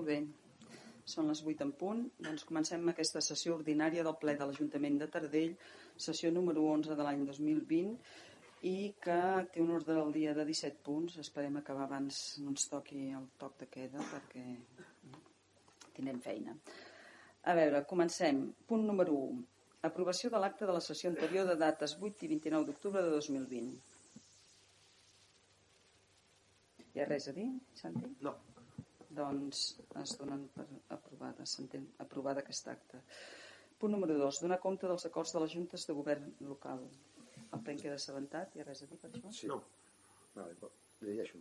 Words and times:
Molt 0.00 0.08
bé. 0.08 0.22
Són 1.12 1.26
les 1.28 1.40
8 1.44 1.64
en 1.66 1.72
punt. 1.76 1.98
Doncs 2.24 2.46
comencem 2.48 2.86
aquesta 2.88 3.20
sessió 3.20 3.52
ordinària 3.58 4.04
del 4.06 4.14
ple 4.22 4.32
de 4.38 4.46
l'Ajuntament 4.48 4.96
de 5.02 5.08
Tardell, 5.12 5.50
sessió 6.04 6.30
número 6.32 6.62
11 6.70 6.96
de 6.96 7.04
l'any 7.04 7.26
2020, 7.28 7.90
i 8.70 8.72
que 9.04 9.18
té 9.52 9.60
un 9.60 9.74
ordre 9.76 9.98
del 9.98 10.14
dia 10.14 10.32
de 10.38 10.46
17 10.48 10.80
punts. 10.86 11.18
Esperem 11.20 11.60
acabar 11.60 11.84
abans 11.84 12.22
no 12.40 12.54
ens 12.54 12.64
toqui 12.72 13.10
el 13.18 13.28
toc 13.42 13.60
de 13.60 13.68
queda 13.76 14.08
perquè 14.14 14.46
tindrem 15.98 16.24
feina. 16.30 16.56
A 17.44 17.58
veure, 17.60 17.84
comencem. 17.92 18.46
Punt 18.72 18.88
número 18.88 19.20
1. 19.20 19.42
Aprovació 19.90 20.32
de 20.32 20.40
l'acte 20.40 20.64
de 20.64 20.78
la 20.78 20.84
sessió 20.86 21.12
anterior 21.12 21.44
de 21.50 21.60
dates 21.60 21.98
8 22.00 22.24
i 22.24 22.32
29 22.38 22.70
d'octubre 22.72 23.04
de 23.04 23.12
2020. 23.18 23.76
Hi 26.94 27.04
ha 27.04 27.12
res 27.12 27.28
a 27.28 27.36
dir, 27.36 27.50
Santi? 27.84 28.16
No. 28.24 28.38
Doncs 29.18 29.62
es 30.00 30.16
donen 30.18 30.44
per 30.54 30.66
aprovada, 30.96 31.46
s'entén 31.52 31.86
aprovada 32.04 32.44
aquest 32.44 32.68
acte. 32.70 33.00
Punt 33.80 33.94
número 33.96 34.16
2. 34.18 34.42
Donar 34.44 34.60
compte 34.62 34.86
dels 34.86 35.06
acords 35.08 35.32
de 35.34 35.40
les 35.42 35.54
juntes 35.56 35.86
de 35.88 35.96
govern 35.96 36.28
local. 36.46 36.84
El 37.50 37.62
plen 37.66 37.80
queda 37.80 37.96
assabentat, 37.98 38.54
hi 38.54 38.62
ha 38.62 38.66
res 38.68 38.84
a 38.84 38.90
dir 38.90 38.98
per 39.02 39.10
això? 39.10 39.32
Sí. 39.34 39.48
No. 39.50 39.62
Vale, 40.36 40.70
llegeixo. 41.02 41.40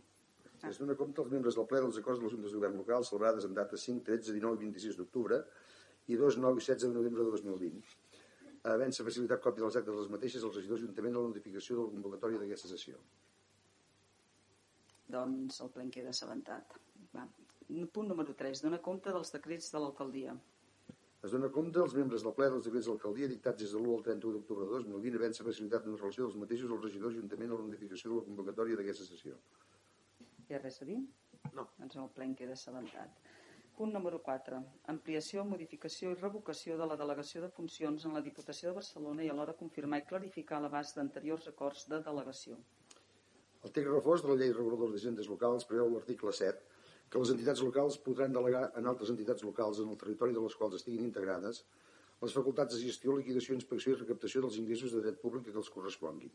Ah. 0.62 0.70
Es 0.72 0.80
dona 0.82 0.96
compte 1.00 1.22
als 1.22 1.32
membres 1.32 1.56
del 1.56 1.68
ple 1.72 1.82
dels 1.84 2.00
acords 2.02 2.20
de 2.20 2.26
les 2.26 2.34
juntes 2.36 2.52
de 2.52 2.60
govern 2.60 2.80
local 2.82 3.06
celebrades 3.08 3.46
en 3.48 3.54
dates 3.58 3.86
5, 3.88 4.04
13, 4.08 4.34
19 4.40 4.64
i 4.64 4.72
26 4.72 4.98
d'octubre 5.00 5.40
i 6.08 6.18
2, 6.20 6.40
9 6.46 6.64
i 6.64 6.66
16 6.66 6.88
de 6.90 6.96
novembre 6.98 7.28
de 7.28 7.36
2020. 7.36 7.94
Havent-se 8.72 9.06
facilitat 9.08 9.44
còpia 9.44 9.64
dels 9.64 9.78
actes 9.80 9.94
de 9.94 10.00
les 10.02 10.12
mateixes 10.16 10.44
als 10.44 10.58
regidors 10.60 10.84
juntament 10.84 11.16
a 11.16 11.22
la 11.24 11.32
notificació 11.32 11.78
de 11.78 11.86
la 11.86 11.94
convocatòria 11.94 12.42
d'aquesta 12.42 12.72
sessió. 12.74 13.00
Doncs 15.16 15.62
el 15.64 15.72
plen 15.76 15.94
queda 15.94 16.12
assabentat. 16.16 16.76
Va. 17.16 17.24
Punt 17.70 18.08
número 18.10 18.34
3. 18.34 18.64
Dona 18.66 18.80
compte 18.86 19.12
dels 19.14 19.30
decrets 19.30 19.68
de 19.70 19.80
l'alcaldia. 19.82 20.32
Es 21.28 21.34
dona 21.36 21.50
compte 21.54 21.82
als 21.84 21.94
membres 21.94 22.24
del 22.26 22.34
ple 22.38 22.48
dels 22.50 22.66
decrets 22.66 22.88
de 22.88 22.94
l'alcaldia 22.94 23.28
dictats 23.30 23.62
des 23.62 23.74
de 23.76 23.82
l'1 23.82 23.96
al 23.96 24.06
31 24.08 24.38
d'octubre 24.38 24.66
de 24.66 24.72
2020 24.78 25.20
havent-se 25.20 25.46
facilitat 25.48 25.86
una 25.86 26.00
relació 26.00 26.26
dels 26.26 26.38
mateixos 26.44 26.72
als 26.74 26.86
regidors 26.88 27.18
juntament 27.20 27.52
a 27.52 27.60
la 27.60 27.66
notificació 27.68 28.10
de 28.12 28.16
la 28.20 28.26
convocatòria 28.30 28.80
d'aquesta 28.80 29.06
sessió. 29.10 29.38
Hi 30.48 30.56
ha 30.56 30.62
res 30.64 30.82
a 30.82 30.88
dir? 30.90 30.98
No. 31.60 31.68
Doncs 31.82 32.00
el 32.06 32.10
plen 32.16 32.34
queda 32.40 32.56
assabentat. 32.58 33.22
Punt 33.78 33.94
número 33.98 34.22
4. 34.30 34.64
Ampliació, 34.96 35.46
modificació 35.52 36.16
i 36.16 36.20
revocació 36.24 36.80
de 36.82 36.90
la 36.90 36.98
delegació 37.04 37.44
de 37.46 37.52
funcions 37.60 38.08
en 38.10 38.18
la 38.18 38.24
Diputació 38.26 38.72
de 38.72 38.80
Barcelona 38.80 39.28
i 39.28 39.30
alhora 39.36 39.58
confirmar 39.62 40.02
i 40.02 40.08
clarificar 40.10 40.64
l'abast 40.64 40.98
d'anteriors 40.98 41.48
acords 41.54 41.86
de 41.94 42.02
delegació. 42.10 42.58
El 43.64 43.72
text 43.78 43.94
reforç 43.94 44.26
de 44.26 44.34
la 44.34 44.42
llei 44.42 44.52
reguladora 44.58 44.96
d'agendes 44.96 45.30
locals 45.30 45.70
preveu 45.70 45.94
l'article 45.94 46.34
7 46.42 46.69
que 47.10 47.22
les 47.22 47.32
entitats 47.34 47.62
locals 47.66 47.98
podran 48.06 48.34
delegar 48.34 48.70
en 48.80 48.90
altres 48.92 49.12
entitats 49.14 49.46
locals 49.48 49.82
en 49.84 49.90
el 49.94 49.98
territori 50.02 50.36
de 50.36 50.44
les 50.46 50.56
quals 50.56 50.78
estiguin 50.78 51.06
integrades 51.08 51.64
les 52.22 52.34
facultats 52.36 52.76
de 52.76 52.82
gestió, 52.84 53.14
liquidació, 53.16 53.56
inspecció 53.56 53.94
i 53.94 53.98
recaptació 54.00 54.42
dels 54.44 54.58
ingressos 54.62 54.92
de 54.96 55.04
dret 55.06 55.22
públic 55.22 55.46
que 55.48 55.56
els 55.62 55.70
corresponguin. 55.72 56.34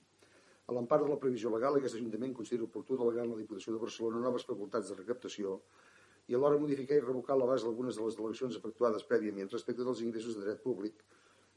A 0.64 0.72
l'empart 0.72 1.04
de 1.04 1.10
la 1.10 1.18
previsió 1.20 1.50
legal, 1.52 1.76
aquest 1.76 1.98
Ajuntament 1.98 2.32
considera 2.38 2.64
oportú 2.64 2.96
delegar 2.96 3.26
en 3.26 3.34
la 3.34 3.40
Diputació 3.42 3.74
de 3.74 3.80
Barcelona 3.82 4.22
noves 4.24 4.46
facultats 4.48 4.88
de 4.88 4.96
recaptació 4.96 5.58
i 6.32 6.38
alhora 6.38 6.60
modificar 6.62 6.96
i 6.96 7.02
revocar 7.04 7.36
l'abast 7.36 7.68
d'algunes 7.68 7.98
de 7.98 8.06
les 8.06 8.16
delegacions 8.16 8.56
efectuades 8.56 9.04
prèviament 9.10 9.52
respecte 9.52 9.84
dels 9.84 10.00
ingressos 10.06 10.38
de 10.38 10.46
dret 10.46 10.62
públic 10.64 11.04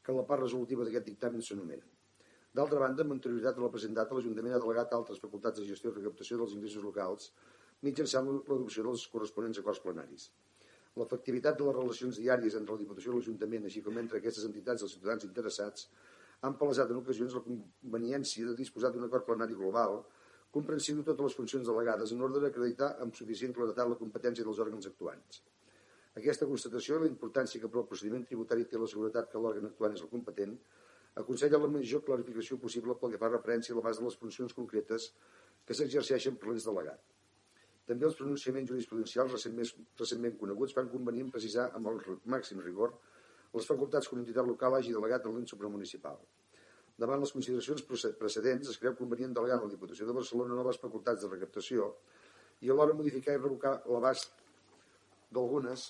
que 0.04 0.12
en 0.12 0.20
la 0.20 0.26
part 0.28 0.44
resolutiva 0.44 0.84
d'aquest 0.84 1.08
dictamen 1.08 1.42
s'anomenen. 1.42 1.88
D'altra 2.58 2.82
banda, 2.84 3.06
amb 3.06 3.16
anterioritat 3.16 3.62
a 3.62 3.64
la 3.64 3.72
present 3.72 3.96
data, 3.96 4.16
l'Ajuntament 4.18 4.58
ha 4.58 4.60
delegat 4.60 4.94
altres 4.98 5.24
facultats 5.24 5.62
de 5.62 5.70
gestió 5.72 5.94
i 5.94 5.96
recaptació 6.02 6.42
dels 6.42 6.58
ingressos 6.58 6.84
locals 6.84 7.32
mitjançant 7.86 8.28
l'adopció 8.30 8.84
dels 8.88 9.08
corresponents 9.14 9.60
acords 9.62 9.82
plenaris. 9.86 10.30
L'efectivitat 10.98 11.58
de 11.58 11.66
les 11.68 11.76
relacions 11.78 12.20
diàries 12.22 12.56
entre 12.58 12.74
la 12.74 12.82
Diputació 12.82 13.12
i 13.12 13.16
l'Ajuntament, 13.18 13.68
així 13.70 13.84
com 13.86 14.00
entre 14.02 14.18
aquestes 14.22 14.48
entitats 14.48 14.82
i 14.82 14.88
els 14.88 14.96
ciutadans 14.96 15.28
interessats, 15.28 15.90
han 16.42 16.56
palesat 16.58 16.94
en 16.94 17.02
ocasions 17.02 17.36
la 17.38 17.44
conveniència 17.46 18.48
de 18.48 18.56
disposar 18.58 18.92
d'un 18.94 19.06
acord 19.08 19.26
plenari 19.26 19.58
global 19.58 20.02
comprensiu 20.58 20.98
de 20.98 21.06
totes 21.06 21.28
les 21.28 21.38
funcions 21.38 21.70
delegades 21.70 22.14
en 22.14 22.24
ordre 22.26 22.42
d'acreditar 22.42 22.96
amb 23.04 23.16
suficient 23.20 23.54
claretat 23.54 23.90
la 23.90 24.00
competència 24.02 24.46
dels 24.46 24.62
òrgans 24.66 24.90
actuants. 24.90 25.42
Aquesta 26.18 26.48
constatació 26.50 26.98
i 26.98 27.04
la 27.04 27.12
importància 27.12 27.62
que 27.62 27.70
per 27.70 27.82
al 27.82 27.90
procediment 27.90 28.24
tributari 28.26 28.66
té 28.66 28.80
la 28.82 28.90
seguretat 28.90 29.30
que 29.32 29.42
l'òrgan 29.42 29.70
actuant 29.70 29.98
és 29.98 30.06
el 30.06 30.10
competent 30.14 30.56
aconsella 31.22 31.60
la 31.62 31.70
major 31.74 32.04
clarificació 32.08 32.58
possible 32.62 32.96
pel 32.98 33.14
que 33.14 33.22
fa 33.22 33.30
referència 33.30 33.74
a 33.74 33.78
la 33.78 33.86
base 33.90 34.02
de 34.02 34.08
les 34.08 34.18
funcions 34.22 34.54
concretes 34.58 35.12
que 35.66 35.78
s'exerceixen 35.78 36.38
per 36.38 36.50
l'ens 36.50 36.66
delegat. 36.70 37.02
També 37.88 38.08
els 38.08 38.18
pronunciaments 38.20 38.68
jurisprudencials 38.70 39.32
recentment, 39.32 39.70
recentment 40.00 40.34
coneguts 40.42 40.76
fan 40.76 40.90
convenient 40.92 41.30
precisar 41.32 41.70
amb 41.78 41.88
el 41.92 42.02
màxim 42.34 42.60
rigor 42.66 42.98
les 43.54 43.68
facultats 43.70 44.10
que 44.10 44.18
una 44.18 44.26
entitat 44.26 44.48
local 44.50 44.76
hagi 44.76 44.92
delegat 44.96 45.28
en 45.30 45.38
l'ens 45.38 45.54
supramunicipal. 45.54 46.18
Davant 47.00 47.22
les 47.22 47.32
consideracions 47.32 47.86
precedents, 48.20 48.72
es 48.74 48.82
creu 48.82 48.96
convenient 48.98 49.36
delegar 49.38 49.60
en 49.60 49.68
la 49.68 49.72
Diputació 49.72 50.08
de 50.10 50.18
Barcelona 50.18 50.58
noves 50.58 50.82
facultats 50.82 51.24
de 51.24 51.32
recaptació 51.32 51.94
i 52.66 52.74
alhora 52.74 52.98
modificar 52.98 53.38
i 53.38 53.42
revocar 53.42 53.74
l'abast 53.86 54.34
d'algunes 55.32 55.88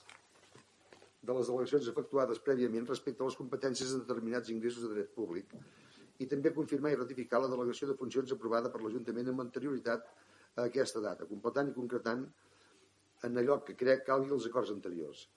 de 1.27 1.33
les 1.33 1.49
delegacions 1.49 1.89
efectuades 1.91 2.43
prèviament 2.45 2.85
respecte 2.91 3.23
a 3.23 3.29
les 3.31 3.39
competències 3.39 3.93
de 3.93 4.03
determinats 4.03 4.51
ingressos 4.53 4.85
de 4.85 4.93
dret 4.93 5.13
públic 5.15 5.55
i 6.23 6.27
també 6.29 6.53
confirmar 6.53 6.91
i 6.93 6.99
ratificar 6.99 7.41
la 7.41 7.49
delegació 7.51 7.89
de 7.89 7.97
funcions 7.97 8.31
aprovada 8.35 8.71
per 8.73 8.83
l'Ajuntament 8.83 9.33
amb 9.33 9.47
anterioritat 9.47 10.05
a 10.57 10.67
aquesta 10.67 11.01
data, 11.03 11.29
completant 11.29 11.71
i 11.71 11.75
concretant 11.75 12.27
en 13.27 13.41
allò 13.41 13.59
que 13.65 13.75
crec 13.77 14.05
calgui 14.09 14.33
els 14.33 14.45
acords 14.49 14.73
anteriors. 14.73 15.27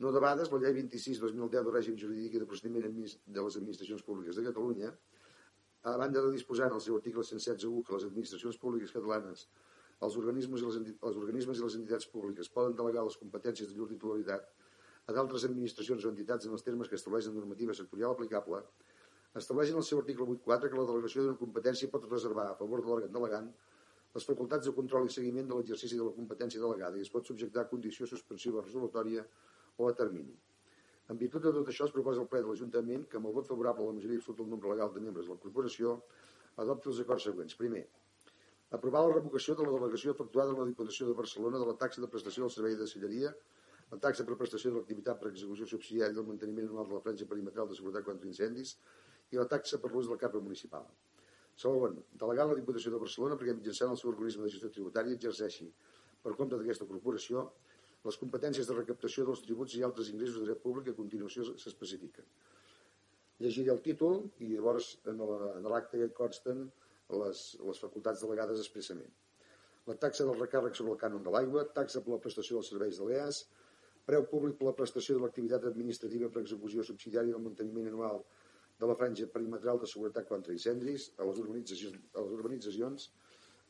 No 0.00 0.12
debades, 0.16 0.48
la 0.52 0.60
llei 0.62 0.76
26-2010 0.78 1.66
de 1.66 1.72
règim 1.74 1.96
jurídic 2.02 2.36
i 2.36 2.42
de 2.42 2.48
procediment 2.48 2.86
de 2.88 3.42
les 3.44 3.58
administracions 3.60 4.04
públiques 4.04 4.36
de 4.36 4.46
Catalunya, 4.46 4.92
a 5.82 5.96
banda 5.96 6.22
de 6.24 6.30
disposar 6.32 6.68
en 6.68 6.76
el 6.76 6.80
seu 6.84 6.96
article 6.96 7.24
116.1 7.24 7.84
que 7.86 7.94
les 7.96 8.06
administracions 8.08 8.56
públiques 8.60 8.92
catalanes, 8.92 9.46
els 10.06 10.16
organismes, 10.16 10.60
i 10.60 10.66
les, 10.68 10.78
els 11.08 11.20
organismes 11.22 11.60
i 11.60 11.64
les 11.64 11.76
entitats 11.78 12.08
públiques 12.14 12.48
poden 12.52 12.76
delegar 12.76 13.04
les 13.04 13.16
competències 13.20 13.68
de 13.68 13.76
llur 13.76 13.88
titularitat 13.88 14.48
a 15.08 15.16
d'altres 15.16 15.44
administracions 15.48 16.04
o 16.04 16.12
entitats 16.12 16.48
en 16.48 16.56
els 16.56 16.64
termes 16.64 16.88
que 16.88 16.96
estableix 17.00 17.28
la 17.28 17.36
normativa 17.36 17.76
sectorial 17.76 18.16
aplicable, 18.16 18.62
estableix 19.40 19.72
en 19.72 19.80
el 19.80 19.86
seu 19.88 20.00
article 20.00 20.26
8.4 20.36 20.70
que 20.70 20.80
la 20.80 20.86
delegació 20.92 21.24
d'una 21.24 21.40
competència 21.40 21.92
pot 21.92 22.08
reservar 22.10 22.46
a 22.50 22.56
favor 22.60 22.82
de 22.82 22.90
l'òrgan 22.90 23.16
delegant 23.16 23.52
les 24.14 24.26
facultats 24.26 24.66
de 24.66 24.74
control 24.76 25.06
i 25.06 25.12
seguiment 25.14 25.48
de 25.48 25.56
l'exercici 25.56 25.98
de 25.98 26.06
la 26.06 26.14
competència 26.14 26.62
delegada 26.62 26.98
i 26.98 27.04
es 27.06 27.12
pot 27.14 27.26
subjectar 27.30 27.62
a 27.62 27.70
condició 27.72 28.08
suspensiva 28.10 28.64
resolutòria 28.64 29.26
o 29.78 29.88
a 29.88 29.94
termini. 30.00 30.34
En 31.10 31.18
virtut 31.18 31.42
de 31.46 31.52
tot 31.54 31.70
això, 31.70 31.86
es 31.86 31.94
proposa 31.94 32.22
al 32.22 32.28
ple 32.32 32.40
de 32.42 32.50
l'Ajuntament 32.50 33.06
que, 33.10 33.18
amb 33.18 33.30
el 33.30 33.36
vot 33.38 33.48
favorable 33.50 33.86
a 33.86 33.90
la 33.90 33.96
majoria 33.98 34.18
absoluta 34.22 34.42
del 34.42 34.52
nombre 34.54 34.70
legal 34.72 34.92
de 34.94 35.00
membres 35.06 35.26
de 35.26 35.34
la 35.34 35.42
corporació, 35.44 35.94
adopti 36.64 36.90
els 36.92 37.00
acords 37.04 37.26
següents. 37.28 37.56
Primer, 37.62 37.84
aprovar 38.78 39.02
la 39.06 39.14
revocació 39.16 39.56
de 39.58 39.66
la 39.66 39.74
delegació 39.76 40.14
efectuada 40.14 40.54
en 40.54 40.60
la 40.62 40.68
Diputació 40.68 41.08
de 41.08 41.16
Barcelona 41.22 41.62
de 41.62 41.70
la 41.70 41.76
taxa 41.82 42.02
de 42.04 42.10
prestació 42.14 42.46
del 42.46 42.54
servei 42.54 42.76
de 42.78 42.86
selleria, 42.90 43.34
la 43.90 43.98
taxa 44.06 44.26
per 44.26 44.38
prestació 44.38 44.70
de 44.70 44.78
l'activitat 44.78 45.18
per 45.22 45.30
execució 45.32 45.66
subsidiària 45.66 46.14
del 46.18 46.28
manteniment 46.30 46.68
anual 46.70 46.90
de 46.90 46.98
la 46.98 47.04
franja 47.06 47.26
perimetral 47.30 47.70
de 47.70 47.78
seguretat 47.78 48.06
contra 48.06 48.30
incendis 48.30 48.76
i 49.34 49.38
la 49.40 49.48
taxa 49.50 49.82
per 49.82 49.90
l'ús 49.90 50.10
del 50.10 50.20
CAPRA 50.22 50.42
municipal. 50.46 50.86
Segon, 51.60 51.98
delegar 52.20 52.46
la 52.48 52.56
Diputació 52.58 52.92
de 52.94 53.00
Barcelona 53.02 53.36
perquè 53.40 53.54
mitjançant 53.56 53.92
el 53.92 53.98
seu 54.00 54.10
organisme 54.12 54.46
de 54.46 54.52
gestió 54.54 54.70
tributària 54.76 55.16
exerceixi, 55.18 55.66
per 56.24 56.36
compte 56.38 56.56
d'aquesta 56.56 56.88
corporació, 56.88 57.44
les 58.06 58.16
competències 58.20 58.68
de 58.68 58.76
recaptació 58.76 59.26
dels 59.28 59.42
tributs 59.44 59.76
i 59.76 59.82
altres 59.84 60.08
ingressos 60.12 60.40
de 60.40 60.46
dret 60.48 60.62
públic 60.62 60.88
que 60.88 60.94
a 60.96 61.00
continuació 61.00 61.44
s'especifiquen. 61.50 62.28
Llegiré 63.44 63.72
el 63.74 63.82
títol 63.84 64.22
i 64.44 64.48
llavors 64.54 64.94
en 65.12 65.20
l'acte 65.72 66.00
ja 66.00 66.08
consten 66.16 66.66
les, 67.20 67.44
les 67.68 67.82
facultats 67.84 68.24
delegades 68.24 68.60
expressament. 68.64 69.12
La 69.88 69.96
taxa 70.00 70.26
del 70.28 70.40
recàrrec 70.40 70.76
sobre 70.76 70.94
el 70.94 71.00
cànon 71.00 71.24
de 71.24 71.32
l'aigua, 71.34 71.64
taxa 71.76 72.02
per 72.04 72.14
la 72.14 72.20
prestació 72.24 72.58
dels 72.58 72.72
serveis 72.72 73.00
de 73.00 73.08
l'EAS, 73.08 73.44
preu 74.08 74.24
públic 74.32 74.56
per 74.58 74.68
la 74.68 74.76
prestació 74.80 75.16
de 75.16 75.24
l'activitat 75.24 75.66
administrativa 75.70 76.28
per 76.32 76.44
execució 76.44 76.84
subsidiària 76.88 77.36
del 77.36 77.44
manteniment 77.48 77.88
anual 77.92 78.24
de 78.80 78.88
la 78.88 78.96
franja 78.96 79.26
perimetral 79.34 79.80
de 79.80 79.88
seguretat 79.90 80.28
contra 80.28 80.54
incendis 80.56 81.10
a 81.18 81.26
les 81.28 81.40
urbanitzacions, 81.42 81.98
a 82.16 82.24
les 82.24 82.32
urbanitzacions 82.38 83.10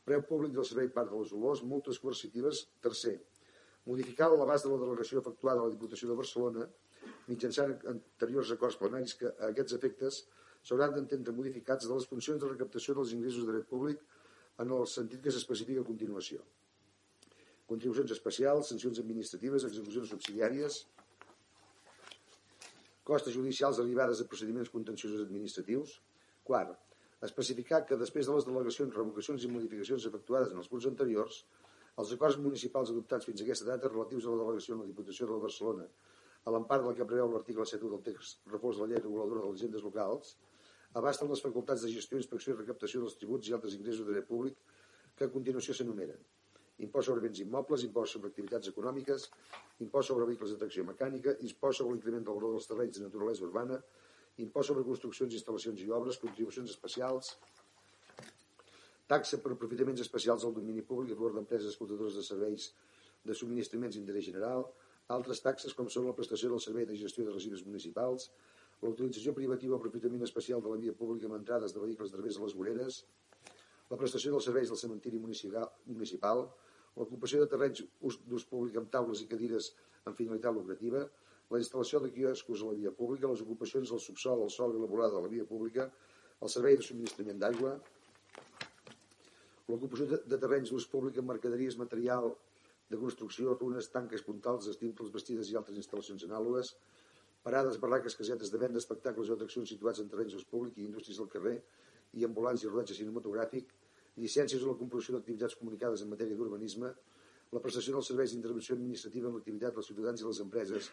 preu 0.07 0.23
públic 0.27 0.53
del 0.55 0.67
servei 0.67 0.89
Parc 0.95 1.11
de 1.11 1.19
les 1.19 1.33
Olors, 1.37 1.63
multes 1.67 1.99
coercitives. 2.01 2.63
Tercer, 2.85 3.17
modificar 3.85 4.31
l'abast 4.31 4.65
de 4.65 4.71
la 4.71 4.79
delegació 4.85 5.19
efectuada 5.21 5.61
a 5.61 5.67
la 5.67 5.75
Diputació 5.75 6.09
de 6.09 6.17
Barcelona 6.21 6.69
mitjançant 7.27 7.75
anteriors 7.91 8.53
acords 8.55 8.77
plenaris 8.79 9.13
que 9.19 9.29
a 9.29 9.51
aquests 9.51 9.77
efectes 9.77 10.23
s'hauran 10.63 10.95
d'entendre 10.95 11.33
modificats 11.35 11.87
de 11.87 11.93
les 11.93 12.07
funcions 12.09 12.41
de 12.41 12.49
recaptació 12.49 12.95
dels 12.97 13.13
ingressos 13.17 13.45
de 13.45 13.55
dret 13.55 13.69
públic 13.69 14.01
en 14.61 14.73
el 14.77 14.87
sentit 14.89 15.23
que 15.23 15.33
s'especifica 15.33 15.81
a 15.81 15.87
continuació. 15.87 16.41
Contribucions 17.71 18.11
especials, 18.13 18.69
sancions 18.73 18.99
administratives, 18.99 19.65
execucions 19.69 20.11
subsidiàries, 20.13 20.81
costes 23.03 23.33
judicials 23.33 23.81
derivades 23.81 24.21
de 24.21 24.27
procediments 24.31 24.71
contenciosos 24.73 25.25
administratius. 25.25 25.97
Quart, 26.47 26.77
especificar 27.25 27.83
que 27.85 27.97
després 27.97 28.27
de 28.29 28.37
les 28.37 28.47
delegacions, 28.47 28.95
revocacions 28.97 29.43
i 29.45 29.51
modificacions 29.51 30.07
efectuades 30.09 30.53
en 30.53 30.61
els 30.63 30.71
punts 30.71 30.87
anteriors, 30.89 31.43
Els 31.99 32.11
acords 32.15 32.37
municipals 32.39 32.91
adoptats 32.91 33.27
fins 33.27 33.41
a 33.41 33.45
aquesta 33.45 33.67
data 33.67 33.89
relatius 33.91 34.25
a 34.25 34.33
la 34.33 34.39
delegació 34.41 34.75
en 34.75 34.83
la 34.83 34.89
Diputació 34.91 35.27
de 35.27 35.39
Barcelona 35.45 35.87
a 36.49 36.53
l'empart 36.55 36.85
del 36.85 36.95
que 36.97 37.07
preveu 37.09 37.31
l'article 37.31 37.65
7 37.71 37.89
del 37.89 38.03
text 38.05 38.47
reforç 38.53 38.77
de 38.77 38.85
la 38.85 38.87
llei 38.91 39.01
reguladora 39.01 39.41
de 39.43 39.49
les 39.49 39.59
agendes 39.59 39.83
locals, 39.87 40.31
abasten 41.01 41.29
les 41.29 41.43
facultats 41.45 41.83
de 41.85 41.91
gestió, 41.95 42.17
inspecció 42.17 42.55
i 42.55 42.57
recaptació 42.61 43.01
dels 43.03 43.17
tributs 43.19 43.49
i 43.49 43.57
altres 43.57 43.75
ingressos 43.77 44.07
de 44.07 44.15
dret 44.15 44.29
públic 44.29 44.57
que 45.17 45.27
a 45.27 45.33
continuació 45.35 45.75
s'enumeren. 45.77 46.23
Impost 46.79 47.07
sobre 47.09 47.21
béns 47.21 47.41
immobles, 47.43 47.83
impost 47.83 48.15
sobre 48.15 48.31
activitats 48.31 48.71
econòmiques, 48.71 49.27
impost 49.85 50.07
sobre 50.09 50.25
vehicles 50.25 50.53
de 50.53 50.59
tracció 50.61 50.85
mecànica, 50.87 51.35
impost 51.47 51.81
sobre 51.81 51.93
l'increment 51.93 52.25
del 52.25 52.37
valor 52.39 52.55
dels 52.55 52.69
terrenys 52.69 52.97
de 52.97 53.03
naturalesa 53.05 53.45
urbana, 53.45 53.81
impost 54.37 54.71
sobre 54.71 54.85
construccions, 54.87 55.35
instal·lacions 55.37 55.83
i 55.83 55.91
obres, 55.91 56.17
contribucions 56.21 56.71
especials, 56.71 57.35
taxa 59.11 59.41
per 59.43 59.51
aprofitaments 59.53 60.01
especials 60.01 60.45
al 60.47 60.55
domini 60.55 60.81
públic 60.81 61.11
a 61.11 61.19
favor 61.19 61.35
d'empreses 61.35 61.73
exportadores 61.73 62.15
de 62.15 62.23
serveis 62.23 62.71
de 63.27 63.35
subministraments 63.35 63.97
d'interès 63.97 64.29
general, 64.29 64.65
altres 65.11 65.43
taxes 65.43 65.75
com 65.77 65.89
són 65.91 66.07
la 66.07 66.15
prestació 66.17 66.49
del 66.49 66.63
servei 66.63 66.87
de 66.87 66.95
gestió 66.95 67.25
de 67.27 67.33
residus 67.35 67.65
municipals, 67.67 68.29
la 68.81 68.89
utilització 68.89 69.33
privativa 69.37 69.75
o 69.75 69.79
aprofitament 69.79 70.23
especial 70.25 70.63
de 70.63 70.71
la 70.71 70.79
via 70.83 70.93
pública 70.97 71.27
amb 71.27 71.37
entrades 71.37 71.75
de 71.75 71.83
vehicles 71.83 72.11
de 72.11 72.17
través 72.17 72.37
de 72.37 72.45
les 72.45 72.55
voreres, 72.57 73.01
la 73.91 73.99
prestació 73.99 74.31
dels 74.31 74.47
serveis 74.47 74.71
del 74.71 74.79
cementiri 74.79 75.19
municipal, 75.19 76.45
l'ocupació 76.95 77.41
de 77.41 77.49
terrenys 77.51 77.83
d'ús 78.27 78.45
públic 78.47 78.77
amb 78.79 78.91
taules 78.93 79.23
i 79.23 79.27
cadires 79.31 79.71
amb 80.07 80.15
finalitat 80.17 80.55
lucrativa, 80.55 81.03
la 81.51 81.59
instal·lació 81.59 81.99
de 81.99 82.11
quioscos 82.15 82.63
a 82.63 82.69
la 82.69 82.77
via 82.79 82.91
pública, 82.95 83.27
les 83.27 83.43
ocupacions 83.43 83.91
del 83.91 83.99
subsol, 83.99 84.45
el 84.45 84.53
sol 84.53 84.77
i 84.77 84.79
la 84.79 84.87
volada 84.91 85.17
de 85.17 85.25
la 85.25 85.31
via 85.33 85.47
pública, 85.49 85.89
el 86.41 86.53
servei 86.53 86.77
de 86.79 86.85
subministrament 86.87 87.41
d'aigua, 87.41 87.73
l'ocupació 89.67 90.07
de, 90.13 90.37
terrenys 90.37 90.71
d'ús 90.71 90.87
públic 90.93 91.19
amb 91.19 91.33
mercaderies, 91.33 91.77
material 91.79 92.31
de 92.91 92.99
construcció, 93.03 93.57
runes, 93.59 93.91
tanques, 93.91 94.23
puntals, 94.27 94.71
estimples, 94.71 95.11
vestides 95.11 95.51
i 95.51 95.59
altres 95.59 95.83
instal·lacions 95.83 96.25
anàlogues, 96.27 96.73
parades, 97.43 97.79
barraques, 97.83 98.15
casetes 98.15 98.51
de 98.51 98.59
venda, 98.63 98.79
espectacles 98.79 99.29
o 99.29 99.37
atraccions 99.37 99.71
situats 99.75 99.99
en 100.03 100.09
terrenys 100.11 100.35
d'ús 100.35 100.47
públic 100.47 100.79
i 100.79 100.87
indústries 100.87 101.19
del 101.19 101.31
carrer 101.35 101.57
i 102.19 102.27
ambulants 102.27 102.63
i 102.63 102.71
rodatge 102.71 102.97
cinematogràfic, 102.97 103.71
llicències 104.19 104.63
o 104.63 104.73
la 104.73 104.79
composició 104.79 105.15
d'activitats 105.15 105.55
comunicades 105.59 106.03
en 106.03 106.11
matèria 106.11 106.35
d'urbanisme, 106.35 106.91
la 107.51 107.59
prestació 107.63 107.95
dels 107.95 108.07
serveis 108.11 108.31
d'intervenció 108.31 108.75
administrativa 108.75 109.27
en 109.27 109.35
l'activitat 109.37 109.75
dels 109.75 109.87
ciutadans 109.91 110.21
i 110.21 110.27
les 110.27 110.39
empreses 110.43 110.89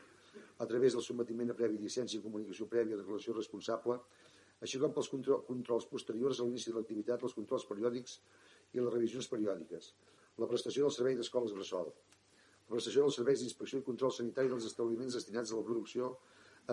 a 0.58 0.66
través 0.66 0.94
del 0.94 1.04
sotmetiment 1.06 1.50
a 1.52 1.56
previ 1.58 1.78
llicència 1.78 2.18
i 2.18 2.22
comunicació 2.22 2.66
prèvia 2.66 2.98
de 2.98 3.04
relació 3.06 3.34
responsable, 3.36 3.98
així 4.62 4.80
com 4.82 4.94
pels 4.94 5.10
controls 5.14 5.86
posteriors 5.90 6.40
a 6.40 6.46
l'inici 6.46 6.72
de 6.72 6.76
l'activitat, 6.78 7.22
els 7.22 7.36
controls 7.38 7.66
periòdics 7.68 8.18
i 8.74 8.82
les 8.82 8.92
revisions 8.94 9.30
periòdiques, 9.30 9.92
la 10.42 10.48
prestació 10.50 10.86
del 10.86 10.94
servei 10.96 11.18
d'escoles 11.18 11.54
bressol, 11.54 11.92
la 11.92 12.74
prestació 12.74 13.06
dels 13.06 13.20
serveis 13.20 13.42
d'inspecció 13.42 13.78
i 13.78 13.86
control 13.86 14.12
sanitari 14.14 14.50
dels 14.50 14.66
establiments 14.66 15.14
destinats 15.18 15.54
a 15.54 15.60
la 15.60 15.66
producció, 15.68 16.10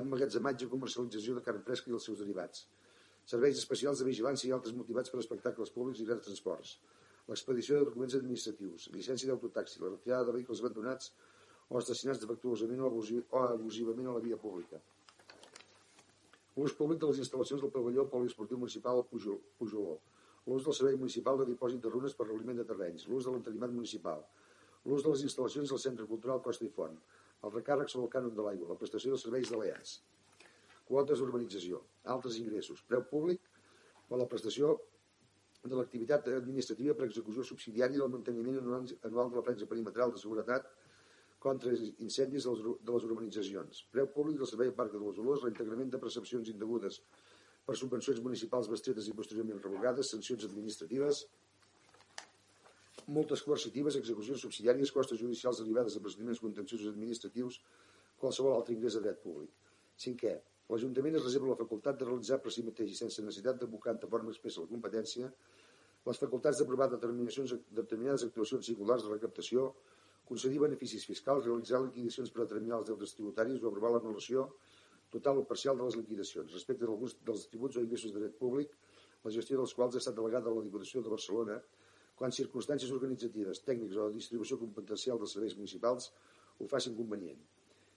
emmagatzematge 0.01 0.65
i 0.65 0.71
comercialització 0.73 1.37
de 1.37 1.45
carn 1.45 1.61
fresca 1.67 1.91
i 1.91 1.95
els 1.95 2.09
seus 2.09 2.19
derivats, 2.19 2.65
serveis 3.25 3.57
especials 3.57 4.01
de 4.01 4.07
vigilància 4.07 4.49
i 4.49 4.53
altres 4.55 4.75
motivats 4.77 5.11
per 5.11 5.21
espectacles 5.21 5.73
públics 5.75 6.01
i 6.01 6.07
grans 6.09 6.27
transports, 6.27 6.75
l'expedició 7.29 7.79
de 7.79 7.87
documents 7.89 8.17
administratius, 8.19 8.89
llicència 8.93 9.31
d'autotaxi, 9.31 9.79
la 9.81 9.93
retirada 9.95 10.27
de 10.27 10.35
vehicles 10.37 10.61
abandonats 10.61 11.13
o 11.69 11.79
estacionats 11.79 12.21
defectuosament 12.21 12.83
o, 12.85 12.91
abusivament 13.45 14.11
a 14.11 14.17
la 14.17 14.21
via 14.27 14.37
pública. 14.37 14.81
L'ús 16.55 16.75
públic 16.77 17.01
de 17.01 17.09
les 17.09 17.23
instal·lacions 17.23 17.63
del 17.65 17.73
pavelló 17.73 18.05
poliesportiu 18.11 18.61
municipal 18.61 19.01
Pujol, 19.09 19.41
Pujoló, 19.59 19.97
l'ús 20.45 20.63
del 20.63 20.75
servei 20.77 20.95
municipal 21.01 21.41
de 21.41 21.49
dipòsit 21.49 21.81
de 21.83 21.91
runes 21.91 22.13
per 22.15 22.27
rebliment 22.29 22.61
de 22.61 22.67
terrenys, 22.69 23.07
l'ús 23.09 23.25
de 23.25 23.33
l'entrenament 23.33 23.73
municipal, 23.73 24.21
l'ús 24.85 25.03
de 25.03 25.11
les 25.15 25.25
instal·lacions 25.25 25.73
del 25.73 25.81
Centre 25.81 26.05
Cultural 26.11 26.43
Costa 26.45 26.63
i 26.67 26.71
Font, 26.77 26.95
el 27.43 27.53
recàrrec 27.57 27.89
sobre 27.91 28.05
el 28.05 28.13
cànon 28.13 28.37
de 28.37 28.45
l'aigua, 28.45 28.69
la 28.69 28.79
prestació 28.79 29.15
dels 29.15 29.25
serveis 29.25 29.49
de 29.51 29.59
l'EAS 29.59 29.97
quotes 30.89 31.21
d'urbanització, 31.21 31.81
altres 32.15 32.37
ingressos, 32.41 32.83
preu 32.89 33.03
públic 33.09 33.41
per 34.09 34.19
la 34.21 34.27
prestació 34.29 34.75
de 35.65 35.73
l'activitat 35.73 36.27
administrativa 36.29 36.93
per 36.97 37.07
execució 37.07 37.43
subsidiària 37.43 38.01
del 38.01 38.11
manteniment 38.13 38.59
anual 38.61 39.31
de 39.31 39.39
la 39.39 39.45
franja 39.45 39.69
perimetral 39.69 40.13
de 40.13 40.21
seguretat 40.21 40.67
contra 41.45 41.73
incendis 42.01 42.45
de 42.45 42.91
les 42.91 43.07
urbanitzacions, 43.07 43.81
preu 43.93 44.07
públic 44.13 44.37
del 44.41 44.49
servei 44.49 44.69
de 44.71 44.77
Parc 44.77 44.93
de 44.93 45.01
les 45.01 45.17
Olors, 45.21 45.43
reintegrament 45.45 45.91
de 45.93 46.01
percepcions 46.01 46.49
indegudes 46.53 47.01
per 47.65 47.75
subvencions 47.77 48.21
municipals 48.21 48.69
bestretes 48.69 49.09
i 49.09 49.17
posteriorment 49.17 49.61
revocades, 49.61 50.09
sancions 50.13 50.45
administratives, 50.47 51.25
multes 53.07 53.43
coercitives, 53.45 53.97
execucions 53.99 54.41
subsidiàries, 54.41 54.93
costes 54.93 55.21
judicials 55.21 55.61
derivades 55.61 55.97
de 55.97 56.01
procediments 56.01 56.41
contenciosos 56.41 56.93
administratius, 56.93 57.59
qualsevol 58.21 58.57
altre 58.57 58.73
ingrés 58.73 58.97
de 58.97 59.05
dret 59.05 59.21
públic. 59.21 59.51
Cinquè, 60.01 60.33
l'Ajuntament 60.71 61.19
es 61.19 61.25
reserva 61.27 61.51
la 61.53 61.59
facultat 61.59 61.99
de 61.99 62.07
realitzar 62.09 62.41
per 62.41 62.51
si 62.53 62.63
mateix 62.65 62.91
i 62.91 62.99
sense 62.99 63.21
necessitat 63.21 63.61
d'abocar 63.61 63.95
de 64.01 64.09
forma 64.15 64.33
expressa 64.33 64.63
la 64.63 64.71
competència 64.71 65.31
les 66.05 66.19
facultats 66.21 66.59
d'aprovar 66.61 66.87
determinacions 66.91 67.53
determinades 67.77 68.23
actuacions 68.27 68.67
singulars 68.69 69.05
de 69.05 69.13
recaptació, 69.13 69.71
concedir 70.29 70.59
beneficis 70.61 71.05
fiscals, 71.09 71.47
realitzar 71.47 71.81
liquidacions 71.81 72.29
per 72.33 72.43
determinar 72.43 72.77
els 72.79 72.91
deutes 72.91 73.15
tributaris 73.17 73.63
o 73.63 73.71
aprovar 73.71 73.95
l'anul·lació 73.95 74.45
total 75.15 75.41
o 75.41 75.47
parcial 75.49 75.79
de 75.79 75.87
les 75.87 75.97
liquidacions. 76.01 76.53
Respecte 76.53 76.85
d'alguns 76.85 77.17
dels 77.25 77.47
tributs 77.49 77.79
o 77.79 77.85
ingressos 77.85 78.13
de 78.13 78.21
dret 78.21 78.37
públic, 78.37 78.77
la 79.25 79.33
gestió 79.33 79.57
dels 79.57 79.73
quals 79.73 79.97
ha 79.97 80.03
estat 80.03 80.17
delegada 80.21 80.51
a 80.51 80.55
la 80.59 80.65
Diputació 80.67 81.01
de 81.01 81.13
Barcelona, 81.15 81.57
quan 82.19 82.35
circumstàncies 82.35 82.93
organitzatives, 82.93 83.65
tècniques 83.65 83.97
o 83.97 84.09
de 84.09 84.19
distribució 84.19 84.61
competencial 84.61 85.17
dels 85.21 85.33
serveis 85.37 85.57
municipals 85.57 86.11
ho 86.59 86.69
facin 86.69 86.93
convenient. 87.01 87.41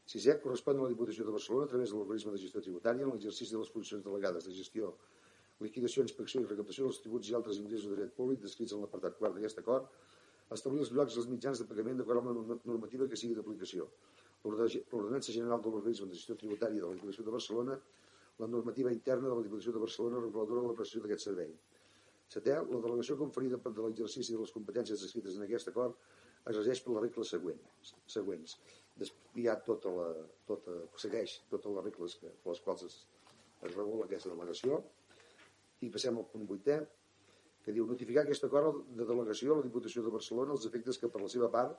Sisè, 0.08 0.38
correspon 0.40 0.78
a 0.78 0.86
la 0.86 0.90
Diputació 0.92 1.24
de 1.26 1.32
Barcelona 1.34 1.66
a 1.66 1.70
través 1.70 1.90
de 1.92 1.98
l'organisme 1.98 2.32
de 2.32 2.38
gestió 2.40 2.62
tributària 2.64 3.04
en 3.04 3.10
l'exercici 3.12 3.52
de 3.52 3.58
les 3.60 3.72
funcions 3.74 4.04
delegades 4.04 4.46
de 4.48 4.54
gestió, 4.56 4.94
liquidació, 5.64 6.04
inspecció 6.06 6.40
i 6.40 6.46
recaptació 6.46 6.86
dels 6.86 7.00
tributs 7.04 7.28
i 7.28 7.34
altres 7.36 7.58
ingressos 7.60 7.90
de 7.90 7.98
dret 7.98 8.14
públic 8.16 8.40
descrits 8.40 8.72
en 8.72 8.80
l'apartat 8.84 9.18
quart 9.18 9.36
d'aquest 9.36 9.60
acord, 9.62 9.90
establir 10.56 10.80
els 10.84 10.92
llocs 10.96 11.16
i 11.16 11.20
els 11.22 11.28
mitjans 11.28 11.60
de 11.60 11.66
pagament 11.68 12.00
d'acord 12.00 12.22
amb 12.22 12.40
la 12.40 12.58
normativa 12.72 13.08
que 13.10 13.20
sigui 13.20 13.36
d'aplicació, 13.36 13.88
l'Ordenança 14.44 15.34
General 15.34 15.60
de 15.60 15.74
l'Organisme 15.74 16.08
de 16.08 16.16
Gestió 16.20 16.38
Tributària 16.40 16.80
de 16.80 16.88
la 16.88 16.96
Diputació 16.96 17.26
de 17.26 17.34
Barcelona, 17.36 17.76
la 18.38 18.48
normativa 18.48 18.92
interna 18.94 19.28
de 19.28 19.34
la 19.34 19.44
Diputació 19.44 19.74
de 19.76 19.84
Barcelona 19.84 20.24
reguladora 20.24 20.62
de 20.62 20.72
la 20.72 20.78
prestació 20.78 21.04
d'aquest 21.04 21.26
servei. 21.28 21.52
Setè, 22.32 22.54
la 22.54 22.80
delegació 22.84 23.16
conferida 23.20 23.60
de 23.60 23.84
l'exercici 23.84 24.36
de 24.36 24.40
les 24.40 24.52
competències 24.56 25.04
descrites 25.04 25.36
en 25.36 25.44
aquest 25.44 25.68
acord 25.72 26.00
es 26.48 26.56
regeix 26.56 26.80
per 26.84 26.94
les 26.94 27.02
regles 27.08 27.34
següents. 27.34 27.94
següents. 28.06 28.58
Hi 29.38 29.46
ha 29.46 29.54
tota 29.66 29.90
la, 29.94 30.06
tota, 30.48 30.74
segueix 30.98 31.36
totes 31.50 31.74
les 31.74 31.84
regles 31.84 32.16
que, 32.20 32.30
per 32.42 32.54
les 32.54 32.62
quals 32.64 32.86
es, 32.86 32.96
es 33.68 33.74
regula 33.74 34.06
aquesta 34.06 34.32
delegació. 34.32 34.80
I 35.86 35.90
passem 35.94 36.16
al 36.18 36.26
punt 36.32 36.48
vuitè, 36.48 36.80
que 37.62 37.74
diu 37.76 37.86
notificar 37.86 38.24
aquest 38.24 38.46
acord 38.48 38.80
de 38.98 39.06
delegació 39.06 39.54
a 39.54 39.58
la 39.60 39.66
Diputació 39.66 40.02
de 40.02 40.10
Barcelona 40.14 40.54
els 40.56 40.66
efectes 40.66 40.98
que 40.98 41.10
per 41.12 41.20
la 41.22 41.30
seva 41.30 41.50
part 41.52 41.76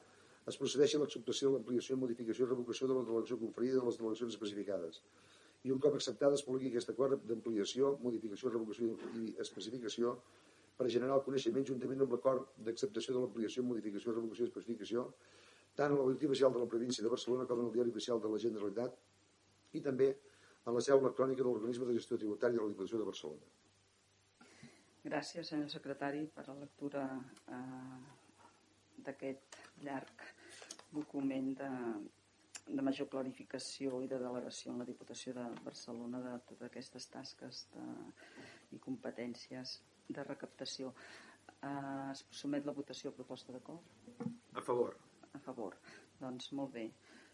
es 0.52 0.58
procedeix 0.62 0.96
a 0.96 1.02
l'acceptació 1.02 1.52
l'ampliació, 1.56 1.98
modificació 1.98 2.46
i 2.46 2.50
revocació 2.50 2.88
de 2.90 2.98
la 3.00 3.06
delegació 3.08 3.38
conferida 3.42 3.80
de 3.80 3.88
les 3.88 3.98
delegacions 4.00 4.36
especificades. 4.36 5.02
I 5.68 5.74
un 5.76 5.82
cop 5.84 5.98
acceptada 5.98 6.38
es 6.40 6.46
publiqui 6.48 6.70
aquest 6.72 6.94
acord 6.94 7.26
d'ampliació, 7.28 7.96
modificació, 8.06 8.54
revocació 8.54 8.94
i 9.20 9.34
especificació 9.44 10.16
per 10.78 10.88
generar 10.94 11.18
el 11.18 11.26
coneixement 11.26 11.68
juntament 11.68 12.06
amb 12.06 12.16
l'acord 12.16 12.54
d'acceptació 12.68 13.18
de 13.18 13.24
l'ampliació, 13.26 13.66
modificació, 13.68 14.16
revocació 14.16 14.46
i 14.46 14.52
especificació 14.52 15.08
tant 15.76 15.94
a 15.94 15.96
la 15.96 16.04
boletín 16.04 16.32
oficial 16.32 16.54
de 16.54 16.64
la 16.64 16.72
província 16.74 17.04
de 17.04 17.12
Barcelona 17.14 17.48
com 17.48 17.62
en 17.62 17.70
el 17.70 17.76
diari 17.76 17.94
oficial 17.94 18.22
de 18.22 18.32
la 18.34 18.42
Generalitat 18.46 18.98
i 19.78 19.82
també 19.86 20.10
en 20.66 20.76
la 20.76 20.84
seu 20.86 21.00
electrònica 21.00 21.42
de 21.42 21.48
l'Organisme 21.48 21.88
de 21.88 21.98
Gestió 21.98 22.18
Tributària 22.18 22.60
de 22.60 22.66
la 22.66 22.74
Diputació 22.74 23.00
de 23.00 23.08
Barcelona. 23.10 23.50
Gràcies, 25.04 25.48
senyor 25.48 25.70
secretari, 25.72 26.26
per 26.36 26.46
la 26.50 26.58
lectura 26.60 27.06
eh, 27.56 28.00
d'aquest 29.06 29.60
llarg 29.86 30.26
document 30.92 31.54
de, 31.62 31.70
de 32.68 32.86
major 32.86 33.08
clarificació 33.14 34.02
i 34.04 34.10
de 34.12 34.20
delegació 34.20 34.74
en 34.74 34.84
la 34.84 34.88
Diputació 34.90 35.34
de 35.38 35.46
Barcelona 35.64 36.22
de 36.26 36.36
totes 36.50 36.68
aquestes 36.68 37.08
tasques 37.14 37.64
de, 37.74 37.86
i 38.76 38.82
competències 38.84 39.78
de 40.10 40.26
recaptació. 40.28 40.92
Eh, 41.62 42.12
es 42.12 42.26
somet 42.42 42.68
la 42.68 42.76
votació 42.76 43.14
a 43.14 43.18
proposta 43.22 43.56
d'acord? 43.56 44.28
A 44.54 44.66
favor. 44.66 44.98
A 45.38 45.42
favor. 45.46 45.78
Doncs 46.20 46.52
molt 46.58 46.74
bé. 46.74 46.86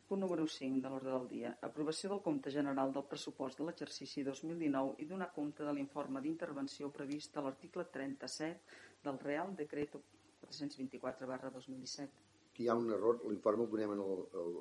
Punt 0.09 0.21
número 0.21 0.45
5 0.55 0.81
de 0.83 0.91
l'ordre 0.91 1.13
del 1.15 1.27
dia. 1.31 1.53
Aprovació 1.69 2.11
del 2.11 2.21
compte 2.25 2.51
general 2.53 2.93
del 2.93 3.07
pressupost 3.09 3.61
de 3.61 3.69
l'exercici 3.69 4.25
2019 4.27 4.99
i 5.01 5.09
donar 5.09 5.31
compte 5.39 5.65
de 5.65 5.73
l'informe 5.73 6.21
d'intervenció 6.21 6.91
previst 6.99 7.37
a 7.37 7.45
l'article 7.45 7.87
37 7.97 9.07
del 9.07 9.19
Real 9.23 9.55
Decreto 9.63 10.03
424 10.45 11.27
barra 11.33 11.49
2017 11.57 12.25
hi 12.57 12.67
ha 12.69 12.75
un 12.75 12.91
error, 12.95 13.19
l'informe 13.27 13.65
el 13.65 13.71
donem 13.71 13.93
en 13.95 14.01
el, 14.01 14.19
el, 14.41 14.53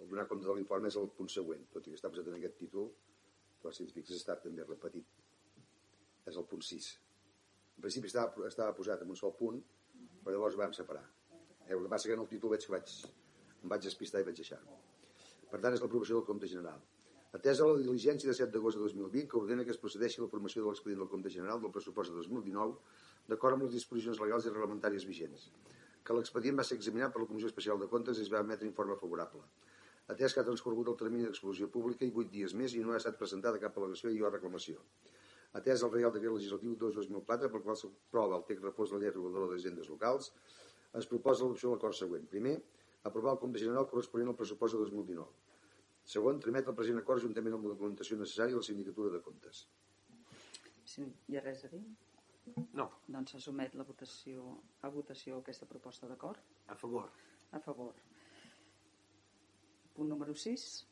el 0.00 0.10
donar 0.10 0.26
compte 0.30 0.46
de 0.46 0.54
l'informe 0.54 0.90
és 0.90 0.98
el 1.00 1.08
punt 1.16 1.30
següent, 1.32 1.64
tot 1.74 1.86
i 1.86 1.92
que 1.92 1.98
està 1.98 2.10
posat 2.12 2.28
en 2.30 2.36
aquest 2.38 2.58
títol, 2.60 2.90
però 3.60 3.72
si 3.74 3.82
ens 3.84 3.94
fixes 3.96 4.20
està 4.20 4.36
també 4.44 4.66
repetit. 4.66 5.08
És 6.30 6.38
el 6.38 6.46
punt 6.50 6.62
6. 6.66 6.90
En 7.76 7.86
principi 7.86 8.10
estava, 8.10 8.46
estava 8.46 8.76
posat 8.76 9.02
en 9.02 9.10
un 9.10 9.18
sol 9.18 9.34
punt, 9.38 9.58
però 10.22 10.36
llavors 10.36 10.58
vam 10.60 10.76
separar. 10.76 11.02
Eh, 11.70 11.74
el 11.74 11.82
que 11.84 11.88
passa 11.88 12.08
que 12.08 12.16
en 12.18 12.22
el 12.24 12.28
títol 12.30 12.50
veig 12.50 12.64
que 12.66 12.72
vaig, 12.74 12.94
em 13.62 13.72
vaig 13.72 13.84
despistar 13.86 14.22
i 14.22 14.26
vaig 14.26 14.38
deixar. 14.42 14.58
Per 15.50 15.60
tant, 15.60 15.74
és 15.76 15.82
l'aprovació 15.82 16.18
del 16.18 16.26
compte 16.26 16.50
general. 16.50 16.82
Atesa 17.38 17.66
la 17.66 17.78
diligència 17.78 18.26
de 18.26 18.34
7 18.34 18.50
d'agost 18.56 18.78
de 18.78 18.82
2020 18.82 19.28
que 19.30 19.38
ordena 19.38 19.64
que 19.66 19.70
es 19.70 19.78
procedeixi 19.78 20.18
a 20.18 20.24
la 20.24 20.30
formació 20.32 20.64
de 20.64 20.70
l'expedient 20.70 21.04
del 21.04 21.10
compte 21.12 21.30
general 21.30 21.60
del 21.62 21.70
pressupost 21.76 22.10
de 22.10 22.16
2019 22.16 22.74
d'acord 23.30 23.54
amb 23.54 23.66
les 23.66 23.76
disposicions 23.76 24.18
legals 24.18 24.48
i 24.48 24.50
reglamentàries 24.54 25.06
vigents, 25.06 25.44
que 26.02 26.16
l'expedient 26.16 26.58
va 26.58 26.64
ser 26.66 26.78
examinat 26.80 27.14
per 27.14 27.22
la 27.22 27.28
Comissió 27.28 27.50
Especial 27.52 27.78
de 27.78 27.86
Comptes 27.92 28.18
i 28.18 28.24
es 28.26 28.32
va 28.34 28.42
emetre 28.46 28.66
informe 28.66 28.96
favorable. 29.02 29.44
Atès 30.10 30.34
que 30.34 30.42
ha 30.42 30.48
transcorregut 30.48 30.90
el 30.90 30.98
termini 31.04 31.28
d'exclusió 31.28 31.68
pública 31.70 32.08
i 32.08 32.10
8 32.10 32.34
dies 32.34 32.54
més 32.62 32.74
i 32.74 32.82
no 32.82 32.96
ha 32.96 32.98
estat 32.98 33.20
presentada 33.20 33.62
cap 33.62 33.78
al·legació 33.78 34.10
i 34.10 34.18
o 34.26 34.32
reclamació. 34.32 34.82
Atès 35.60 35.84
el 35.86 35.92
Reial 35.94 36.10
Decret 36.16 36.34
Legislatiu 36.34 36.74
2-2004, 36.82 37.52
per 37.52 37.62
qual 37.62 37.78
s'aprova 37.78 38.40
el 38.40 38.44
text 38.48 38.66
refós 38.66 38.90
de 38.90 38.98
la 38.98 39.04
llei 39.04 39.14
reguladora 39.14 39.52
d'agendes 39.52 39.92
locals, 39.92 40.32
es 40.98 41.06
proposa 41.06 41.44
l'opció 41.44 41.68
de 41.70 41.74
l'acord 41.76 41.94
següent. 41.94 42.26
Primer, 42.28 42.56
aprovar 43.04 43.32
el 43.36 43.38
compte 43.38 43.58
general 43.62 43.86
corresponent 43.88 44.28
al 44.32 44.36
pressupost 44.36 44.74
de 44.74 44.80
2019. 44.80 45.28
Segon, 46.10 46.40
tramet 46.40 46.66
el 46.68 46.74
present 46.74 46.98
acord 46.98 47.22
juntament 47.22 47.54
amb 47.54 47.64
la 47.68 47.74
documentació 47.74 48.16
necessària 48.18 48.56
a 48.56 48.60
la 48.62 48.66
sindicatura 48.66 49.10
de 49.14 49.20
comptes. 49.22 49.66
Si 50.84 51.04
hi 51.28 51.36
ha 51.38 51.42
res 51.44 51.64
a 51.64 51.68
dir? 51.70 51.82
No, 52.74 52.88
Doncs 53.06 53.36
se 53.36 53.40
somet 53.44 53.74
la 53.78 53.84
votació, 53.86 54.56
a 54.82 54.88
votació 54.90 55.38
aquesta 55.38 55.66
proposta 55.66 56.08
d'acord. 56.08 56.40
a 56.66 56.74
favor. 56.74 57.10
A 57.52 57.60
favor. 57.60 57.94
Punt 59.94 60.08
número 60.08 60.34
6. 60.34 60.86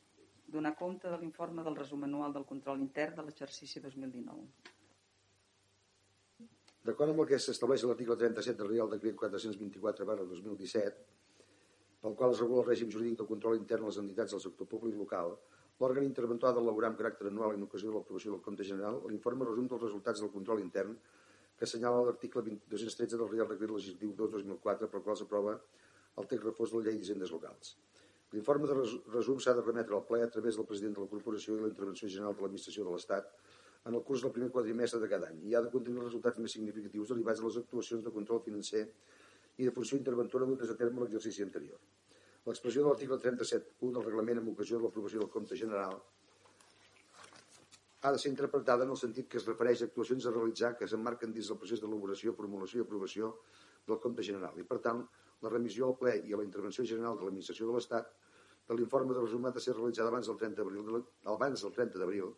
Donar 0.49 0.75
compte 0.77 1.09
de 1.11 1.19
l'informe 1.21 1.63
del 1.65 1.77
resum 1.77 2.05
anual 2.05 2.33
del 2.33 2.45
control 2.47 2.81
intern 2.81 3.17
de 3.17 3.23
l'exercici 3.27 3.81
2019. 3.81 4.47
D'acord 6.89 7.13
amb 7.13 7.21
el 7.21 7.27
que 7.29 7.37
s'estableix 7.45 7.83
a 7.85 7.89
l'article 7.91 8.15
37 8.17 8.57
del 8.59 8.69
Real 8.71 8.89
Decret 8.89 9.17
424 9.21 10.07
barra 10.09 10.25
2017, 10.29 11.03
pel 12.05 12.15
qual 12.17 12.33
es 12.33 12.39
regula 12.41 12.63
el 12.63 12.69
règim 12.71 12.89
jurídic 12.95 13.19
del 13.19 13.29
control 13.29 13.59
intern 13.59 13.85
a 13.85 13.91
les 13.91 13.99
entitats 14.03 14.33
del 14.33 14.41
sector 14.45 14.71
públic 14.71 14.97
local, 14.97 15.35
l'òrgan 15.83 16.07
interventor 16.07 16.49
ha 16.49 16.55
d'elaborar 16.57 16.89
amb 16.89 17.03
caràcter 17.03 17.29
anual 17.29 17.59
en 17.59 17.67
ocasió 17.67 17.91
de 17.91 17.99
l'aprovació 17.99 18.33
del 18.33 18.41
compte 18.47 18.65
general 18.71 18.97
l'informe 19.11 19.51
resum 19.51 19.69
dels 19.69 19.85
resultats 19.85 20.25
del 20.25 20.33
control 20.39 20.65
intern 20.65 20.97
que 21.59 21.69
assenyala 21.69 22.01
l'article 22.07 22.47
213 22.47 23.21
del 23.21 23.31
Real 23.35 23.53
Decret 23.53 23.77
Legislatiu 23.77 24.17
2-2004 24.25 24.89
pel 24.95 25.05
qual 25.11 25.21
s'aprova 25.21 25.59
el 26.17 26.33
text 26.33 26.49
refós 26.49 26.73
de 26.73 26.81
la 26.81 26.89
llei 26.89 27.03
d'hisendes 27.03 27.37
locals. 27.37 27.77
L'informe 28.33 28.73
de 28.73 28.81
resum 29.19 29.45
s'ha 29.45 29.59
de 29.61 29.69
remetre 29.69 29.93
al 29.97 30.09
ple 30.09 30.25
a 30.25 30.33
través 30.33 30.57
del 30.57 30.71
president 30.73 30.97
de 30.97 31.05
la 31.05 31.13
corporació 31.13 31.61
i 31.61 31.67
la 31.67 31.73
intervenció 31.75 32.09
general 32.09 32.33
de 32.33 32.47
l'administració 32.47 32.89
de 32.89 32.97
l'Estat 32.97 33.29
en 33.89 33.95
el 33.95 34.03
curs 34.05 34.23
del 34.23 34.33
primer 34.33 34.51
quadrimestre 34.53 35.01
de 35.01 35.09
cada 35.09 35.31
any 35.33 35.41
i 35.49 35.55
ha 35.57 35.63
de 35.65 35.71
contenir 35.73 36.03
els 36.03 36.11
resultats 36.11 36.39
més 36.45 36.53
significatius 36.57 37.15
derivats 37.15 37.41
de 37.41 37.47
les 37.49 37.57
actuacions 37.63 38.05
de 38.05 38.13
control 38.13 38.43
financer 38.45 38.85
i 39.57 39.67
de 39.67 39.73
funció 39.75 39.97
interventora 39.99 40.49
dutes 40.51 40.71
a 40.71 40.77
terme 40.77 41.01
l'exercici 41.03 41.43
anterior. 41.43 41.81
L'expressió 42.47 42.85
de 42.85 42.91
l'article 42.91 43.19
37.1 43.25 43.95
del 43.97 44.05
reglament 44.05 44.43
en 44.43 44.51
ocasió 44.53 44.79
de 44.79 44.85
l'aprovació 44.87 45.25
del 45.25 45.33
compte 45.33 45.57
general 45.57 45.97
ha 48.03 48.13
de 48.13 48.19
ser 48.23 48.31
interpretada 48.31 48.85
en 48.85 48.93
el 48.95 49.01
sentit 49.01 49.27
que 49.31 49.41
es 49.41 49.47
refereix 49.49 49.81
a 49.83 49.89
actuacions 49.89 50.27
a 50.27 50.33
realitzar 50.35 50.77
que 50.79 50.87
s'emmarquen 50.87 51.33
dins 51.35 51.49
del 51.51 51.59
procés 51.59 51.81
d'elaboració, 51.83 52.35
formulació 52.37 52.83
i 52.83 52.87
aprovació 52.87 53.33
del 53.89 53.99
compte 54.05 54.23
general 54.29 54.61
i, 54.61 54.67
per 54.69 54.79
tant, 54.85 55.03
la 55.43 55.51
remissió 55.55 55.89
al 55.89 55.97
ple 55.99 56.15
i 56.29 56.35
a 56.35 56.39
la 56.39 56.47
intervenció 56.47 56.85
general 56.85 57.19
de 57.19 57.27
l'administració 57.27 57.67
de 57.67 57.79
l'Estat 57.79 58.13
de 58.69 58.77
l'informe 58.77 59.17
de 59.17 59.25
resum 59.25 59.49
ha 59.49 59.55
de 59.57 59.65
ser 59.65 59.75
realitzada 59.75 60.13
abans 60.13 60.29
del 60.31 60.39
30 60.45 60.63
d'abril 60.63 61.03
abans 61.35 61.65
del 61.65 61.75
30 61.81 61.99
d'abril 61.99 62.31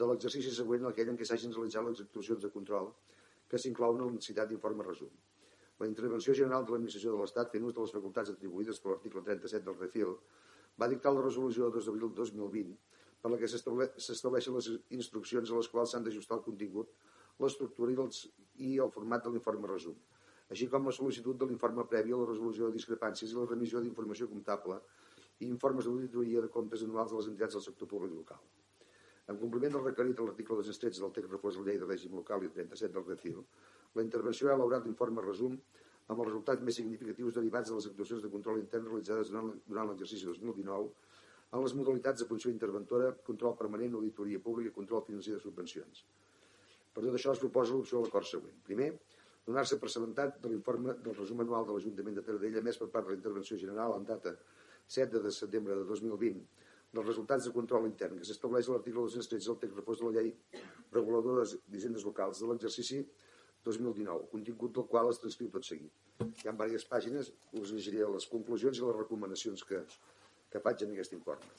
de 0.00 0.08
l'exercici 0.08 0.52
següent 0.54 0.84
aquell 0.88 1.10
en 1.12 1.16
què 1.20 1.28
s'hagin 1.28 1.54
realitzat 1.56 1.86
les 1.86 2.02
actuacions 2.04 2.42
de 2.44 2.50
control 2.56 2.90
que 3.50 3.60
s'inclouen 3.62 4.02
en 4.02 4.10
la 4.10 4.16
necessitat 4.16 4.50
d'informe 4.50 4.84
resum. 4.84 5.12
La 5.80 5.88
intervenció 5.88 6.34
general 6.34 6.64
de 6.66 6.74
l'Administració 6.74 7.14
de 7.14 7.20
l'Estat, 7.20 7.52
fent 7.52 7.64
ús 7.68 7.74
de 7.76 7.84
les 7.84 7.94
facultats 7.96 8.32
atribuïdes 8.32 8.80
per 8.82 8.92
l'article 8.92 9.22
37 9.28 9.64
del 9.68 9.78
REFIL, 9.80 10.12
va 10.80 10.88
dictar 10.92 11.12
la 11.14 11.24
resolució 11.24 11.68
de 11.68 11.78
2 11.78 11.88
d'abril 11.88 12.12
2020 12.20 12.76
per 13.22 13.32
la 13.32 13.38
que 13.40 13.48
s'estableixen 13.50 14.58
les 14.58 14.68
instruccions 14.98 15.52
a 15.52 15.60
les 15.60 15.70
quals 15.72 15.94
s'han 15.94 16.04
d'ajustar 16.04 16.38
el 16.38 16.44
contingut, 16.44 16.92
l'estructura 17.40 17.92
i, 17.92 17.96
i 18.68 18.76
el 18.84 18.92
format 18.98 19.24
de 19.24 19.32
l'informe 19.32 19.72
resum, 19.72 19.96
així 20.52 20.68
com 20.72 20.86
la 20.88 20.94
sol·licitud 20.98 21.40
de 21.40 21.48
l'informe 21.48 21.88
previ 21.90 22.12
a 22.12 22.20
la 22.20 22.28
resolució 22.28 22.68
de 22.68 22.76
discrepàncies 22.76 23.32
i 23.32 23.40
la 23.40 23.48
remissió 23.48 23.80
d'informació 23.80 24.28
comptable 24.32 24.78
i 25.40 25.48
informes 25.48 25.88
d'auditoria 25.88 26.44
de 26.44 26.52
comptes 26.60 26.84
anuals 26.86 27.12
de 27.12 27.20
les 27.20 27.32
entitats 27.32 27.58
del 27.58 27.66
sector 27.66 27.90
públic 27.90 28.14
local. 28.20 28.55
En 29.32 29.38
compliment 29.40 29.72
del 29.74 29.82
requerit 29.84 30.20
a 30.20 30.24
l'article 30.26 30.56
213 30.60 31.02
del 31.02 31.12
text 31.14 31.32
refós 31.32 31.56
de 31.56 31.62
la 31.62 31.68
llei 31.68 31.78
de 31.82 31.86
règim 31.88 32.12
local 32.14 32.44
i 32.46 32.50
37 32.56 32.92
del 32.94 33.06
REFIL, 33.08 33.40
la 33.98 34.04
intervenció 34.06 34.48
ha 34.48 34.54
elaborat 34.54 34.86
l'informe 34.86 35.24
resum 35.24 35.56
amb 35.56 36.20
els 36.20 36.28
resultats 36.28 36.62
més 36.68 36.78
significatius 36.78 37.34
derivats 37.38 37.72
de 37.72 37.78
les 37.78 37.88
actuacions 37.90 38.22
de 38.22 38.30
control 38.34 38.60
intern 38.60 38.86
realitzades 38.86 39.32
durant, 39.32 39.88
l'exercici 39.88 40.28
2019 40.28 40.92
en 41.56 41.64
les 41.64 41.74
modalitats 41.78 42.22
de 42.22 42.28
funció 42.28 42.52
interventora, 42.52 43.10
control 43.26 43.56
permanent, 43.58 43.96
auditoria 43.98 44.42
pública 44.46 44.70
i 44.70 44.76
control 44.76 45.02
financer 45.08 45.34
de 45.34 45.42
subvencions. 45.42 46.04
Per 46.94 47.02
tot 47.04 47.18
això 47.18 47.34
es 47.34 47.42
proposa 47.42 47.74
l'opció 47.74 47.98
de 47.98 48.06
l'acord 48.06 48.30
següent. 48.30 48.54
Primer, 48.68 48.92
donar-se 49.46 49.78
per 49.82 49.90
assabentat 49.90 50.38
de 50.42 50.52
l'informe 50.52 50.94
del 51.02 51.18
resum 51.18 51.42
anual 51.42 51.66
de 51.66 51.74
l'Ajuntament 51.74 52.18
de 52.18 52.24
Taradell 52.28 52.62
més 52.66 52.78
per 52.82 52.90
part 52.94 53.06
de 53.06 53.14
la 53.14 53.18
intervenció 53.18 53.58
general 53.62 53.98
en 53.98 54.06
data 54.06 54.36
7 54.98 55.22
de 55.22 55.34
setembre 55.34 55.74
de 55.78 55.84
2020 55.90 56.65
dels 56.94 57.06
resultats 57.06 57.46
de 57.48 57.52
control 57.54 57.86
intern 57.88 58.18
que 58.20 58.26
s'estableix 58.28 58.68
a 58.68 58.74
l'article 58.74 59.04
213 59.06 59.50
del 59.50 59.60
text 59.62 59.78
refós 59.80 60.00
de 60.00 60.08
la 60.08 60.14
llei 60.16 60.32
reguladora 60.94 61.44
d'hisendes 61.68 62.04
locals 62.08 62.42
de 62.42 62.50
l'exercici 62.50 63.00
2019, 63.66 64.28
contingut 64.30 64.74
del 64.74 64.86
qual 64.90 65.10
es 65.10 65.18
transcriu 65.22 65.50
tot 65.50 65.66
seguit. 65.66 65.92
Hi 66.22 66.48
ha 66.48 66.52
diverses 66.54 66.86
pàgines, 66.90 67.32
us 67.60 67.72
llegiré 67.74 68.06
les 68.12 68.28
conclusions 68.30 68.78
i 68.78 68.84
les 68.86 68.98
recomanacions 69.00 69.64
que, 69.70 69.80
que 70.52 70.62
faig 70.62 70.84
en 70.86 70.92
aquest 70.94 71.16
informe. 71.18 71.50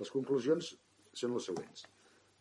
Les 0.00 0.10
conclusions 0.10 0.72
són 1.20 1.36
les 1.36 1.50
següents. 1.50 1.84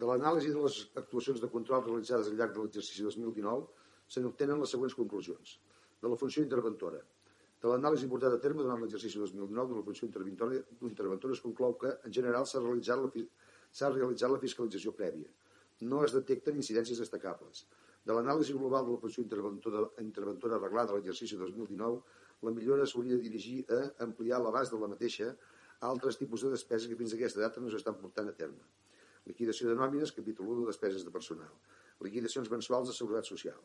De 0.01 0.07
l'anàlisi 0.09 0.53
de 0.55 0.61
les 0.63 0.77
actuacions 1.03 1.41
de 1.43 1.49
control 1.55 1.83
realitzades 1.85 2.31
al 2.31 2.39
llarg 2.39 2.55
de 2.55 2.63
l'exercici 2.63 3.03
2019 3.05 3.67
se 4.15 4.23
n'obtenen 4.23 4.63
les 4.63 4.71
següents 4.73 4.95
conclusions. 4.97 5.57
De 6.01 6.09
la 6.09 6.17
funció 6.17 6.41
interventora, 6.41 7.03
de 7.61 7.69
l'anàlisi 7.69 8.07
portada 8.09 8.39
a 8.39 8.41
terme 8.41 8.63
durant 8.65 8.79
l'exercici 8.81 9.19
2019 9.21 9.73
de 9.73 9.77
la 9.77 9.85
funció 9.85 10.07
interventora, 10.07 11.33
es 11.35 11.43
conclou 11.45 11.75
que, 11.77 11.91
en 12.07 12.13
general, 12.17 12.47
s'ha 12.49 12.61
realitzat, 12.63 12.97
la, 13.03 13.91
realitzat 13.93 14.33
la 14.33 14.39
fiscalització 14.41 14.95
prèvia. 14.97 15.29
No 15.91 16.01
es 16.05 16.15
detecten 16.15 16.57
incidències 16.57 16.97
destacables. 17.03 17.65
De 18.05 18.15
l'anàlisi 18.17 18.55
global 18.57 18.87
de 18.87 18.95
la 18.95 19.01
funció 19.03 19.21
interventora, 19.21 19.83
interventora 20.01 20.57
arreglada 20.57 20.95
a 20.95 20.97
l'exercici 20.97 21.37
2019, 21.37 22.01
la 22.41 22.53
millora 22.55 22.87
s'hauria 22.89 23.17
de 23.17 23.29
dirigir 23.29 23.59
a 23.69 23.81
ampliar 24.07 24.41
l'abast 24.41 24.73
de 24.73 24.79
la 24.81 24.89
mateixa 24.89 25.29
a 25.29 25.89
altres 25.89 26.17
tipus 26.17 26.41
de 26.41 26.49
despeses 26.55 26.89
que 26.89 26.97
fins 26.97 27.13
a 27.13 27.19
aquesta 27.19 27.43
data 27.43 27.61
no 27.61 27.69
s'estan 27.69 27.99
portant 28.01 28.29
a 28.31 28.33
terme. 28.41 28.65
Liquidació 29.29 29.69
de 29.69 29.77
nòmines, 29.77 30.13
capítol 30.17 30.49
1 30.49 30.63
de 30.63 30.71
despeses 30.73 31.05
de 31.05 31.13
personal. 31.13 31.53
Liquidacions 32.01 32.49
mensuals 32.49 32.89
de 32.89 32.97
seguretat 32.97 33.29
social. 33.29 33.61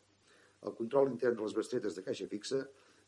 El 0.61 0.77
control 0.77 1.09
intern 1.09 1.37
de 1.37 1.45
les 1.45 1.57
bestretes 1.57 1.97
de 1.97 2.05
caixa 2.05 2.29
fixa, 2.29 2.61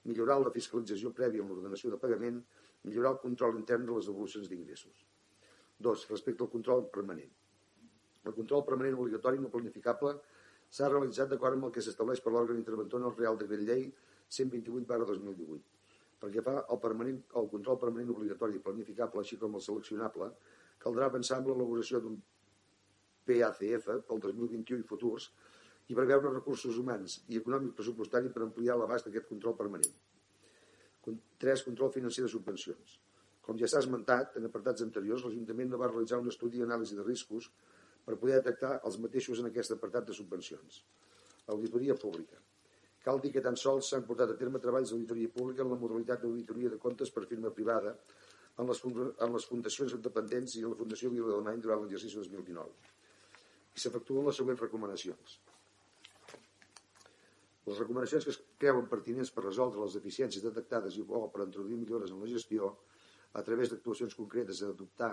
millorar 0.08 0.40
la 0.40 0.54
fiscalització 0.56 1.12
prèvia 1.16 1.44
en 1.44 1.52
l'ordenació 1.52 1.92
de 1.92 2.00
pagament, 2.02 2.40
millorar 2.88 3.16
el 3.16 3.22
control 3.24 3.58
intern 3.60 3.86
de 3.88 3.98
les 3.98 4.08
devolucions 4.12 4.50
d'ingressos. 4.50 5.06
Dos, 5.80 6.06
respecte 6.12 6.44
al 6.44 6.52
control 6.52 6.86
permanent. 6.94 7.32
El 8.28 8.36
control 8.36 8.66
permanent 8.68 8.98
obligatori 9.00 9.40
no 9.40 9.52
planificable 9.52 10.16
s'ha 10.70 10.90
realitzat 10.92 11.32
d'acord 11.32 11.58
amb 11.58 11.70
el 11.70 11.76
que 11.76 11.84
s'estableix 11.84 12.22
per 12.24 12.34
l'òrgan 12.34 12.60
interventor 12.62 13.02
en 13.02 13.10
el 13.10 13.16
Real 13.18 13.38
Decret 13.42 13.64
Llei 13.68 13.86
128 14.38 14.88
barra 14.90 15.08
2018. 15.12 15.62
Perquè 16.20 16.44
fa 16.44 16.58
el, 16.62 16.80
permanent, 16.84 17.22
el 17.42 17.48
control 17.54 17.80
permanent 17.80 18.12
obligatori 18.14 18.60
i 18.60 18.64
planificable, 18.66 19.24
així 19.24 19.40
com 19.40 19.56
el 19.56 19.64
seleccionable, 19.64 20.28
caldrà 20.84 21.08
avançar 21.08 21.40
amb 21.40 21.50
l'elaboració 21.52 22.04
d'un 22.04 22.20
PACF 23.30 23.88
pel 24.10 24.22
2021 24.26 24.84
i 24.84 24.88
futurs 24.90 25.30
i 25.90 25.98
preveure 25.98 26.32
recursos 26.32 26.78
humans 26.78 27.20
i 27.34 27.40
econòmic 27.42 27.74
pressupostari 27.78 28.30
per 28.34 28.46
ampliar 28.46 28.78
l'abast 28.78 29.08
d'aquest 29.08 29.30
control 29.30 29.58
permanent. 29.58 29.96
3. 31.40 31.64
Control 31.66 31.92
financer 31.94 32.26
de 32.26 32.30
subvencions. 32.30 33.00
Com 33.46 33.58
ja 33.58 33.70
s'ha 33.72 33.82
esmentat, 33.82 34.36
en 34.38 34.46
apartats 34.46 34.84
anteriors, 34.86 35.24
l'Ajuntament 35.26 35.72
no 35.72 35.80
va 35.82 35.90
realitzar 35.90 36.20
un 36.22 36.30
estudi 36.30 36.62
d'anàlisi 36.62 36.98
de 37.00 37.06
riscos 37.08 37.50
per 38.06 38.18
poder 38.22 38.38
detectar 38.42 38.76
els 38.86 39.00
mateixos 39.02 39.42
en 39.42 39.50
aquest 39.50 39.74
apartat 39.74 40.06
de 40.10 40.18
subvencions. 40.18 40.84
Auditoria 41.56 41.96
pública. 41.98 42.38
Cal 43.02 43.22
dir 43.24 43.32
que 43.34 43.42
tan 43.42 43.58
sols 43.58 43.90
s'han 43.90 44.06
portat 44.06 44.36
a 44.36 44.38
terme 44.38 44.62
treballs 44.62 44.92
d'auditoria 44.92 45.32
pública 45.34 45.66
en 45.66 45.74
la 45.74 45.80
modalitat 45.82 46.22
d'auditoria 46.22 46.70
de 46.76 46.78
comptes 46.84 47.10
per 47.16 47.26
firma 47.26 47.50
privada 47.56 47.96
en 48.60 48.68
les, 48.70 48.82
en 48.86 49.34
les 49.34 49.46
fundacions 49.50 49.96
independents 49.98 50.58
i 50.60 50.66
en 50.66 50.74
la 50.74 50.80
Fundació 50.82 51.10
Vila 51.14 51.32
d'Alemany 51.32 51.64
durant 51.64 51.82
l'exercici 51.82 52.20
2019. 52.20 52.92
I 53.78 53.82
s'efectuen 53.82 54.28
les 54.28 54.42
següents 54.42 54.62
recomanacions. 54.68 55.40
Les 57.70 57.78
recomanacions 57.78 58.26
que 58.26 58.32
es 58.34 58.40
creuen 58.62 58.88
pertinents 58.92 59.30
per 59.34 59.44
resoldre 59.46 59.84
les 59.84 59.96
deficiències 59.98 60.46
detectades 60.46 60.96
i 60.98 61.04
o 61.06 61.20
per 61.34 61.44
introduir 61.46 61.76
millores 61.78 62.14
en 62.16 62.24
la 62.24 62.30
gestió 62.32 62.70
a 63.40 63.44
través 63.46 63.70
d'actuacions 63.70 64.16
concretes 64.18 64.64
a 64.64 64.70
adoptar 64.74 65.12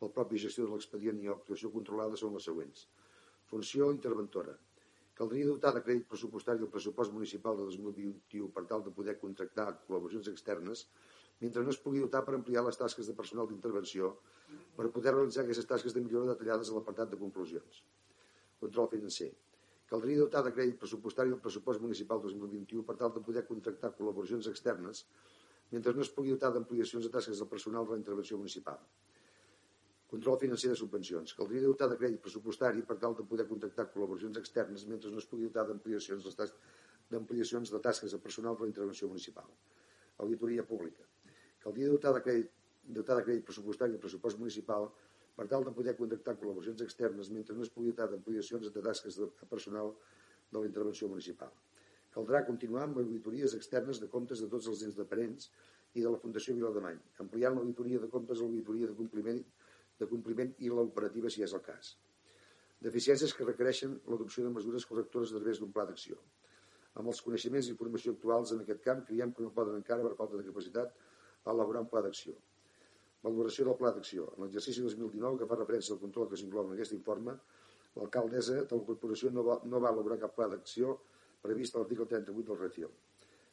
pel 0.00 0.10
propi 0.16 0.40
gestió 0.44 0.66
de 0.66 0.72
l'expedient 0.72 1.20
i 1.22 1.30
actuació 1.30 1.70
controlada 1.74 2.18
són 2.18 2.34
les 2.34 2.48
següents. 2.48 2.88
Funció 3.52 3.92
interventora. 3.94 4.56
Caldria 5.20 5.46
dotar 5.52 5.72
de 5.76 5.84
crèdit 5.86 6.08
pressupostari 6.10 6.66
el 6.66 6.72
pressupost 6.74 7.14
municipal 7.14 7.60
de 7.60 7.68
2021 7.68 8.50
per 8.56 8.66
tal 8.72 8.82
de 8.88 8.94
poder 8.98 9.14
contractar 9.22 9.68
col·laboracions 9.84 10.32
externes, 10.32 10.86
mentre 11.44 11.62
no 11.62 11.70
es 11.76 11.80
pugui 11.86 12.02
dotar 12.02 12.24
per 12.26 12.34
ampliar 12.40 12.66
les 12.66 12.82
tasques 12.82 13.06
de 13.06 13.14
personal 13.22 13.46
d'intervenció 13.52 14.16
per 14.74 14.90
poder 14.98 15.14
realitzar 15.14 15.46
aquestes 15.46 15.70
tasques 15.70 15.94
de 15.94 16.02
millora 16.02 16.34
detallades 16.34 16.72
a 16.72 16.78
l'apartat 16.80 17.14
de 17.14 17.22
conclusions. 17.24 17.82
Control 18.58 18.90
financer. 18.98 19.30
Caldria 19.92 20.22
dotar 20.24 20.40
de 20.40 20.50
crèdit 20.56 20.78
pressupostari 20.80 21.28
el 21.34 21.40
pressupost 21.44 21.82
municipal 21.84 22.20
2021 22.24 22.84
per 22.88 22.94
tal 23.00 23.10
de 23.12 23.20
poder 23.24 23.42
contractar 23.44 23.90
col·laboracions 23.98 24.46
externes 24.48 25.02
mentre 25.74 25.92
no 25.92 26.00
es 26.04 26.10
pugui 26.16 26.32
dotar 26.32 26.48
d'ampliacions 26.54 27.04
de 27.04 27.10
tasques 27.16 27.42
del 27.42 27.50
personal 27.50 27.84
de 27.84 27.92
la 27.92 27.98
intervenció 28.00 28.38
municipal. 28.40 28.78
Control 30.12 30.38
financer 30.40 30.70
de 30.72 30.78
subvencions. 30.80 31.36
Caldria 31.36 31.66
dotar 31.66 31.90
de 31.92 32.00
crèdit 32.00 32.24
pressupostari 32.24 32.86
per 32.88 32.96
tal 33.04 33.18
de 33.20 33.28
poder 33.34 33.46
contractar 33.52 33.90
col·laboracions 33.92 34.40
externes 34.40 34.86
mentre 34.94 35.12
no 35.12 35.20
es 35.20 35.28
pugui 35.28 35.50
dotar 35.50 35.66
d'ampliacions 35.68 36.24
d'ampliacions 37.12 37.76
de 37.76 37.84
tasques 37.90 38.16
de 38.16 38.24
personal 38.30 38.56
de 38.56 38.64
la 38.64 38.72
intervenció 38.72 39.12
municipal. 39.12 39.52
Auditoria 40.24 40.64
pública. 40.72 41.04
Caldria 41.66 41.92
dotar 41.92 42.16
de 42.16 42.24
crèdit, 42.24 42.52
dotar 43.00 43.20
de 43.20 43.28
crèdit 43.28 43.44
pressupostari 43.44 44.00
el 44.00 44.04
pressupost 44.08 44.40
municipal 44.40 44.88
per 45.36 45.46
tal 45.48 45.64
de 45.64 45.72
poder 45.76 45.94
contractar 45.98 46.36
col·laboracions 46.40 46.82
externes 46.84 47.30
mentre 47.32 47.56
no 47.56 47.64
es 47.66 47.72
pugui 47.72 47.92
dotar 47.92 48.08
d'ampliacions 48.10 48.72
de 48.74 48.82
tasques 48.84 49.18
de 49.20 49.28
personal 49.50 49.94
de 50.52 50.58
la 50.60 50.68
intervenció 50.68 51.08
municipal. 51.08 51.52
Caldrà 52.12 52.42
continuar 52.44 52.84
amb 52.84 52.98
auditories 53.00 53.54
externes 53.56 54.00
de 54.00 54.08
comptes 54.14 54.42
de 54.44 54.48
tots 54.52 54.68
els 54.68 54.82
ens 54.88 54.98
dependents 54.98 55.48
i 55.96 56.04
de 56.04 56.10
la 56.12 56.20
Fundació 56.20 56.54
Vilademany, 56.58 56.98
ampliant 57.24 57.56
l'auditoria 57.56 58.00
de 58.02 58.10
comptes 58.12 58.40
a 58.40 58.44
l'auditoria 58.44 58.90
de 58.90 58.96
compliment, 58.98 59.40
de 60.00 60.08
compliment 60.10 60.52
i 60.60 60.68
l'operativa 60.68 61.32
si 61.32 61.44
és 61.46 61.56
el 61.56 61.64
cas. 61.64 61.94
Deficiències 62.84 63.32
que 63.38 63.48
requereixen 63.48 63.98
l'adopció 64.12 64.44
de 64.44 64.52
mesures 64.52 64.86
correctores 64.90 65.32
a 65.32 65.38
través 65.38 65.60
d'un 65.60 65.72
pla 65.72 65.86
d'acció. 65.88 66.20
Amb 67.00 67.08
els 67.08 67.20
coneixements 67.24 67.68
i 67.68 67.72
informació 67.72 68.12
actuals 68.12 68.52
en 68.52 68.64
aquest 68.64 68.82
camp, 68.84 69.04
creiem 69.08 69.32
que 69.32 69.44
no 69.44 69.52
poden 69.56 69.78
encara, 69.80 70.04
per 70.04 70.16
falta 70.18 70.40
de 70.40 70.48
capacitat, 70.48 70.96
elaborar 71.52 71.86
un 71.86 71.92
pla 71.92 72.02
d'acció. 72.04 72.34
Valoració 73.22 73.68
del 73.68 73.78
pla 73.78 73.92
d'acció. 73.94 74.26
En 74.36 74.44
l'exercici 74.44 74.82
2019, 74.82 75.38
que 75.40 75.48
fa 75.50 75.58
referència 75.58 75.94
al 75.94 76.00
control 76.02 76.28
que 76.30 76.38
s'inclou 76.40 76.66
en 76.66 76.74
aquest 76.74 76.94
informe, 76.96 77.36
l'alcaldessa 77.96 78.64
de 78.70 78.78
la 78.78 78.86
corporació 78.88 79.30
no 79.30 79.44
va, 79.46 79.58
no 79.68 79.80
va 79.84 79.92
elaborar 79.94 80.18
cap 80.24 80.34
pla 80.38 80.48
d'acció 80.50 80.96
previst 81.42 81.76
a 81.76 81.82
l'article 81.82 82.06
38 82.10 82.48
del 82.50 82.60
RECIL. 82.62 82.90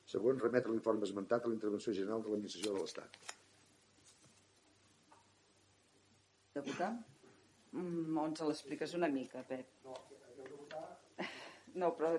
Segon, 0.10 0.40
remetre 0.42 0.74
l'informe 0.74 1.06
esmentat 1.06 1.46
a 1.46 1.52
la 1.52 1.58
intervenció 1.58 1.94
general 1.94 2.24
de 2.26 2.32
l'administració 2.32 2.74
de 2.74 2.82
l'Estat. 2.82 3.20
Deputat? 6.58 6.98
Mm, 7.78 8.18
ens 8.24 8.42
l'expliques 8.50 8.96
una 8.98 9.10
mica, 9.14 9.44
Pep. 9.50 9.76
No, 9.86 9.94
no 11.84 11.92
però... 12.00 12.16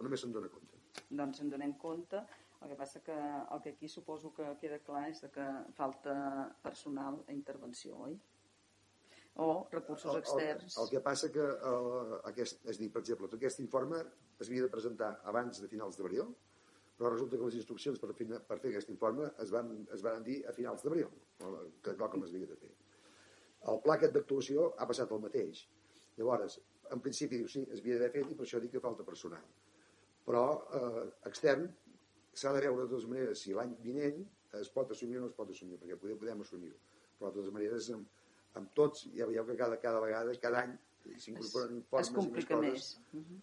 Només 0.00 0.24
se'n 0.24 0.32
dona 0.32 0.48
compte. 0.52 0.80
Doncs 1.20 1.44
en 1.44 1.52
donem 1.52 1.76
compte. 1.82 2.22
El 2.66 2.72
que 2.72 2.78
passa 2.78 3.00
que 3.06 3.14
el 3.14 3.60
que 3.62 3.70
aquí 3.76 3.88
suposo 3.88 4.32
que 4.34 4.46
queda 4.58 4.80
clar 4.82 5.04
és 5.12 5.20
que 5.34 5.44
falta 5.76 6.14
personal 6.64 7.20
a 7.28 7.34
intervenció, 7.34 8.00
oi? 8.08 8.16
o 9.36 9.68
recursos 9.70 10.10
el, 10.14 10.18
externs. 10.18 10.76
El, 10.76 10.82
el 10.82 10.90
que 10.90 11.00
passa 11.04 11.30
que 11.30 11.44
el, 11.44 12.14
aquest, 12.32 12.62
és 12.72 12.80
dir, 12.80 12.88
per 12.92 13.02
exemple, 13.04 13.28
tot 13.28 13.38
aquest 13.38 13.60
informe 13.62 14.00
es 14.40 14.48
havia 14.48 14.64
de 14.64 14.72
presentar 14.72 15.10
abans 15.30 15.60
de 15.62 15.68
finals 15.68 16.00
d'abril, 16.00 16.32
però 16.96 17.12
resulta 17.12 17.36
que 17.36 17.50
les 17.50 17.58
instruccions 17.60 18.00
per, 18.00 18.10
fer, 18.16 18.26
per 18.48 18.58
fer 18.62 18.72
aquest 18.72 18.90
informe 18.94 19.28
es 19.44 19.52
van, 19.52 19.70
es 19.92 20.02
van 20.06 20.24
dir 20.26 20.40
a 20.48 20.56
finals 20.56 20.82
d'abril, 20.82 21.12
que 21.38 21.92
és 21.92 22.00
com 22.00 22.24
es 22.24 22.32
havia 22.32 22.50
de 22.54 22.58
fer. 22.64 22.72
El 23.72 23.82
pla 23.84 23.98
aquest 24.00 24.16
d'actuació 24.16 24.70
ha 24.78 24.88
passat 24.88 25.12
el 25.12 25.22
mateix. 25.22 25.66
Llavors, 26.16 26.58
en 26.96 27.02
principi 27.04 27.42
diu, 27.42 27.48
sí, 27.52 27.66
es 27.68 27.84
havia 27.84 28.00
d'haver 28.00 28.14
fet 28.16 28.32
i 28.32 28.38
per 28.38 28.48
això 28.48 28.62
dic 28.62 28.72
que 28.74 28.82
falta 28.82 29.04
personal. 29.04 29.44
Però 30.26 30.46
eh, 30.80 31.04
extern 31.28 31.68
s'ha 32.40 32.52
de 32.52 32.62
veure 32.64 32.84
de 32.84 32.88
totes 32.90 33.06
maneres 33.10 33.42
si 33.42 33.54
l'any 33.56 33.74
vinent 33.84 34.24
es 34.60 34.70
pot 34.72 34.90
assumir 34.90 35.18
o 35.18 35.24
no 35.24 35.30
es 35.30 35.36
pot 35.36 35.50
assumir, 35.52 35.78
perquè 35.80 35.98
podem, 36.00 36.18
podem 36.20 36.44
assumir-ho. 36.44 36.78
Però 37.18 37.30
de 37.30 37.38
totes 37.40 37.52
maneres, 37.54 37.90
amb, 37.96 38.24
amb 38.60 38.72
tots, 38.78 39.06
ja 39.16 39.28
veieu 39.28 39.46
que 39.48 39.56
cada, 39.58 39.78
cada 39.82 40.00
vegada, 40.04 40.34
cada 40.42 40.62
any, 40.64 40.74
s'incorporen 41.22 41.76
informes 41.76 42.10
i 42.10 42.32
més 42.36 42.48
coses. 42.50 42.66
Més. 42.66 42.88
Uh 43.12 43.20
-huh. 43.20 43.40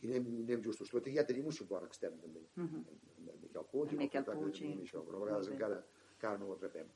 I 0.00 0.10
anem, 0.10 0.28
anem 0.44 0.62
justos. 0.64 0.90
Tot 0.90 1.06
i 1.06 1.14
ja 1.14 1.24
tenim 1.28 1.46
un 1.46 1.52
suport 1.52 1.86
extern, 1.86 2.18
també. 2.20 2.40
Uh 2.56 2.64
-huh. 2.64 2.84
En 3.28 3.40
Miquel 3.42 3.64
Puig, 3.72 3.92
en 3.92 3.98
Miquel 3.98 4.24
Puig, 4.24 4.60
i... 4.62 4.72
això, 4.84 5.04
però 5.06 5.16
a 5.16 5.24
vegades 5.24 5.48
encara, 5.48 5.84
encara 6.14 6.38
no 6.38 6.46
ho 6.46 6.52
atrapem. 6.54 6.88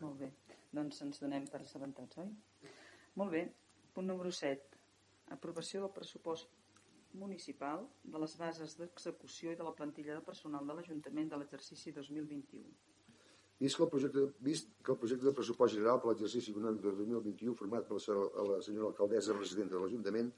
Molt 0.00 0.18
bé. 0.18 0.32
Doncs 0.72 1.02
ens 1.02 1.20
donem 1.20 1.46
per 1.46 1.60
assabentats, 1.60 2.18
oi? 2.18 2.30
Molt 3.14 3.30
bé. 3.30 3.52
Punt 3.94 4.06
número 4.06 4.30
7. 4.30 4.78
Aprovació 5.26 5.80
del 5.80 5.92
pressupost 5.92 6.59
municipal 7.14 7.86
de 8.04 8.18
les 8.22 8.36
bases 8.38 8.76
d'execució 8.78 9.52
i 9.52 9.58
de 9.58 9.66
la 9.66 9.74
plantilla 9.74 10.14
de 10.16 10.24
personal 10.24 10.66
de 10.66 10.76
l'Ajuntament 10.76 11.30
de 11.30 11.40
l'exercici 11.40 11.92
2021. 11.92 12.70
Vist 13.60 13.76
que, 13.76 13.84
el 13.84 13.90
projecte, 13.92 14.24
vist 14.40 14.70
que 14.84 14.92
el 14.94 14.98
projecte 14.98 15.26
de 15.26 15.34
pressupost 15.36 15.74
general 15.74 16.00
per 16.00 16.10
l'exercici 16.10 16.54
econòmic 16.54 16.80
de 16.80 16.92
2021 16.96 17.54
format 17.58 17.86
per 17.88 17.98
la, 17.98 18.60
senyora 18.64 18.88
alcaldessa 18.88 19.36
residenta 19.36 19.76
de 19.76 19.82
l'Ajuntament 19.82 20.30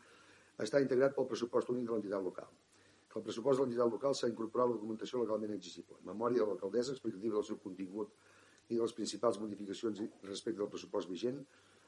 està 0.65 0.81
integrat 0.83 1.15
pel 1.15 1.29
pressupost 1.31 1.71
únic 1.71 1.87
de 1.87 1.95
l'entitat 1.95 2.25
local. 2.25 2.49
Que 3.09 3.21
el 3.21 3.27
pressupost 3.29 3.61
de 3.61 3.67
l'entitat 3.67 3.93
local 3.95 4.17
s'ha 4.19 4.31
incorporat 4.33 4.73
la 4.73 4.79
documentació 4.79 5.21
legalment 5.23 5.55
exigible. 5.55 6.01
Memòria 6.09 6.43
de 6.43 6.49
l'alcaldessa 6.51 6.97
explicativa 6.97 7.39
del 7.39 7.47
seu 7.47 7.61
contingut 7.63 8.17
i 8.71 8.75
de 8.75 8.81
les 8.83 8.97
principals 8.97 9.39
modificacions 9.39 10.03
respecte 10.25 10.65
al 10.65 10.73
pressupost 10.75 11.11
vigent, 11.13 11.39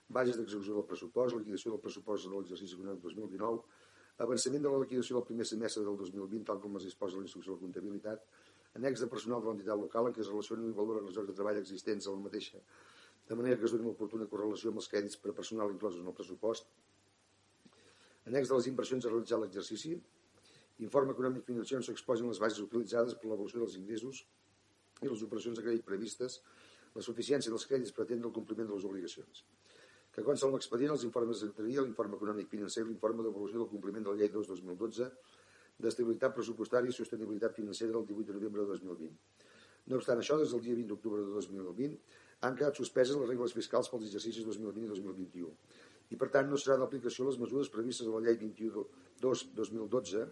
bases 0.08 0.38
d'execució 0.38 0.78
del 0.78 0.86
pressupost, 0.86 1.36
liquidació 1.36 1.74
del 1.74 1.82
pressupost 1.82 2.28
de 2.28 2.34
l'exercici 2.36 2.76
econòmic 2.78 3.02
2019, 3.08 3.62
avançament 4.22 4.62
de 4.62 4.70
la 4.70 4.80
liquidació 4.82 5.18
del 5.18 5.26
primer 5.26 5.46
semestre 5.48 5.82
del 5.84 5.96
2020, 5.98 6.44
tal 6.46 6.60
com 6.62 6.76
es 6.78 6.86
disposa 6.86 7.18
la 7.18 7.26
instrucció 7.26 7.54
de 7.54 7.64
comptabilitat, 7.64 8.26
annex 8.78 9.02
de 9.02 9.08
personal 9.10 9.42
de 9.42 9.50
l'entitat 9.50 9.78
local 9.80 10.08
en 10.08 10.14
què 10.14 10.22
es 10.22 10.30
relacionen 10.30 10.70
i 10.70 10.76
valoren 10.76 11.06
les 11.06 11.16
hores 11.16 11.30
de 11.30 11.36
treball 11.38 11.58
existents 11.60 12.06
a 12.06 12.14
la 12.14 12.22
mateixa, 12.22 12.62
de 13.28 13.38
manera 13.38 13.58
que 13.58 13.66
es 13.66 13.74
doni 13.74 13.86
l'oportuna 13.88 14.26
correlació 14.30 14.70
amb 14.70 14.82
els 14.82 14.90
crèdits 14.92 15.18
per 15.20 15.32
a 15.32 15.38
personal 15.38 15.72
inclosos 15.72 16.02
en 16.02 16.10
el 16.10 16.16
pressupost, 16.18 16.68
annex 18.30 18.50
de 18.50 18.58
les 18.60 18.68
inversions 18.70 19.06
a 19.06 19.12
realitzar 19.12 19.40
l'exercici, 19.40 19.96
informe 20.84 21.14
econòmic 21.14 21.46
financer 21.46 21.78
on 21.78 21.86
s'exposen 21.86 22.30
les 22.30 22.40
bases 22.42 22.62
utilitzades 22.62 23.18
per 23.18 23.30
l'evolució 23.30 23.62
dels 23.62 23.76
ingressos 23.78 24.24
i 25.02 25.10
les 25.10 25.22
operacions 25.26 25.58
de 25.58 25.66
crèdit 25.66 25.86
previstes, 25.86 26.40
la 26.94 27.02
suficiència 27.02 27.50
dels 27.50 27.66
crèdits 27.66 27.94
per 27.94 28.04
atendre 28.04 28.30
el 28.30 28.34
compliment 28.34 28.70
de 28.70 28.78
les 28.78 28.86
obligacions. 28.86 29.44
Que 30.14 30.22
consta 30.22 30.46
en 30.46 30.54
l'expedient 30.54 30.92
els 30.94 31.04
informes 31.06 31.40
de 31.40 31.48
secretaria, 31.48 31.82
l'informe 31.82 32.18
econòmic 32.18 32.50
financer 32.50 32.84
l'informe 32.86 33.24
d'evolució 33.26 33.62
del 33.62 33.70
compliment 33.70 34.06
de 34.06 34.14
la 34.14 34.20
llei 34.20 34.30
2 34.34 34.50
2012 34.52 35.08
d'estabilitat 35.84 36.36
pressupostària 36.36 36.92
i 36.92 36.94
sostenibilitat 36.94 37.56
financera 37.56 37.96
del 37.96 38.04
18 38.06 38.30
de 38.30 38.36
novembre 38.38 38.62
de 38.62 38.76
2020. 38.78 39.40
No 39.90 39.98
obstant 39.98 40.22
això, 40.22 40.36
des 40.38 40.54
del 40.54 40.62
dia 40.62 40.76
20 40.78 40.92
d'octubre 40.92 41.24
de 41.24 41.32
2020 41.34 41.98
han 42.46 42.54
quedat 42.60 42.78
suspeses 42.78 43.18
les 43.18 43.32
regles 43.32 43.56
fiscals 43.56 43.90
pels 43.90 44.06
exercicis 44.06 44.46
2020 44.46 44.86
i 44.86 44.92
2021 44.92 45.50
i 46.12 46.18
per 46.20 46.28
tant 46.34 46.50
no 46.50 46.58
serà 46.60 46.76
d'aplicació 46.80 47.26
les 47.28 47.38
mesures 47.40 47.70
previstes 47.74 48.06
a 48.06 48.12
la 48.14 48.22
llei 48.26 48.36
22-2012 48.40 50.24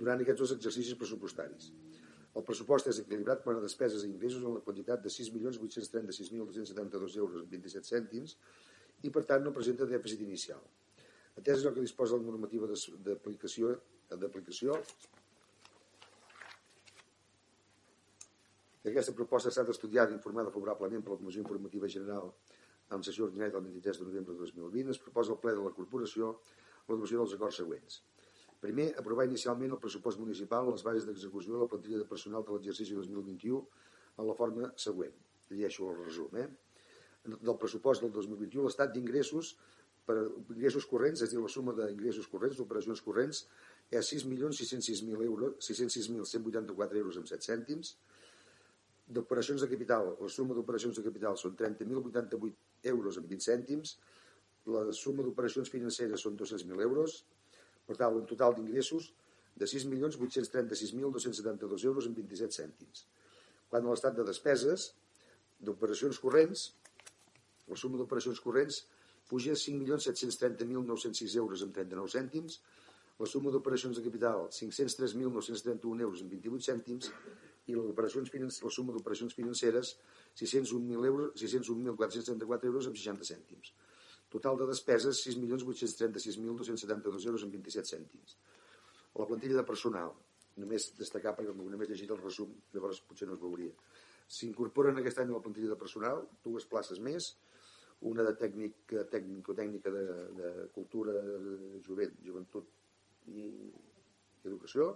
durant 0.00 0.18
aquests 0.22 0.42
dos 0.44 0.52
exercicis 0.56 0.98
pressupostaris. 1.00 1.64
El 2.38 2.44
pressupost 2.46 2.84
és 2.92 2.98
equilibrat 3.02 3.40
per 3.44 3.52
a 3.56 3.62
despeses 3.62 4.00
i 4.04 4.08
ingressos 4.12 4.42
en 4.46 4.52
la 4.54 4.64
quantitat 4.66 4.98
de 5.02 5.10
6.836.272 5.10 7.16
euros 7.18 7.38
amb 7.42 7.50
27 7.56 7.86
cèntims 7.90 8.30
i 9.02 9.10
per 9.14 9.24
tant 9.28 9.44
no 9.44 9.54
presenta 9.56 9.88
dèficit 9.88 10.22
inicial. 10.26 10.60
Atès 11.38 11.64
el 11.64 11.74
que 11.74 11.84
disposa 11.84 12.18
la 12.18 12.26
normativa 12.26 12.68
d'aplicació 12.68 13.74
d'aplicació 14.10 14.74
aquesta 18.90 19.12
proposta 19.14 19.52
s'ha 19.54 19.62
estudiada 19.70 20.10
i 20.10 20.16
informada 20.16 20.50
favorablement 20.50 21.04
per 21.04 21.12
la 21.12 21.20
Comissió 21.20 21.42
Informativa 21.44 21.88
General 21.94 22.32
amb 22.96 23.04
sessió 23.06 23.26
ordinària 23.26 23.54
del 23.54 23.66
23 23.68 24.00
de 24.00 24.06
novembre 24.08 24.34
de 24.34 24.40
2020 24.40 24.94
es 24.94 25.02
proposa 25.04 25.34
al 25.34 25.40
ple 25.42 25.52
de 25.54 25.64
la 25.66 25.72
corporació 25.76 26.32
l'adoració 26.88 27.20
dels 27.20 27.34
acords 27.36 27.60
següents. 27.60 28.00
Primer, 28.60 28.88
aprovar 29.00 29.28
inicialment 29.28 29.76
el 29.76 29.80
pressupost 29.82 30.20
municipal 30.20 30.66
les 30.68 30.82
bases 30.84 31.06
d'execució 31.08 31.54
de 31.54 31.60
la 31.62 31.68
plantilla 31.70 32.00
de 32.00 32.08
personal 32.08 32.42
de 32.44 32.56
l'exercici 32.56 32.96
2021 32.96 33.60
en 34.18 34.26
la 34.28 34.34
forma 34.40 34.72
següent. 34.76 35.14
Llegeixo 35.50 35.92
el 35.92 36.02
resum. 36.02 36.34
Eh? 36.42 36.48
Del 37.28 37.56
pressupost 37.60 38.00
del 38.00 38.12
2021, 38.14 38.62
l'estat 38.64 38.94
d'ingressos 38.94 39.50
per 40.08 40.16
ingressos 40.50 40.86
corrents, 40.88 41.20
és 41.20 41.28
a 41.28 41.30
dir, 41.34 41.40
la 41.42 41.50
suma 41.52 41.74
d'ingressos 41.76 42.28
corrents, 42.32 42.56
d'operacions 42.58 43.02
corrents, 43.04 43.36
és 43.90 44.12
6.606.000 44.14 45.26
euros, 45.26 45.50
606.184 45.66 47.02
euros 47.02 47.18
amb 47.20 47.26
7 47.30 47.42
cèntims. 47.50 47.86
D'operacions 49.10 49.60
de 49.64 49.68
capital, 49.70 50.04
la 50.20 50.30
suma 50.30 50.54
d'operacions 50.56 50.96
de 50.96 51.02
capital 51.06 51.34
són 51.38 51.52
30.088 51.58 52.90
euros 52.94 53.14
amb 53.20 53.26
20 53.34 53.44
cèntims. 53.50 53.88
La 54.70 54.82
suma 54.96 55.20
d'operacions 55.26 55.68
financeres 55.72 56.18
són 56.26 56.32
200.000 56.38 56.86
euros. 56.86 57.10
Per 57.86 57.96
tant, 57.98 58.12
un 58.14 58.26
total 58.30 58.50
d'ingressos 58.56 59.04
de 59.58 59.66
6.836.272 59.66 61.84
euros 61.90 62.04
amb 62.06 62.16
27 62.22 62.54
cèntims. 62.62 62.98
Quan 63.70 63.82
a 63.84 63.88
l'estat 63.90 64.14
de 64.16 64.24
despeses, 64.26 64.80
d'operacions 65.60 66.18
corrents, 66.22 66.58
la 67.70 67.78
suma 67.78 68.00
d'operacions 68.00 68.40
corrents 68.44 68.82
puja 69.30 69.54
a 69.54 69.58
5.730.906 69.58 71.36
euros 71.38 71.62
amb 71.62 71.76
39 71.76 72.14
cèntims, 72.16 72.58
la 73.20 73.28
suma 73.28 73.52
d'operacions 73.54 73.98
de 73.98 74.02
capital 74.02 74.48
503.931 74.56 76.06
euros 76.06 76.24
en 76.24 76.32
28 76.32 76.70
cèntims 76.70 77.10
i 77.68 77.76
la 77.76 78.72
suma 78.74 78.96
d'operacions 78.96 79.36
financeres 79.36 79.94
601.434 80.40 81.10
euros, 81.10 81.28
601 81.36 82.70
euros 82.70 82.88
amb 82.88 82.96
60 82.96 83.28
cèntims. 83.28 83.74
Total 84.30 84.56
de 84.56 84.66
despeses 84.70 85.20
6.836.272 85.26 87.26
euros 87.26 87.44
amb 87.44 87.54
27 87.58 87.96
cèntims. 87.96 88.36
La 89.18 89.26
plantilla 89.26 89.58
de 89.58 89.66
personal, 89.66 90.12
només 90.56 90.92
destacar 90.98 91.34
perquè 91.36 91.54
només 91.54 91.90
llegit 91.90 92.10
el 92.14 92.20
resum, 92.22 92.52
llavors 92.74 93.02
potser 93.06 93.28
no 93.28 93.34
es 93.34 93.42
veuria. 93.42 93.74
S'incorporen 94.30 95.00
aquest 95.00 95.18
any 95.18 95.32
a 95.32 95.36
la 95.36 95.42
plantilla 95.42 95.72
de 95.72 95.78
personal 95.78 96.22
dues 96.44 96.66
places 96.70 97.00
més, 97.02 97.32
una 98.08 98.24
de 98.24 98.32
tècnic, 98.40 98.94
tècnic 99.12 99.48
o 99.52 99.54
tècnica 99.56 99.92
de, 99.92 100.04
de 100.38 100.50
cultura, 100.74 101.12
jovent, 101.84 102.14
joventut 102.24 102.70
i 103.28 103.46
educació, 104.48 104.94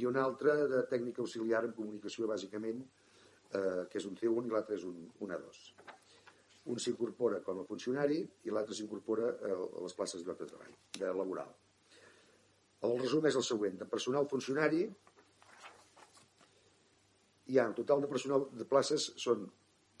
i 0.00 0.06
una 0.08 0.22
altra 0.24 0.54
de 0.70 0.80
tècnica 0.88 1.20
auxiliar 1.20 1.64
en 1.66 1.74
comunicació, 1.76 2.28
bàsicament, 2.30 2.80
eh, 3.52 3.82
que 3.90 4.00
és 4.00 4.06
un 4.08 4.16
C1 4.16 4.48
i 4.48 4.54
l'altre 4.54 4.78
és 4.78 4.86
un, 4.88 4.96
un 5.20 5.34
A2. 5.36 5.60
Un 6.72 6.78
s'incorpora 6.80 7.42
com 7.44 7.60
a 7.60 7.66
funcionari 7.68 8.22
i 8.46 8.54
l'altre 8.54 8.76
s'incorpora 8.78 9.28
a 9.50 9.58
les 9.82 9.96
places 9.98 10.24
de 10.24 10.32
de 10.32 10.48
treball, 10.48 10.74
de 10.98 11.12
laboral. 11.20 11.52
El 12.88 12.98
resum 12.98 13.26
és 13.28 13.36
el 13.38 13.44
següent. 13.46 13.76
De 13.78 13.86
personal 13.90 14.28
funcionari 14.30 14.86
hi 17.52 17.58
ha 17.58 17.68
un 17.68 17.74
total 17.74 18.00
de 18.00 18.08
personal 18.08 18.46
de 18.56 18.64
places, 18.64 19.10
són 19.20 19.44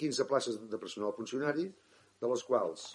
15 0.00 0.26
places 0.30 0.58
de 0.70 0.78
personal 0.80 1.12
funcionari, 1.14 1.66
de 2.22 2.30
les 2.30 2.44
quals 2.46 2.86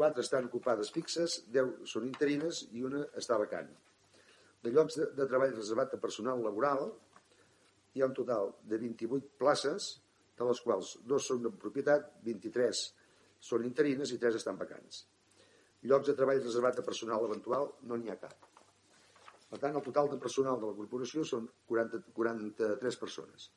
4 0.00 0.24
estan 0.24 0.48
ocupades 0.48 0.90
fixes, 0.94 1.42
10 1.52 1.90
són 1.92 2.06
interines 2.08 2.62
i 2.72 2.84
una 2.88 3.02
està 3.20 3.36
vacant. 3.40 3.68
De 4.64 4.72
llocs 4.72 4.96
de, 4.96 5.08
de 5.16 5.26
treball 5.28 5.52
reservat 5.52 5.92
a 5.92 6.00
personal 6.00 6.40
laboral 6.44 6.86
hi 7.94 8.00
ha 8.00 8.08
un 8.08 8.16
total 8.16 8.54
de 8.70 8.78
28 8.80 9.36
places, 9.40 9.90
de 10.40 10.48
les 10.48 10.60
quals 10.64 10.94
dos 11.12 11.26
són 11.28 11.44
de 11.44 11.52
propietat, 11.64 12.08
23 12.24 12.82
són 13.50 13.66
interines 13.68 14.12
i 14.14 14.20
3 14.22 14.38
estan 14.40 14.56
vacants. 14.60 15.04
Llocs 15.90 16.08
de 16.08 16.16
treball 16.16 16.40
reservat 16.40 16.80
a 16.80 16.86
personal 16.86 17.24
eventual 17.28 17.68
no 17.88 18.00
n'hi 18.00 18.12
ha 18.12 18.20
cap. 18.20 18.48
Per 19.50 19.58
tant, 19.58 19.76
el 19.76 19.84
total 19.84 20.08
de 20.12 20.20
personal 20.22 20.60
de 20.60 20.68
la 20.70 20.76
corporació 20.78 21.24
són 21.26 21.48
40, 21.68 22.04
43 22.16 22.98
persones. 23.00 23.50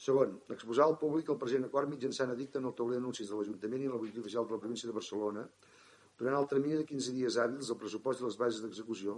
Segon, 0.00 0.30
exposar 0.54 0.86
al 0.88 0.94
públic 1.00 1.28
el 1.32 1.36
present 1.40 1.66
acord 1.66 1.90
mitjançant 1.92 2.30
edicte 2.32 2.56
en 2.56 2.66
el 2.68 2.72
tauler 2.76 2.96
d'anuncis 2.96 3.28
de 3.28 3.36
l'Ajuntament 3.36 3.82
i 3.84 3.88
la 3.90 3.98
Boletín 4.00 4.22
Oficial 4.22 4.46
de 4.48 4.54
la 4.56 4.60
Província 4.62 4.88
de 4.88 4.94
Barcelona 4.96 5.42
durant 6.20 6.36
el 6.38 6.46
termini 6.52 6.78
de 6.78 6.86
15 6.90 7.12
dies 7.16 7.36
hàbils 7.42 7.68
del 7.68 7.76
pressupost 7.82 8.22
i 8.22 8.24
les 8.24 8.38
bases 8.42 8.62
d'execució 8.64 9.16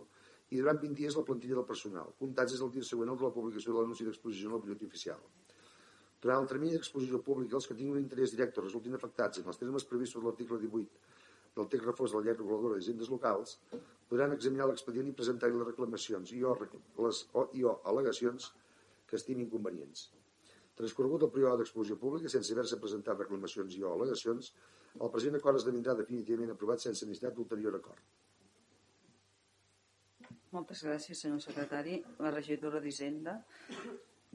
i 0.51 0.59
durant 0.59 0.81
20 0.83 0.99
dies 1.01 1.19
la 1.19 1.23
plantilla 1.29 1.59
del 1.59 1.69
personal, 1.69 2.09
comptats 2.23 2.57
des 2.57 2.65
del 2.65 2.73
dia 2.75 2.89
següent 2.89 3.13
de 3.13 3.27
la 3.29 3.31
publicació 3.37 3.77
de 3.77 3.79
l'anunci 3.79 4.07
d'exposició 4.09 4.51
en 4.51 4.57
el 4.57 4.63
Boletín 4.65 4.91
Oficial. 4.91 5.21
Durant 6.25 6.43
el 6.43 6.49
termini 6.51 6.75
d'exposició 6.75 7.21
pública, 7.29 7.57
els 7.61 7.71
que 7.71 7.77
tinguin 7.79 7.95
un 7.95 8.03
interès 8.03 8.35
directe 8.35 8.59
o 8.59 8.65
resultin 8.65 8.99
afectats 8.99 9.39
en 9.39 9.53
els 9.53 9.63
termes 9.63 9.87
previstos 9.93 10.23
a 10.23 10.27
l'article 10.27 10.59
18 10.65 11.61
del 11.61 11.69
text 11.77 11.87
refós 11.87 12.11
de 12.11 12.19
la 12.19 12.25
llei 12.27 12.37
reguladora 12.41 12.81
d'hisendes 12.81 13.13
locals 13.15 13.55
podran 14.11 14.35
examinar 14.35 14.67
l'expedient 14.67 15.15
i 15.15 15.15
presentar-hi 15.23 15.55
les 15.61 15.71
reclamacions 15.71 16.35
i 16.35 16.43
o, 16.43 16.57
les, 17.07 17.23
o, 17.39 17.47
i 17.55 17.63
o 17.71 17.77
al·legacions 17.93 18.51
que 19.07 19.19
estimin 19.21 19.51
convenients. 19.53 20.09
Transcorregut 20.81 21.27
el 21.27 21.33
període 21.35 21.61
d'exposició 21.61 21.99
pública 22.01 22.31
sense 22.33 22.53
haver-se 22.55 22.81
presentat 22.81 23.19
reclamacions 23.21 23.75
i 23.77 23.83
o 23.85 23.91
al·legacions, 23.93 24.53
el 25.01 25.11
present 25.13 25.37
acord 25.39 25.61
esdevindrà 25.61 25.97
definitivament 25.99 26.55
aprovat 26.55 26.85
sense 26.85 27.09
necessitat 27.09 27.37
d'ulterior 27.37 27.77
acord. 27.81 28.01
Moltes 30.53 30.83
gràcies, 30.85 31.21
senyor 31.25 31.41
secretari. 31.41 31.99
La 32.21 32.33
regidora 32.33 32.81
d'Hisenda, 32.85 33.39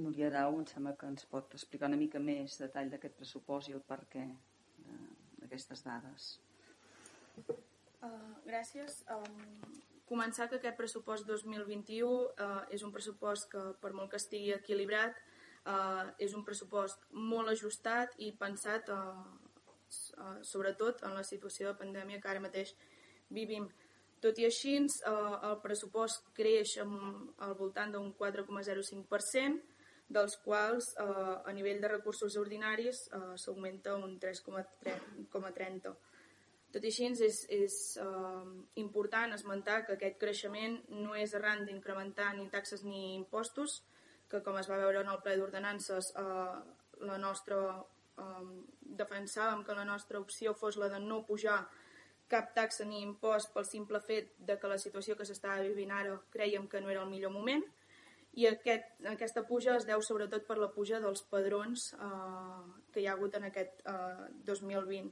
Núria 0.01 0.29
Arau, 0.29 0.55
em 0.59 0.65
sembla 0.69 0.95
que 0.97 1.09
ens 1.09 1.25
pot 1.29 1.53
explicar 1.57 1.89
una 1.91 1.99
mica 1.99 2.21
més 2.21 2.57
detall 2.61 2.89
d'aquest 2.93 3.17
pressupost 3.19 3.69
i 3.69 3.75
el 3.77 3.83
per 3.85 3.99
què 4.13 4.23
d'aquestes 5.41 5.83
dades. 5.85 6.29
Uh, 7.37 8.33
gràcies. 8.45 9.03
Um, 9.13 9.45
començar 10.09 10.49
que 10.49 10.57
aquest 10.57 10.77
pressupost 10.79 11.29
2021 11.29 12.09
uh, 12.09 12.61
és 12.73 12.85
un 12.85 12.93
pressupost 12.93 13.49
que, 13.53 13.63
per 13.81 13.93
molt 13.93 14.13
que 14.13 14.21
estigui 14.21 14.53
equilibrat, 14.55 15.17
eh, 15.65 16.05
és 16.25 16.33
un 16.37 16.45
pressupost 16.45 17.07
molt 17.11 17.49
ajustat 17.53 18.15
i 18.17 18.31
pensat 18.37 18.89
eh, 18.89 18.97
eh, 20.17 20.37
sobretot 20.43 21.03
en 21.03 21.15
la 21.17 21.23
situació 21.23 21.71
de 21.71 21.79
pandèmia 21.79 22.21
que 22.21 22.29
ara 22.31 22.43
mateix 22.43 22.75
vivim. 23.29 23.69
Tot 24.21 24.39
i 24.41 24.45
així, 24.45 24.75
eh, 24.77 25.35
el 25.49 25.57
pressupost 25.63 26.29
creix 26.37 26.77
amb, 26.83 27.33
al 27.37 27.53
voltant 27.55 27.91
d'un 27.93 28.13
4,05%, 28.13 29.61
dels 30.07 30.37
quals 30.43 30.93
eh, 30.95 31.03
a 31.45 31.51
nivell 31.53 31.81
de 31.83 31.87
recursos 31.91 32.37
ordinaris 32.39 33.07
eh, 33.11 33.35
s'augmenta 33.35 33.95
un 33.95 34.19
3,30%. 34.19 35.95
Tot 36.71 36.83
i 36.83 36.89
així, 36.91 37.05
és, 37.27 37.37
és 37.51 37.75
eh, 38.03 38.45
important 38.83 39.33
esmentar 39.35 39.85
que 39.85 39.93
aquest 39.97 40.17
creixement 40.21 40.79
no 41.03 41.15
és 41.15 41.35
arran 41.35 41.65
d'incrementar 41.67 42.33
ni 42.37 42.49
taxes 42.51 42.83
ni 42.87 43.15
impostos, 43.15 43.81
que 44.31 44.41
com 44.43 44.57
es 44.59 44.69
va 44.69 44.79
veure 44.81 45.03
en 45.03 45.11
el 45.11 45.21
ple 45.23 45.37
d'ordenances 45.37 46.13
eh, 46.15 46.57
la 47.07 47.17
nostra 47.21 47.61
defensàvem 48.97 49.63
que 49.63 49.75
la 49.77 49.85
nostra 49.85 50.19
opció 50.19 50.53
fos 50.57 50.77
la 50.81 50.89
de 50.89 50.99
no 50.99 51.23
pujar 51.25 51.59
cap 52.31 52.53
taxa 52.55 52.85
ni 52.85 53.01
impost 53.01 53.53
pel 53.53 53.65
simple 53.65 53.99
fet 54.01 54.33
de 54.39 54.57
que 54.59 54.71
la 54.71 54.79
situació 54.81 55.15
que 55.15 55.27
s'estava 55.27 55.61
vivint 55.63 55.93
ara 55.93 56.15
creiem 56.33 56.67
que 56.67 56.81
no 56.81 56.89
era 56.89 57.03
el 57.03 57.11
millor 57.11 57.31
moment 57.31 57.63
i 58.37 58.47
aquest, 58.49 58.89
aquesta 59.09 59.43
puja 59.47 59.77
es 59.77 59.85
deu 59.89 60.01
sobretot 60.01 60.43
per 60.49 60.57
la 60.57 60.71
puja 60.73 60.99
dels 61.03 61.23
padrons 61.29 61.93
eh, 61.93 62.65
que 62.93 63.01
hi 63.01 63.07
ha 63.07 63.15
hagut 63.15 63.37
en 63.37 63.47
aquest 63.47 63.81
eh, 63.89 64.27
2020. 64.49 65.09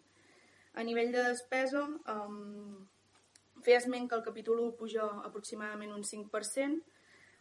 A 0.75 0.84
nivell 0.86 1.10
de 1.15 1.23
despesa, 1.32 1.88
eh, 2.13 3.63
fer 3.65 3.80
esment 3.80 4.10
que 4.10 4.19
el 4.19 4.25
capítol 4.28 4.62
1 4.67 4.75
puja 4.78 5.08
aproximadament 5.25 5.95
un 5.95 6.06
5%, 6.06 6.84
Eh, 6.86 6.94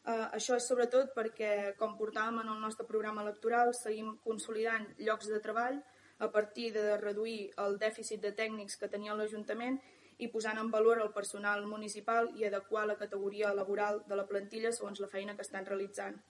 això 0.05 0.59
és 0.59 0.67
sobretot 0.69 1.14
perquè, 1.17 1.75
com 1.81 1.97
portàvem 1.97 2.43
en 2.43 2.51
el 2.53 2.61
nostre 2.61 2.85
programa 2.87 3.23
electoral, 3.23 3.73
seguim 3.73 4.19
consolidant 4.25 4.87
llocs 4.99 5.31
de 5.33 5.40
treball 5.40 5.81
a 6.19 6.31
partir 6.31 6.73
de 6.73 6.97
reduir 7.01 7.51
el 7.64 7.79
dèficit 7.79 8.21
de 8.21 8.35
tècnics 8.37 8.77
que 8.77 8.90
tenia 8.93 9.17
l'Ajuntament 9.17 9.81
i 10.19 10.29
posant 10.29 10.61
en 10.61 10.71
valor 10.71 11.01
el 11.03 11.11
personal 11.12 11.64
municipal 11.67 12.31
i 12.38 12.45
adequar 12.45 12.85
la 12.87 12.99
categoria 13.01 13.55
laboral 13.55 14.03
de 14.07 14.17
la 14.21 14.27
plantilla 14.29 14.73
segons 14.73 15.01
la 15.01 15.11
feina 15.11 15.35
que 15.35 15.43
estan 15.43 15.67
realitzant. 15.67 16.21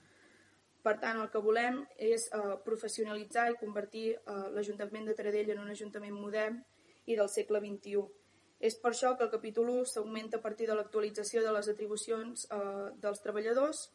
Per 0.85 0.95
tant, 1.01 1.19
el 1.21 1.29
que 1.33 1.41
volem 1.41 1.79
és 1.97 2.27
eh, 2.31 2.55
professionalitzar 2.65 3.49
i 3.51 3.59
convertir 3.61 4.07
eh, 4.13 4.35
l'Ajuntament 4.55 5.09
de 5.09 5.15
Taradell 5.17 5.51
en 5.53 5.63
un 5.63 5.71
ajuntament 5.73 6.13
modern 6.13 6.59
i 7.05 7.17
del 7.17 7.29
segle 7.29 7.61
XXI 7.61 8.03
és 8.59 8.77
per 8.79 8.91
això 8.91 9.15
que 9.17 9.25
el 9.25 9.31
capítol 9.31 9.69
1 9.69 9.85
s'augmenta 9.91 10.37
a 10.37 10.41
partir 10.41 10.67
de 10.67 10.75
l'actualització 10.75 11.43
de 11.43 11.51
les 11.51 11.67
atribucions 11.69 12.47
eh, 12.51 12.89
dels 13.03 13.21
treballadors 13.21 13.89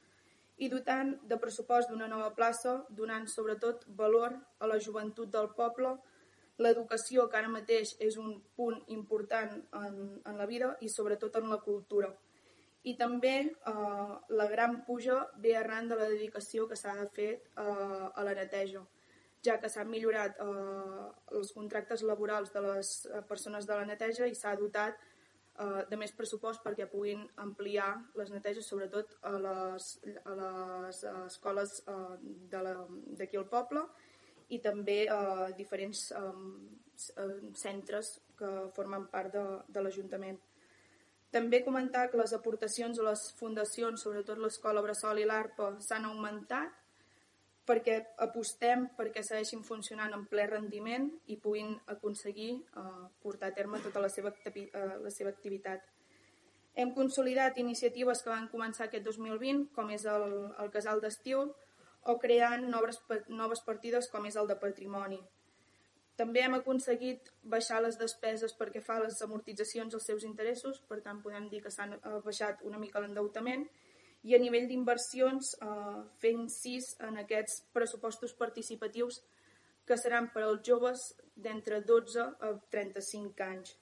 i 0.61 0.69
dotant 0.69 1.15
de 1.25 1.39
pressupost 1.41 1.89
d'una 1.89 2.09
nova 2.09 2.35
plaça, 2.37 2.75
donant 2.91 3.27
sobretot 3.27 3.87
valor 3.97 4.37
a 4.59 4.69
la 4.69 4.79
joventut 4.79 5.31
del 5.33 5.49
poble, 5.57 5.95
l'educació, 6.61 7.27
que 7.31 7.39
ara 7.39 7.49
mateix 7.49 7.95
és 7.99 8.19
un 8.21 8.35
punt 8.57 8.77
important 8.93 9.55
en, 9.81 9.97
en 10.27 10.37
la 10.37 10.47
vida 10.47 10.75
i 10.85 10.91
sobretot 10.93 11.41
en 11.41 11.49
la 11.49 11.63
cultura. 11.65 12.13
I 12.85 12.97
també 13.01 13.35
eh, 13.49 14.13
la 14.37 14.47
gran 14.53 14.83
puja 14.85 15.23
ve 15.41 15.57
arran 15.57 15.89
de 15.89 15.97
la 15.97 16.09
dedicació 16.13 16.69
que 16.69 16.77
s'ha 16.77 16.97
fer 17.17 17.33
eh, 17.33 17.65
a 17.65 18.25
la 18.25 18.37
neteja 18.37 18.85
ja 19.45 19.57
que 19.61 19.71
s'han 19.73 19.89
millorat 19.89 20.37
eh, 20.41 21.07
els 21.39 21.53
contractes 21.57 22.05
laborals 22.05 22.53
de 22.53 22.65
les 22.67 22.91
eh, 23.07 23.23
persones 23.29 23.67
de 23.67 23.79
la 23.79 23.87
neteja 23.89 24.29
i 24.29 24.37
s'ha 24.37 24.53
dotat 24.61 24.99
eh, 25.01 25.83
de 25.89 25.97
més 26.01 26.13
pressupost 26.17 26.65
perquè 26.65 26.89
puguin 26.91 27.25
ampliar 27.45 27.95
les 28.21 28.33
neteges, 28.35 28.69
sobretot 28.69 29.17
a 29.23 29.33
les, 29.47 29.91
a 30.25 30.37
les 30.43 31.03
escoles 31.25 31.81
eh, 31.89 32.15
d'aquí 32.53 33.41
al 33.41 33.49
poble 33.49 33.87
i 34.51 34.61
també 34.61 35.05
a 35.09 35.21
eh, 35.49 35.51
diferents 35.57 36.11
eh, 36.13 37.41
centres 37.57 38.19
que 38.37 38.51
formen 38.77 39.09
part 39.13 39.33
de, 39.33 39.45
de 39.69 39.83
l'Ajuntament. 39.85 40.39
També 41.31 41.61
comentar 41.63 42.09
que 42.11 42.19
les 42.19 42.33
aportacions 42.35 42.99
a 42.99 43.05
les 43.07 43.21
fundacions, 43.39 44.03
sobretot 44.03 44.41
l'Escola 44.43 44.83
Bressol 44.83 45.21
i 45.23 45.27
l'ARPA, 45.29 45.77
s'han 45.85 46.09
augmentat 46.09 46.80
perquè 47.71 48.01
apostem 48.27 48.89
perquè 48.99 49.23
segueixin 49.23 49.63
funcionant 49.63 50.15
en 50.17 50.27
ple 50.31 50.49
rendiment 50.51 51.07
i 51.31 51.39
puguin 51.39 51.77
aconseguir 51.95 52.51
eh, 52.59 52.85
portar 53.23 53.53
a 53.53 53.55
terme 53.55 53.79
tota 53.85 54.03
la 54.03 54.11
seva, 54.11 54.35
eh, 54.51 54.67
la 55.05 55.11
seva 55.15 55.31
activitat. 55.31 55.85
Hem 56.75 56.93
consolidat 56.95 57.59
iniciatives 57.63 58.23
que 58.23 58.31
van 58.31 58.49
començar 58.51 58.87
aquest 58.87 59.07
2020, 59.07 59.69
com 59.75 59.91
és 59.95 60.07
el, 60.07 60.27
el 60.63 60.71
casal 60.75 61.03
d'estiu, 61.03 61.45
o 62.11 62.17
creant 62.19 62.65
noves, 62.73 62.99
noves 63.29 63.63
partides 63.67 64.09
com 64.11 64.27
és 64.27 64.39
el 64.41 64.51
de 64.51 64.59
patrimoni. 64.59 65.21
també 66.21 66.43
hem 66.45 66.53
aconseguit 66.55 67.31
baixar 67.53 67.79
les 67.81 67.97
despeses 67.97 68.53
perquè 68.57 68.83
fa 68.85 68.99
les 69.01 69.23
amortitzacions 69.25 69.95
als 69.97 70.05
seus 70.05 70.25
interessos, 70.29 70.83
per 70.89 70.99
tant 71.01 71.23
podem 71.25 71.47
dir 71.49 71.63
que 71.65 71.71
s'han 71.73 71.95
eh, 71.95 72.19
baixat 72.27 72.61
una 72.71 72.81
mica 72.83 73.01
l'endeutament, 73.01 73.65
i 73.65 73.90
a 74.25 74.39
nivell 74.39 74.69
d'inversions 74.69 75.55
eh, 75.65 76.01
fent 76.21 76.49
sis 76.53 76.95
en 77.07 77.21
aquests 77.23 77.63
pressupostos 77.73 78.35
participatius 78.37 79.21
que 79.89 79.97
seran 79.97 80.29
per 80.35 80.45
als 80.47 80.67
joves 80.67 81.07
d'entre 81.35 81.81
12 81.87 82.27
a 82.49 82.51
35 82.75 83.47
anys. 83.47 83.77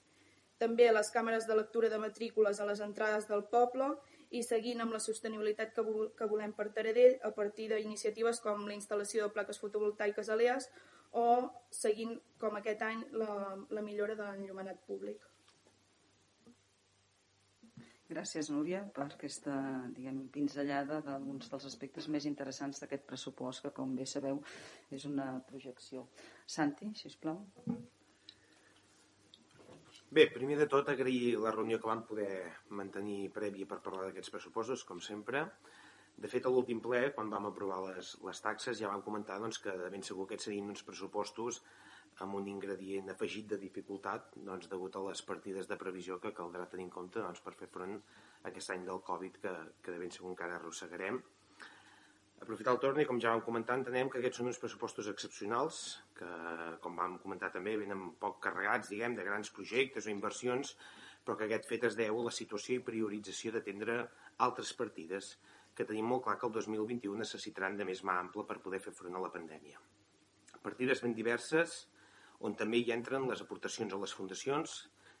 També 0.59 0.89
les 0.91 1.11
càmeres 1.15 1.45
de 1.47 1.55
lectura 1.55 1.89
de 1.91 1.99
matrícules 2.01 2.59
a 2.59 2.67
les 2.67 2.79
entrades 2.83 3.27
del 3.27 3.45
poble 3.51 3.93
i 4.35 4.41
seguint 4.43 4.81
amb 4.83 4.95
la 4.95 5.01
sostenibilitat 5.03 5.71
que, 5.75 5.83
que 6.17 6.27
volem 6.31 6.53
per 6.57 6.69
Taradell 6.75 7.17
a 7.23 7.31
partir 7.35 7.69
d'iniciatives 7.71 8.41
com 8.43 8.67
la 8.67 8.75
instal·lació 8.75 9.25
de 9.25 9.35
plaques 9.35 9.59
fotovoltaiques 9.61 10.29
a 10.29 10.37
l'EAS 10.39 10.69
o 11.23 11.25
seguint 11.73 12.19
com 12.41 12.59
aquest 12.59 12.83
any 12.85 13.05
la, 13.21 13.31
la 13.69 13.85
millora 13.85 14.15
de 14.15 14.27
l'enllumenat 14.27 14.83
públic. 14.85 15.28
Gràcies, 18.09 18.47
Núria, 18.49 18.79
per 18.93 19.03
aquesta 19.05 19.53
diguem, 19.93 20.23
pinzellada 20.33 20.97
d'alguns 21.05 21.51
dels 21.51 21.67
aspectes 21.69 22.07
més 22.09 22.25
interessants 22.25 22.81
d'aquest 22.81 23.03
pressupost, 23.05 23.61
que, 23.61 23.71
com 23.79 23.91
bé 23.99 24.07
sabeu, 24.09 24.39
és 24.97 25.05
una 25.05 25.27
projecció. 25.49 26.07
Santi, 26.57 26.89
si 26.97 27.05
us 27.11 27.17
plau. 27.21 27.43
Bé, 30.09 30.25
primer 30.33 30.57
de 30.57 30.65
tot 30.73 30.89
agrair 30.89 31.35
la 31.37 31.53
reunió 31.53 31.77
que 31.77 31.91
vam 31.91 32.01
poder 32.07 32.31
mantenir 32.79 33.29
prèvia 33.35 33.69
per 33.69 33.77
parlar 33.85 34.07
d'aquests 34.07 34.33
pressupostos, 34.33 34.87
com 34.89 34.97
sempre. 35.05 35.45
De 36.17 36.31
fet, 36.33 36.49
a 36.49 36.53
l'últim 36.55 36.81
ple, 36.81 37.03
quan 37.13 37.29
vam 37.29 37.45
aprovar 37.51 37.77
les, 37.91 38.15
les 38.25 38.41
taxes, 38.41 38.81
ja 38.81 38.89
vam 38.89 39.05
comentar 39.05 39.37
doncs, 39.37 39.61
que 39.61 39.77
de 39.83 39.93
ben 39.93 40.01
segur 40.07 40.25
aquests 40.25 40.49
serien 40.49 40.73
uns 40.73 40.81
pressupostos 40.87 41.61
amb 42.25 42.37
un 42.39 42.47
ingredient 42.51 43.09
afegit 43.13 43.47
de 43.51 43.57
dificultat 43.61 44.31
doncs, 44.35 44.69
degut 44.71 44.95
a 44.95 45.03
les 45.07 45.21
partides 45.25 45.67
de 45.69 45.77
previsió 45.81 46.19
que 46.23 46.33
caldrà 46.37 46.67
tenir 46.71 46.87
en 46.87 46.93
compte 46.95 47.23
doncs, 47.23 47.41
per 47.45 47.55
fer 47.59 47.69
front 47.73 47.97
a 47.97 48.49
aquest 48.51 48.73
any 48.75 48.85
del 48.87 49.03
Covid 49.09 49.41
que, 49.43 49.53
que 49.83 49.93
de 49.95 49.99
ben 50.01 50.15
segur 50.15 50.31
encara 50.33 50.57
arrossegarem. 50.59 51.19
Aprofitar 52.39 52.71
el 52.71 52.79
torn 52.79 53.01
i, 53.03 53.05
com 53.07 53.19
ja 53.19 53.33
vam 53.33 53.43
comentar, 53.43 53.75
entenem 53.75 54.09
que 54.11 54.21
aquests 54.21 54.39
són 54.39 54.47
uns 54.47 54.59
pressupostos 54.61 55.09
excepcionals 55.11 55.81
que, 56.15 56.29
com 56.83 56.95
vam 56.95 57.17
comentar 57.19 57.51
també, 57.51 57.75
venen 57.81 58.13
poc 58.21 58.39
carregats, 58.45 58.91
diguem, 58.93 59.17
de 59.17 59.25
grans 59.27 59.51
projectes 59.55 60.07
o 60.07 60.13
inversions, 60.13 60.71
però 61.25 61.35
que 61.35 61.49
aquest 61.49 61.67
fet 61.67 61.83
es 61.89 61.97
deu 61.99 62.21
a 62.21 62.25
la 62.29 62.35
situació 62.35 62.79
i 62.79 62.85
priorització 62.85 63.51
d'atendre 63.51 63.99
altres 64.47 64.71
partides 64.79 65.33
que 65.75 65.85
tenim 65.87 66.07
molt 66.11 66.25
clar 66.25 66.37
que 66.39 66.47
el 66.47 66.55
2021 66.55 67.19
necessitaran 67.19 67.75
de 67.79 67.85
més 67.87 68.01
mà 68.07 68.15
ampla 68.23 68.47
per 68.47 68.61
poder 68.63 68.79
fer 68.83 68.95
front 68.95 69.19
a 69.19 69.23
la 69.23 69.31
pandèmia. 69.35 69.79
Partides 70.63 71.03
ben 71.03 71.13
diverses, 71.15 71.75
on 72.47 72.55
també 72.59 72.79
hi 72.79 72.93
entren 72.95 73.27
les 73.29 73.41
aportacions 73.45 73.93
a 73.93 73.99
les 74.01 74.15
fundacions, 74.15 74.75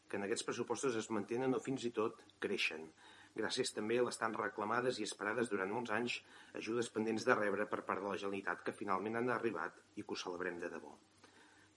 que 0.09 0.17
en 0.17 0.25
aquests 0.25 0.45
pressupostos 0.47 0.95
es 0.97 1.09
mantenen 1.13 1.53
o 1.53 1.61
fins 1.61 1.85
i 1.85 1.91
tot 1.95 2.21
creixen, 2.43 2.87
gràcies 3.37 3.71
també 3.75 3.99
a 3.99 4.05
les 4.07 4.17
tan 4.17 4.33
reclamades 4.37 4.99
i 4.99 5.05
esperades 5.05 5.51
durant 5.51 5.71
molts 5.75 5.93
anys 5.95 6.17
ajudes 6.61 6.89
pendents 6.95 7.27
de 7.27 7.37
rebre 7.37 7.67
per 7.69 7.83
part 7.89 8.01
de 8.01 8.09
la 8.09 8.17
Generalitat 8.17 8.65
que 8.65 8.75
finalment 8.79 9.19
han 9.19 9.31
arribat 9.35 9.77
i 9.95 10.03
que 10.03 10.15
ho 10.15 10.21
celebrem 10.23 10.59
de 10.63 10.71
debò. 10.73 10.95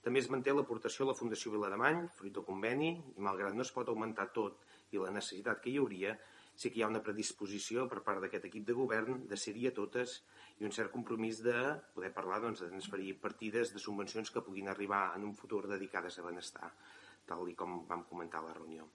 També 0.03 0.19
es 0.19 0.29
manté 0.31 0.51
l'aportació 0.51 1.05
a 1.05 1.11
la 1.11 1.15
Fundació 1.15 1.53
Vilademany, 1.53 2.01
fruit 2.17 2.33
del 2.35 2.43
conveni, 2.43 2.89
i 3.15 3.23
malgrat 3.23 3.55
no 3.55 3.63
es 3.63 3.71
pot 3.71 3.87
augmentar 3.87 4.25
tot 4.35 4.65
i 4.91 4.99
la 4.99 5.13
necessitat 5.15 5.61
que 5.63 5.71
hi 5.71 5.77
hauria, 5.79 6.17
sí 6.55 6.69
que 6.69 6.79
hi 6.79 6.83
ha 6.85 6.89
una 6.91 7.01
predisposició 7.05 7.87
per 7.89 8.01
part 8.05 8.21
d'aquest 8.21 8.47
equip 8.49 8.65
de 8.67 8.75
govern 8.77 9.23
de 9.29 9.37
ser-hi 9.39 9.67
a 9.69 9.75
totes 9.75 10.19
i 10.59 10.67
un 10.67 10.73
cert 10.75 10.93
compromís 10.93 11.41
de 11.45 11.55
poder 11.95 12.11
parlar 12.13 12.41
doncs, 12.43 12.61
de 12.61 12.69
transferir 12.69 13.15
partides 13.21 13.73
de 13.73 13.81
subvencions 13.81 14.29
que 14.31 14.43
puguin 14.45 14.69
arribar 14.69 15.05
en 15.17 15.25
un 15.29 15.33
futur 15.35 15.65
dedicades 15.67 16.19
a 16.19 16.27
benestar, 16.27 16.69
tal 17.25 17.47
com 17.57 17.81
vam 17.89 18.05
comentar 18.09 18.43
a 18.43 18.49
la 18.49 18.53
reunió. 18.59 18.87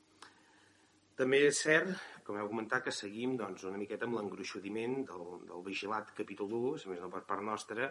També 1.19 1.41
és 1.49 1.59
cert, 1.59 1.89
com 2.23 2.37
heu 2.39 2.47
comentat, 2.47 2.85
que 2.87 2.95
seguim 2.95 3.33
doncs, 3.37 3.65
una 3.67 3.79
miqueta 3.81 4.07
amb 4.07 4.21
l'engruixudiment 4.21 5.01
del, 5.09 5.25
del 5.49 5.65
vigilat 5.67 6.13
capítol 6.15 6.53
1, 6.55 6.77
si 6.79 6.93
més 6.93 7.01
no 7.03 7.11
per 7.11 7.25
part 7.27 7.43
nostra, 7.43 7.89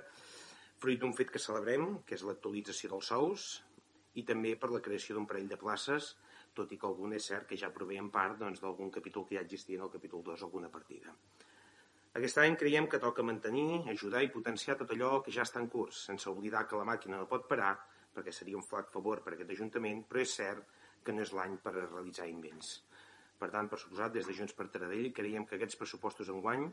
fruit 0.80 1.02
d'un 1.02 1.12
fet 1.18 1.34
que 1.34 1.42
celebrem, 1.44 1.98
que 2.08 2.16
és 2.16 2.24
l'actualització 2.24 2.94
dels 2.94 3.10
sous, 3.12 3.50
i 4.16 4.24
també 4.24 4.56
per 4.56 4.72
la 4.72 4.80
creació 4.86 5.18
d'un 5.18 5.28
parell 5.28 5.52
de 5.52 5.60
places 5.60 6.14
tot 6.58 6.72
i 6.74 6.80
que 6.82 6.88
algun 6.90 7.14
és 7.18 7.28
cert 7.32 7.48
que 7.50 7.60
ja 7.62 7.74
prové 7.74 8.00
en 8.02 8.10
part 8.14 8.40
doncs, 8.42 8.62
d'algun 8.64 8.90
capítol 8.98 9.28
que 9.28 9.38
ja 9.38 9.46
existia 9.46 9.80
en 9.80 9.86
el 9.88 9.94
capítol 9.94 10.24
2, 10.26 10.44
alguna 10.48 10.72
partida. 10.74 11.14
Aquest 12.18 12.40
any 12.42 12.56
creiem 12.58 12.88
que 12.90 13.00
toca 13.04 13.26
mantenir, 13.26 13.84
ajudar 13.92 14.24
i 14.26 14.32
potenciar 14.34 14.76
tot 14.80 14.94
allò 14.96 15.20
que 15.26 15.34
ja 15.36 15.44
està 15.46 15.62
en 15.62 15.70
curs, 15.70 16.00
sense 16.10 16.30
oblidar 16.32 16.64
que 16.68 16.80
la 16.80 16.88
màquina 16.90 17.20
no 17.20 17.30
pot 17.30 17.46
parar, 17.52 17.76
perquè 18.16 18.34
seria 18.34 18.58
un 18.58 18.66
flac 18.66 18.90
favor 18.94 19.22
per 19.22 19.36
a 19.36 19.38
aquest 19.38 19.54
Ajuntament, 19.54 20.02
però 20.10 20.24
és 20.24 20.34
cert 20.40 20.78
que 21.06 21.14
no 21.14 21.22
és 21.22 21.34
l'any 21.38 21.60
per 21.62 21.76
a 21.76 21.84
realitzar 21.84 22.26
invents. 22.32 22.72
Per 23.38 23.52
tant, 23.54 23.70
per 23.70 23.78
suposat, 23.78 24.16
des 24.16 24.26
de 24.26 24.34
Junts 24.34 24.56
per 24.58 24.66
Taradell 24.74 25.12
creiem 25.20 25.46
que 25.46 25.60
aquests 25.60 25.78
pressupostos 25.78 26.34
en 26.34 26.42
guany 26.42 26.66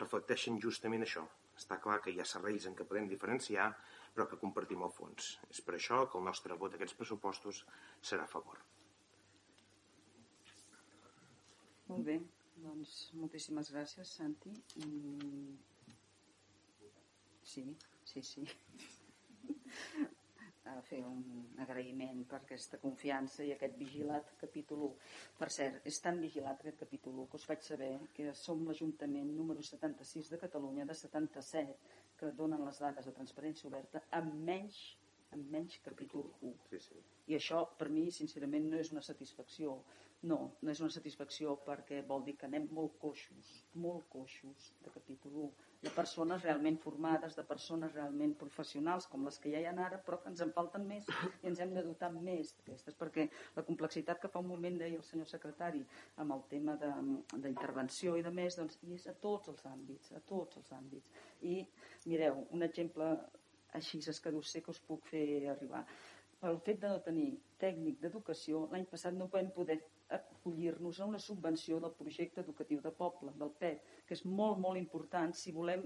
reflecteixen 0.00 0.56
justament 0.64 1.04
això. 1.04 1.26
Està 1.58 1.76
clar 1.84 2.00
que 2.00 2.14
hi 2.14 2.22
ha 2.22 2.30
serveis 2.32 2.70
en 2.70 2.76
què 2.78 2.86
podem 2.88 3.12
diferenciar, 3.12 3.68
però 4.14 4.28
que 4.30 4.40
compartim 4.40 4.88
el 4.88 4.94
fons. 4.96 5.34
És 5.52 5.60
per 5.66 5.76
això 5.76 6.06
que 6.08 6.18
el 6.22 6.26
nostre 6.30 6.56
vot 6.56 6.72
a 6.72 6.80
aquests 6.80 6.96
pressupostos 7.02 7.64
serà 8.00 8.24
a 8.24 8.32
favor. 8.38 8.64
Molt 11.88 12.04
bé, 12.04 12.14
doncs 12.64 12.94
moltíssimes 13.16 13.70
gràcies, 13.72 14.10
Santi. 14.18 14.50
Mm. 14.84 15.56
Sí, 17.48 17.64
sí, 18.04 18.22
sí. 18.30 18.44
A 20.68 20.74
fer 20.84 20.98
un 21.08 21.22
agraïment 21.64 22.18
per 22.28 22.42
aquesta 22.42 22.76
confiança 22.82 23.46
i 23.46 23.54
aquest 23.54 23.78
vigilat 23.80 24.34
capítol 24.42 24.82
1. 24.90 25.08
Per 25.38 25.48
cert, 25.54 25.78
és 25.92 26.00
tan 26.04 26.20
vigilat 26.24 26.60
aquest 26.60 26.82
capítol 26.82 27.22
1 27.24 27.30
que 27.32 27.40
us 27.40 27.46
faig 27.50 27.64
saber 27.64 27.90
que 28.18 28.34
som 28.42 28.66
l'Ajuntament 28.68 29.32
número 29.38 29.64
76 29.70 30.28
de 30.34 30.42
Catalunya, 30.44 30.84
de 30.90 30.98
77, 31.00 31.78
que 32.20 32.34
donen 32.42 32.66
les 32.68 32.82
dades 32.84 33.08
de 33.08 33.16
transparència 33.16 33.70
oberta 33.72 34.04
amb 34.20 34.36
menys 34.50 34.82
amb 35.36 35.54
menys 35.54 35.78
capítol 35.84 36.28
1. 36.40 36.54
Sí, 36.72 36.82
sí. 36.88 37.00
I 37.28 37.38
això, 37.38 37.62
per 37.80 37.88
mi, 37.92 38.08
sincerament, 38.14 38.68
no 38.72 38.78
és 38.80 38.92
una 38.94 39.04
satisfacció. 39.04 39.78
No, 40.26 40.38
no 40.66 40.72
és 40.72 40.80
una 40.82 40.90
satisfacció 40.90 41.52
perquè 41.62 42.00
vol 42.06 42.24
dir 42.26 42.32
que 42.38 42.46
anem 42.48 42.64
molt 42.74 42.96
coixos, 42.98 43.50
molt 43.78 44.08
coixos 44.10 44.72
de 44.82 44.90
capítol 44.90 45.36
1, 45.44 45.68
de 45.84 45.92
persones 45.94 46.42
realment 46.42 46.80
formades, 46.82 47.36
de 47.38 47.44
persones 47.46 47.94
realment 47.94 48.34
professionals, 48.40 49.06
com 49.12 49.28
les 49.28 49.38
que 49.38 49.52
ja 49.52 49.60
hi 49.62 49.68
ha 49.70 49.76
ara, 49.84 50.00
però 50.02 50.18
que 50.18 50.32
ens 50.32 50.42
en 50.42 50.50
falten 50.56 50.88
més 50.90 51.06
i 51.44 51.46
ens 51.52 51.62
hem 51.62 51.76
de 51.76 51.86
dotar 51.86 52.10
més 52.16 52.50
d'aquestes, 52.56 52.98
perquè 52.98 53.28
la 53.54 53.66
complexitat 53.70 54.18
que 54.18 54.32
fa 54.32 54.42
un 54.42 54.50
moment 54.50 54.82
deia 54.82 54.98
el 54.98 55.06
senyor 55.06 55.30
secretari 55.30 55.84
amb 56.24 56.34
el 56.34 56.42
tema 56.50 56.74
d'intervenció 56.82 58.16
i 58.18 58.26
de 58.26 58.34
més, 58.34 58.58
doncs, 58.58 58.82
i 58.82 58.98
és 58.98 59.06
a 59.06 59.14
tots 59.22 59.54
els 59.54 59.66
àmbits, 59.70 60.16
a 60.18 60.24
tots 60.32 60.58
els 60.58 60.74
àmbits. 60.80 61.14
I 61.46 61.60
mireu, 62.10 62.42
un 62.58 62.66
exemple 62.66 63.14
així 63.74 63.98
és 63.98 64.20
que 64.20 64.32
sé 64.42 64.62
que 64.62 64.70
us 64.70 64.80
puc 64.80 65.04
fer 65.10 65.48
arribar. 65.50 65.84
Pel 66.40 66.58
fet 66.66 66.80
de 66.80 66.88
no 66.88 66.98
tenir 67.04 67.28
tècnic 67.58 68.00
d'educació, 68.00 68.66
l'any 68.72 68.84
passat 68.86 69.14
no 69.14 69.26
vam 69.32 69.50
poder 69.54 69.78
acollir-nos 70.16 71.00
a 71.00 71.08
una 71.12 71.18
subvenció 71.18 71.80
del 71.80 71.96
projecte 71.98 72.40
educatiu 72.40 72.80
de 72.80 72.92
poble, 73.00 73.32
del 73.40 73.50
PET, 73.62 73.82
que 74.06 74.14
és 74.14 74.24
molt, 74.24 74.58
molt 74.58 74.78
important 74.80 75.34
si 75.34 75.52
volem 75.52 75.82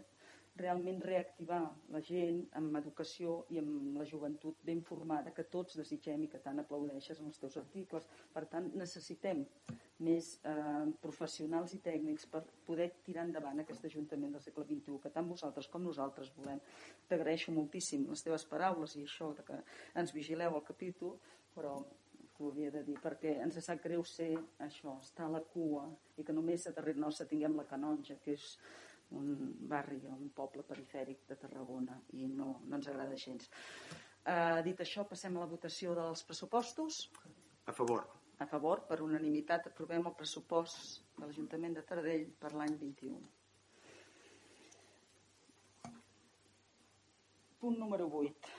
realment 0.56 1.00
reactivar 1.00 1.62
la 1.94 2.00
gent 2.04 2.42
amb 2.58 2.76
educació 2.80 3.38
i 3.54 3.60
amb 3.60 3.96
la 3.96 4.04
joventut 4.08 4.58
ben 4.66 4.82
formada 4.84 5.32
que 5.32 5.46
tots 5.54 5.78
desitgem 5.80 6.26
i 6.26 6.28
que 6.32 6.42
tant 6.44 6.60
aplaudeixes 6.60 7.20
en 7.20 7.30
els 7.30 7.40
teus 7.40 7.56
articles. 7.60 8.08
Per 8.34 8.44
tant, 8.52 8.68
necessitem 8.76 9.46
més 10.02 10.28
eh, 10.48 10.84
professionals 11.00 11.72
i 11.76 11.80
tècnics 11.84 12.26
per 12.28 12.42
poder 12.66 12.90
tirar 13.06 13.24
endavant 13.28 13.62
aquest 13.62 13.86
Ajuntament 13.88 14.36
del 14.36 14.44
segle 14.44 14.66
XXI, 14.68 14.98
que 15.02 15.14
tant 15.14 15.28
vosaltres 15.30 15.68
com 15.72 15.84
nosaltres 15.86 16.30
volem. 16.36 16.60
T'agraeixo 17.08 17.54
moltíssim 17.54 18.06
les 18.10 18.22
teves 18.26 18.44
paraules 18.50 18.96
i 18.96 19.06
això 19.06 19.32
de 19.38 19.46
que 19.46 19.58
ens 20.02 20.14
vigileu 20.14 20.58
el 20.58 20.64
capítol, 20.68 21.16
però 21.54 21.78
t'ho 22.36 22.50
havia 22.50 22.70
de 22.74 22.82
dir, 22.86 22.96
perquè 23.00 23.36
ens 23.44 23.58
sap 23.64 23.82
greu 23.84 24.04
ser 24.08 24.32
això, 24.64 24.96
estar 25.00 25.28
a 25.28 25.34
la 25.36 25.42
cua 25.52 25.84
i 26.18 26.24
que 26.24 26.34
només 26.34 26.66
a 26.66 26.72
darrere 26.76 27.00
nostre 27.00 27.28
tinguem 27.30 27.56
la 27.58 27.68
canonja, 27.68 28.18
que 28.24 28.36
és 28.38 28.56
un 29.18 29.34
barri, 29.72 29.98
un 30.08 30.30
poble 30.36 30.64
perifèric 30.68 31.26
de 31.28 31.36
Tarragona 31.44 31.98
i 32.18 32.26
no, 32.28 32.56
no 32.64 32.78
ens 32.78 32.88
agrada 32.92 33.18
gens. 33.18 33.50
Uh, 34.22 34.62
dit 34.66 34.78
això, 34.84 35.04
passem 35.08 35.36
a 35.36 35.42
la 35.42 35.50
votació 35.50 35.94
dels 35.98 36.22
pressupostos. 36.28 37.04
A 37.66 37.74
favor. 37.74 38.06
A 38.42 38.46
favor, 38.50 38.84
per 38.88 39.00
unanimitat, 39.02 39.68
aprovem 39.70 40.06
el 40.08 40.16
pressupost 40.18 41.02
de 41.18 41.26
l'Ajuntament 41.26 41.76
de 41.78 41.84
Taradell 41.86 42.26
per 42.42 42.52
l'any 42.56 42.74
21. 42.80 43.20
Punt 47.62 47.78
número 47.78 48.08
8. 48.20 48.56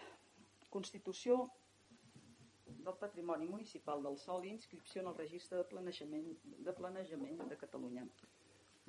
Constitució 0.71 1.41
del 2.65 2.95
Patrimoni 2.99 3.47
Municipal 3.47 4.03
del 4.03 4.15
Sol 4.17 4.45
i 4.45 4.53
inscripció 4.53 5.01
en 5.01 5.09
el 5.11 5.17
Registre 5.17 5.59
de 5.59 5.65
Planejament 5.71 6.29
de, 6.43 6.73
Planejament 6.77 7.43
de 7.49 7.57
Catalunya. 7.59 8.05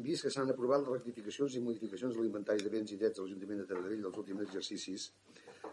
Vist 0.02 0.24
que 0.26 0.30
s'han 0.34 0.48
aprovat 0.50 0.80
les 0.82 0.90
rectificacions 0.90 1.54
i 1.54 1.60
modificacions 1.62 2.16
de 2.16 2.22
l'inventari 2.22 2.64
de 2.66 2.70
béns 2.70 2.90
i 2.90 2.96
drets 2.98 3.14
de 3.18 3.22
l'Ajuntament 3.22 3.60
de 3.60 3.66
Taradell 3.68 4.00
dels 4.02 4.16
últims 4.22 4.42
exercicis, 4.42 5.04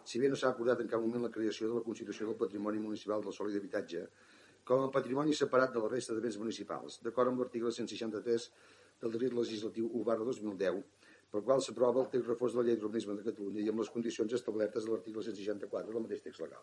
si 0.05 0.19
bé 0.21 0.29
no 0.29 0.37
s'ha 0.37 0.51
acordat 0.53 0.83
en 0.83 0.91
cap 0.91 1.01
moment 1.01 1.25
la 1.25 1.31
creació 1.37 1.69
de 1.71 1.79
la 1.79 1.85
Constitució 1.87 2.27
del 2.27 2.37
Patrimoni 2.43 2.83
Municipal 2.83 3.25
del 3.25 3.33
Sol 3.33 3.49
i 3.49 3.55
d'Habitatge 3.55 4.03
com 4.63 4.83
a 4.85 4.91
patrimoni 4.93 5.33
separat 5.33 5.73
de 5.73 5.81
la 5.81 5.89
resta 5.89 6.13
de 6.13 6.21
béns 6.21 6.37
municipals, 6.37 6.99
d'acord 7.01 7.31
amb 7.31 7.41
l'article 7.41 7.73
163 7.73 8.47
del 9.01 9.17
decret 9.17 9.33
legislatiu 9.33 9.89
1 9.89 10.05
barra 10.11 10.29
2010, 10.29 10.83
pel 11.33 11.45
qual 11.47 11.65
s'aprova 11.65 12.05
el 12.05 12.11
text 12.13 12.29
reforç 12.29 12.53
de 12.53 12.61
la 12.61 12.67
llei 12.69 12.77
d'urbanisme 12.77 13.17
de 13.17 13.25
Catalunya 13.31 13.65
i 13.65 13.73
amb 13.73 13.81
les 13.81 13.89
condicions 13.89 14.37
establertes 14.37 14.85
de 14.85 14.93
l'article 14.93 15.25
164 15.31 15.97
del 15.97 16.05
mateix 16.05 16.21
text 16.29 16.45
legal. 16.45 16.61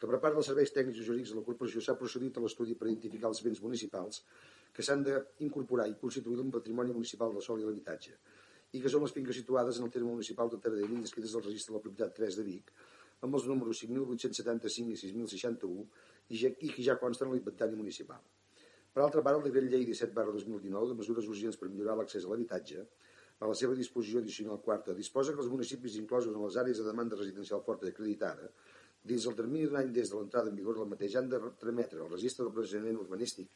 Que 0.00 0.08
per 0.08 0.20
part 0.22 0.36
dels 0.36 0.48
serveis 0.48 0.72
tècnics 0.72 1.00
i 1.02 1.06
jurídics 1.06 1.34
de 1.34 1.38
la 1.38 1.46
corporació 1.46 1.82
s'ha 1.84 1.96
procedit 2.02 2.38
a 2.38 2.44
l'estudi 2.44 2.76
per 2.80 2.88
identificar 2.88 3.28
els 3.28 3.42
béns 3.44 3.60
municipals 3.64 4.22
que 4.76 4.84
s'han 4.86 5.02
d'incorporar 5.04 5.88
i 5.90 5.98
constituir 6.00 6.40
en 6.40 6.54
patrimoni 6.54 6.96
municipal 6.96 7.34
del 7.34 7.44
sol 7.44 7.60
i 7.60 7.66
l'habitatge 7.68 8.16
i 8.72 8.80
que 8.80 8.90
són 8.92 9.02
les 9.04 9.12
finques 9.12 9.36
situades 9.36 9.78
en 9.80 9.86
el 9.88 9.92
terme 9.94 10.12
municipal 10.14 10.50
de 10.50 10.58
Taradell 10.64 10.96
inscrites 10.96 11.34
al 11.34 11.44
registre 11.46 11.74
de 11.74 11.78
la 11.78 11.84
propietat 11.86 12.16
3 12.18 12.38
de 12.40 12.44
Vic 12.48 12.72
amb 13.26 13.36
els 13.36 13.46
números 13.50 13.80
5.875 13.84 14.94
i 14.94 14.98
6.061 15.00 15.86
i, 16.30 16.36
ja, 16.42 16.50
i 16.50 16.70
que 16.74 16.84
ja 16.86 16.96
consten 17.00 17.28
en 17.28 17.34
l'inventari 17.36 17.76
municipal. 17.76 18.22
Per 18.94 19.02
altra 19.04 19.22
part, 19.26 19.38
el 19.38 19.46
decret 19.46 19.68
llei 19.70 19.84
17 19.86 20.14
barra 20.16 20.32
2019 20.36 20.92
de 20.92 20.98
mesures 21.00 21.28
urgents 21.30 21.58
per 21.60 21.68
millorar 21.70 21.98
l'accés 21.98 22.26
a 22.26 22.30
l'habitatge 22.30 22.86
a 23.40 23.48
la 23.48 23.56
seva 23.56 23.76
disposició 23.76 24.20
addicional 24.20 24.60
quarta, 24.64 24.94
disposa 24.96 25.34
que 25.34 25.40
els 25.44 25.52
municipis 25.52 25.96
inclosos 26.00 26.34
en 26.34 26.42
les 26.44 26.58
àrees 26.60 26.80
de 26.80 26.86
demanda 26.88 27.18
residencial 27.20 27.62
forta 27.66 27.88
i 27.88 27.92
acreditada, 27.94 28.50
dins 29.02 29.26
el 29.26 29.36
termini 29.38 29.66
d'un 29.66 29.80
any 29.80 29.92
des 29.96 30.10
de 30.12 30.16
l'entrada 30.16 30.50
en 30.50 30.56
vigor 30.56 30.78
del 30.78 30.88
mateix, 30.92 31.16
han 31.16 31.28
de 31.28 31.40
trametre 31.60 32.00
al 32.04 32.10
registre 32.12 32.44
del 32.44 32.54
procediment 32.54 33.00
urbanístic 33.00 33.48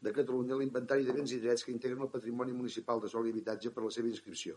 de 0.00 0.12
Catalunya 0.16 0.56
l'inventari 0.56 1.04
de 1.04 1.12
béns 1.12 1.32
i 1.36 1.40
drets 1.40 1.64
que 1.64 1.72
integren 1.72 2.06
el 2.06 2.12
patrimoni 2.14 2.52
municipal 2.52 3.00
de 3.00 3.08
sol 3.12 3.26
i 3.26 3.34
habitatge 3.34 3.70
per 3.74 3.84
la 3.84 3.90
seva 3.96 4.08
inscripció, 4.08 4.56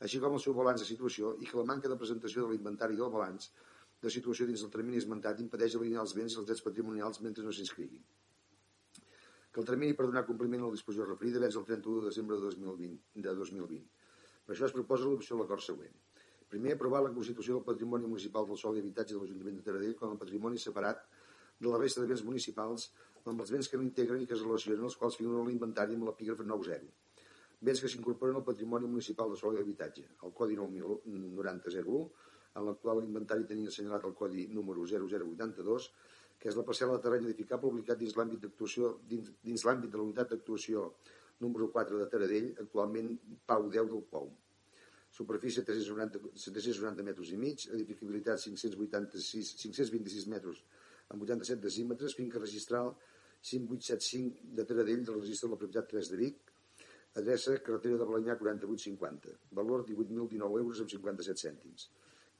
així 0.00 0.18
com 0.18 0.34
el 0.34 0.42
seu 0.42 0.56
balanç 0.58 0.82
de 0.82 0.88
situació 0.88 1.36
i 1.40 1.46
que 1.46 1.56
la 1.60 1.68
manca 1.68 1.88
de 1.88 2.00
presentació 2.00 2.46
de 2.46 2.52
l'inventari 2.52 2.98
del 2.98 3.14
balanç 3.14 3.52
de 4.02 4.10
situació 4.10 4.48
dins 4.50 4.64
del 4.64 4.74
termini 4.74 4.98
esmentat 4.98 5.40
impedeix 5.40 5.78
alinear 5.78 6.02
els 6.02 6.16
béns 6.18 6.34
i 6.34 6.42
els 6.42 6.50
drets 6.50 6.66
patrimonials 6.66 7.22
mentre 7.22 7.46
no 7.46 7.54
s'inscriguin 7.54 8.02
que 9.52 9.60
el 9.60 9.66
termini 9.68 9.92
per 9.92 10.06
donar 10.08 10.24
compliment 10.24 10.62
a 10.64 10.68
la 10.70 10.74
disposició 10.74 11.04
referida 11.06 11.42
és 11.46 11.56
el 11.60 11.66
31 11.68 12.00
de 12.00 12.08
desembre 12.08 12.38
de 12.40 12.48
2020. 12.48 12.94
De 13.26 13.34
2020. 13.36 13.82
Per 14.46 14.54
això 14.54 14.68
es 14.68 14.74
proposa 14.76 15.04
l'opció 15.08 15.36
de 15.36 15.42
l'acord 15.42 15.64
següent. 15.64 15.92
Primer, 16.52 16.74
aprovar 16.76 17.00
la 17.00 17.10
Constitució 17.16 17.54
del 17.56 17.64
Patrimoni 17.64 18.04
Municipal 18.04 18.44
del 18.44 18.58
Sol 18.60 18.76
i 18.76 18.80
Habitatge 18.82 19.14
de 19.14 19.20
l'Ajuntament 19.22 19.54
de 19.56 19.62
Taradell 19.64 19.94
com 19.96 20.10
a 20.12 20.18
patrimoni 20.20 20.58
separat 20.60 21.06
de 21.64 21.70
la 21.70 21.78
resta 21.80 22.02
de 22.02 22.10
béns 22.10 22.24
municipals 22.26 22.90
amb 23.32 23.40
els 23.40 23.52
béns 23.54 23.70
que 23.72 23.80
no 23.80 23.86
integren 23.86 24.20
i 24.20 24.28
que 24.28 24.36
es 24.36 24.42
relacionen, 24.44 24.84
els 24.88 24.98
quals 25.00 25.16
figuren 25.16 25.48
l'inventari 25.48 25.96
amb 25.96 26.10
l'epígraf 26.10 26.42
9.0. 26.44 26.90
Béns 27.68 27.80
que 27.80 27.88
s'incorporen 27.88 28.36
al 28.36 28.44
patrimoni 28.44 28.90
municipal 28.90 29.32
de 29.32 29.40
sol 29.40 29.56
i 29.56 29.62
habitatge, 29.62 30.04
el 30.28 30.36
Codi 30.42 30.60
9001, 30.60 32.04
en 32.60 32.68
l'actual 32.68 33.00
inventari 33.06 33.48
tenia 33.48 33.72
assenyalat 33.72 34.04
el 34.10 34.16
Codi 34.20 34.48
número 34.52 34.84
0082, 34.92 35.88
que 36.36 36.52
és 36.52 36.58
la 36.60 36.66
parcel·la 36.68 36.98
de 36.98 37.06
terreny 37.08 37.30
edificable 37.30 37.72
ubicat 37.72 38.04
dins 38.04 38.18
l'àmbit 38.18 38.44
d'actuació 38.44 38.96
dins, 39.08 39.32
dins 39.40 39.64
l'àmbit 39.64 39.88
de 39.94 40.02
la 40.02 40.08
unitat 40.10 40.36
d'actuació 40.36 40.88
número 41.40 41.72
4 41.72 42.04
de 42.04 42.12
Taradell, 42.12 42.54
actualment 42.66 43.14
Pau 43.46 43.70
10 43.70 43.94
del 43.94 44.08
Pou. 44.10 44.34
Superfície 45.12 45.60
390, 45.60 46.32
790 46.40 47.04
metres 47.04 47.32
i 47.34 47.36
mig, 47.36 47.66
edificabilitat 47.76 48.40
586, 48.40 49.50
526 49.60 50.28
metres 50.32 50.62
amb 51.12 51.26
87 51.26 51.60
decímetres, 51.60 52.14
finca 52.16 52.40
registral 52.40 52.94
5875 53.44 54.54
de 54.56 54.64
Taradell 54.64 55.04
del 55.04 55.18
registre 55.20 55.48
de 55.48 55.52
la 55.52 55.58
propietat 55.60 55.90
3 55.92 56.10
de 56.12 56.20
Vic, 56.20 56.52
adreça 57.20 57.58
carretera 57.66 57.98
de 58.00 58.06
Balanyà 58.08 58.38
4850, 58.40 59.34
valor 59.58 59.84
18.019 59.88 60.62
euros 60.62 60.80
amb 60.80 60.92
57 60.94 61.44
cèntims, 61.44 61.90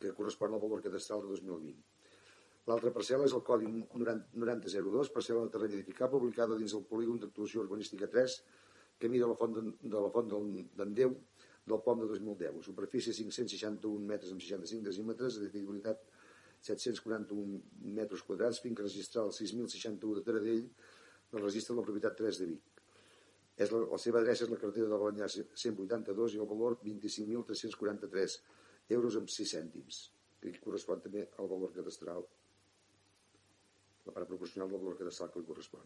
que 0.00 0.14
correspon 0.16 0.54
al 0.54 0.62
valor 0.62 0.80
cadastral 0.86 1.26
de 1.26 1.34
2020. 1.34 1.76
L'altra 2.70 2.92
parcel·la 2.94 3.26
és 3.26 3.34
el 3.36 3.42
Codi 3.44 3.68
9002, 3.68 5.12
parcel·la 5.12 5.44
de 5.44 5.52
terreny 5.52 5.76
edificable, 5.76 6.22
publicada 6.22 6.56
dins 6.56 6.72
el 6.78 6.86
polígon 6.88 7.18
d'actuació 7.20 7.66
urbanística 7.66 8.08
3, 8.08 8.38
que 9.02 9.10
mira 9.10 9.28
la 9.28 9.36
font 9.36 9.56
de, 9.58 9.66
de 9.82 9.98
la 9.98 10.10
font 10.14 10.30
d'en 10.30 10.96
Déu 10.96 11.16
del 11.66 11.80
POM 11.84 12.02
de 12.02 12.08
2010. 12.10 12.60
Superfície 12.66 13.14
561 13.14 14.08
metres 14.08 14.34
amb 14.34 14.42
65 14.42 14.88
decímetres, 14.88 15.38
edificabilitat 15.40 16.02
741 16.62 17.60
metres 17.98 18.22
quadrats, 18.26 18.60
finca 18.62 18.84
registral 18.86 19.32
6.061 19.34 20.18
de 20.18 20.24
Taradell, 20.26 20.68
del 21.32 21.42
registre 21.42 21.74
de 21.74 21.80
la 21.80 21.86
propietat 21.86 22.18
3 22.18 22.42
de 22.42 22.50
Vic. 22.52 22.82
És 23.62 23.72
la, 23.72 23.82
la 23.92 23.98
seva 24.00 24.20
adreça 24.22 24.46
és 24.46 24.52
la 24.52 24.58
carretera 24.60 24.88
de 24.90 25.00
Balanyà 25.00 25.28
182 25.32 26.36
i 26.36 26.42
el 26.42 26.48
valor 26.50 26.78
25.343 26.84 28.38
euros 28.96 29.18
amb 29.18 29.32
6 29.32 29.56
cèntims, 29.58 30.04
que 30.40 30.54
correspon 30.62 31.02
també 31.04 31.26
al 31.38 31.50
valor 31.50 31.74
cadastral 31.74 32.24
la 34.06 34.14
part 34.14 34.26
proporcional 34.26 34.70
del 34.70 34.80
valor 34.82 34.98
cadastral 34.98 35.30
que 35.30 35.42
li 35.42 35.46
correspon. 35.46 35.84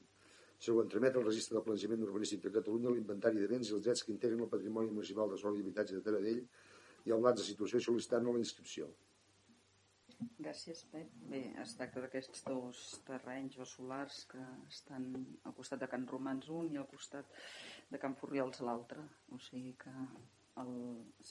Segon, 0.58 0.88
tramet 0.88 1.16
al 1.16 1.26
registre 1.26 1.56
del 1.56 1.64
planejament 1.66 2.04
urbanístic 2.06 2.40
de 2.46 2.52
Catalunya 2.54 2.92
l'inventari 2.94 3.42
de 3.42 3.48
béns 3.50 3.70
i 3.70 3.74
els 3.76 3.84
drets 3.84 4.04
que 4.04 4.14
integren 4.14 4.46
el 4.46 4.52
patrimoni 4.52 4.92
municipal 4.92 5.28
de 5.30 5.40
sol 5.40 5.58
i 5.58 5.64
habitatge 5.64 5.98
de 5.98 6.04
Taradell 6.06 6.40
i 7.06 7.12
el 7.16 7.20
blanc 7.20 7.36
de 7.38 7.44
situació 7.48 7.82
sol·licitant 7.82 8.24
la 8.26 8.40
inscripció. 8.40 8.88
Gràcies, 10.40 10.80
Pep. 10.92 11.10
Bé, 11.30 11.42
es 11.62 11.74
tracta 11.76 12.00
d'aquests 12.00 12.46
dos 12.46 12.80
terrenys 13.08 13.58
o 13.60 13.66
solars 13.68 14.22
que 14.30 14.40
estan 14.70 15.10
al 15.44 15.54
costat 15.58 15.82
de 15.82 15.88
Can 15.92 16.06
Romans 16.12 16.48
un 16.60 16.72
i 16.72 16.80
al 16.80 16.88
costat 16.88 17.36
de 17.92 18.00
Can 18.00 18.16
Furrials 18.20 18.62
l'altre. 18.64 19.04
O 19.36 19.40
sigui 19.48 19.74
que 19.82 19.92
el, 20.62 20.72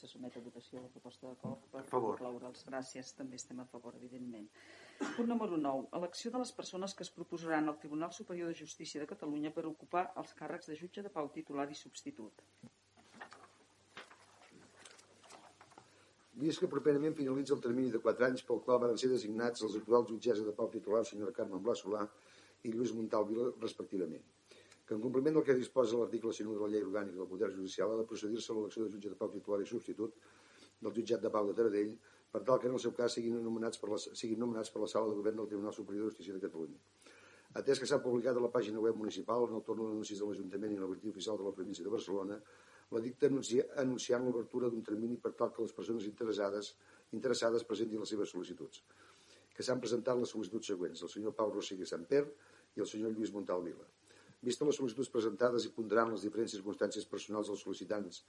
se 0.00 0.10
somet 0.10 0.38
a 0.38 0.42
votació 0.44 0.84
la 0.84 0.92
proposta 0.94 1.32
d'acord 1.32 1.66
per 1.72 1.82
incloure'ls. 1.88 2.66
Gràcies, 2.70 3.14
també 3.18 3.40
estem 3.42 3.62
a 3.62 3.66
favor, 3.72 3.98
evidentment. 3.98 4.46
Punt 4.98 5.28
número 5.28 5.56
9. 5.56 5.88
Elecció 5.98 6.30
de 6.32 6.40
les 6.40 6.52
persones 6.52 6.94
que 6.94 7.04
es 7.04 7.10
proposaran 7.12 7.68
al 7.68 7.78
Tribunal 7.80 8.12
Superior 8.12 8.48
de 8.48 8.56
Justícia 8.56 9.00
de 9.00 9.08
Catalunya 9.10 9.50
per 9.52 9.66
ocupar 9.68 10.04
els 10.22 10.32
càrrecs 10.38 10.70
de 10.70 10.76
jutge 10.80 11.04
de 11.04 11.12
pau 11.12 11.28
titular 11.34 11.66
i 11.70 11.76
substitut. 11.76 12.42
Vist 16.40 16.60
que 16.60 16.68
properament 16.72 17.16
finalitza 17.16 17.54
el 17.56 17.62
termini 17.66 17.92
de 17.92 18.00
4 18.06 18.26
anys 18.28 18.44
pel 18.48 18.62
qual 18.64 18.80
van 18.82 18.96
ser 19.02 19.12
designats 19.12 19.64
els 19.68 19.76
actuals 19.80 20.10
jutges 20.12 20.42
de 20.44 20.56
pau 20.56 20.72
titular, 20.72 21.04
senyora 21.04 21.36
Carme 21.38 21.60
Blas 21.68 21.84
Solà 21.84 22.02
i 22.64 22.72
Lluís 22.72 22.92
Montal 22.96 23.28
Vila, 23.28 23.52
respectivament. 23.60 24.24
Que 24.86 24.94
en 24.96 25.04
compliment 25.04 25.36
del 25.36 25.44
que 25.44 25.56
disposa 25.60 26.00
l'article 26.00 26.32
101 26.32 26.58
de 26.58 26.64
la 26.64 26.72
llei 26.72 26.84
orgànica 26.84 27.20
del 27.20 27.30
Poder 27.30 27.52
Judicial 27.54 27.92
ha 27.92 28.02
de 28.02 28.08
procedir-se 28.10 28.52
a 28.52 28.58
l'elecció 28.58 28.84
de 28.84 28.92
jutge 28.96 29.12
de 29.12 29.20
pau 29.22 29.32
titular 29.32 29.62
i 29.64 29.70
substitut 29.72 30.20
del 30.80 30.92
jutjat 31.00 31.24
de 31.24 31.32
pau 31.32 31.48
de 31.48 31.56
Taradell 31.56 31.96
per 32.32 32.42
tal 32.44 32.60
que 32.60 32.68
en 32.70 32.76
el 32.76 32.82
seu 32.82 32.92
cas 32.96 33.16
siguin 33.16 33.38
nomenats 33.42 33.80
per 33.82 33.90
la, 33.92 33.98
siguin 33.98 34.40
nomenats 34.42 34.72
per 34.74 34.82
la 34.82 34.90
sala 34.92 35.10
de 35.10 35.18
govern 35.18 35.42
del 35.42 35.50
Tribunal 35.52 35.74
Superior 35.74 36.06
de 36.06 36.14
Justícia 36.14 36.34
de 36.36 36.42
Catalunya. 36.42 36.78
Atès 37.56 37.80
que 37.80 37.88
s'ha 37.88 38.02
publicat 38.04 38.36
a 38.36 38.42
la 38.44 38.50
pàgina 38.52 38.82
web 38.84 38.96
municipal 39.00 39.46
en 39.46 39.54
el 39.56 39.62
torn 39.64 39.84
d'anuncis 39.84 40.18
de 40.20 40.26
l'Ajuntament 40.28 40.74
i 40.74 40.76
en 40.76 40.82
el 40.82 40.90
boletí 40.90 41.12
oficial 41.12 41.38
de 41.40 41.46
la 41.46 41.54
província 41.56 41.84
de 41.86 41.92
Barcelona, 41.94 42.36
la 42.94 43.00
dicta 43.00 43.30
anuncia, 43.30 43.64
anunciant 43.82 44.26
l'obertura 44.26 44.68
d'un 44.70 44.82
termini 44.88 45.16
per 45.22 45.32
tal 45.38 45.52
que 45.54 45.62
les 45.64 45.72
persones 45.78 46.04
interessades, 46.10 46.74
interessades 47.18 47.64
presentin 47.64 48.02
les 48.02 48.12
seves 48.12 48.34
sol·licituds, 48.34 48.82
que 49.56 49.64
s'han 49.66 49.80
presentat 49.80 50.20
les 50.20 50.34
sol·licituds 50.34 50.74
següents, 50.74 51.02
el 51.02 51.12
senyor 51.14 51.34
Pau 51.38 51.54
Rossegui 51.54 51.88
Samper 51.88 52.26
i 52.76 52.84
el 52.84 52.90
senyor 52.90 53.14
Lluís 53.14 53.32
Montal 53.34 53.64
Vila. 53.64 53.88
Vista 54.44 54.68
les 54.68 54.76
sol·licituds 54.78 55.10
presentades 55.10 55.64
i 55.66 55.72
ponderan 55.74 56.12
les 56.12 56.26
diferents 56.28 56.52
circumstàncies 56.58 57.08
personals 57.08 57.48
dels 57.50 57.64
sol·licitants 57.64 58.22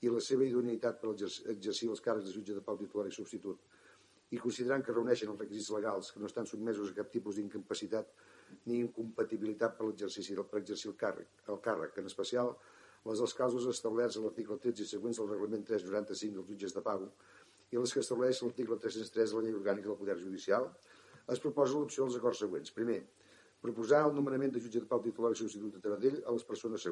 i 0.00 0.12
la 0.12 0.22
seva 0.24 0.46
idoneïtat 0.46 1.00
per 1.00 1.12
exercir 1.12 1.90
els 1.92 2.02
càrrecs 2.04 2.28
de 2.28 2.34
jutge 2.36 2.56
de 2.56 2.64
pau 2.64 2.78
titular 2.80 3.06
i 3.08 3.14
substitut, 3.14 3.60
i 4.30 4.38
considerant 4.38 4.84
que 4.86 4.94
reuneixen 4.94 5.30
els 5.32 5.40
requisits 5.42 5.72
legals 5.74 6.12
que 6.14 6.20
no 6.22 6.28
estan 6.30 6.46
sotmesos 6.46 6.92
a 6.92 6.96
cap 7.00 7.10
tipus 7.12 7.36
d'incapacitat 7.36 8.12
ni 8.66 8.78
incompatibilitat 8.80 9.76
per 9.78 9.88
l'exercici 9.88 10.36
per 10.38 10.60
exercir 10.60 10.92
el 10.92 10.98
càrrec, 11.00 11.32
el 11.48 11.58
càrrec, 11.64 11.98
en 11.98 12.06
especial 12.10 12.54
les 13.08 13.18
dels 13.22 13.34
casos 13.34 13.66
establerts 13.66 14.18
a 14.18 14.24
l'article 14.24 14.58
13 14.62 14.84
i 14.84 14.90
següents 14.92 15.18
del 15.18 15.30
reglament 15.32 15.64
395 15.66 16.36
dels 16.36 16.50
jutges 16.52 16.76
de 16.76 16.82
pau 16.84 17.06
i 17.70 17.78
les 17.78 17.94
que 17.94 18.02
estableix 18.04 18.42
l'article 18.42 18.78
303 18.84 19.32
de 19.32 19.38
la 19.38 19.42
llei 19.46 19.56
orgànica 19.56 19.88
del 19.88 19.98
Poder 19.98 20.16
Judicial, 20.18 20.66
es 21.34 21.42
proposa 21.42 21.78
l'opció 21.78 22.06
dels 22.06 22.18
acords 22.18 22.40
següents. 22.42 22.72
Primer, 22.74 23.00
proposar 23.62 24.04
el 24.08 24.14
nomenament 24.16 24.54
de 24.54 24.62
jutge 24.64 24.82
de 24.82 24.90
pau 24.90 25.02
titular 25.04 25.30
i 25.34 25.38
substitut 25.38 25.76
de 25.76 25.82
Taradell 25.84 26.18
a 26.24 26.34
les 26.34 26.46
persones 26.48 26.86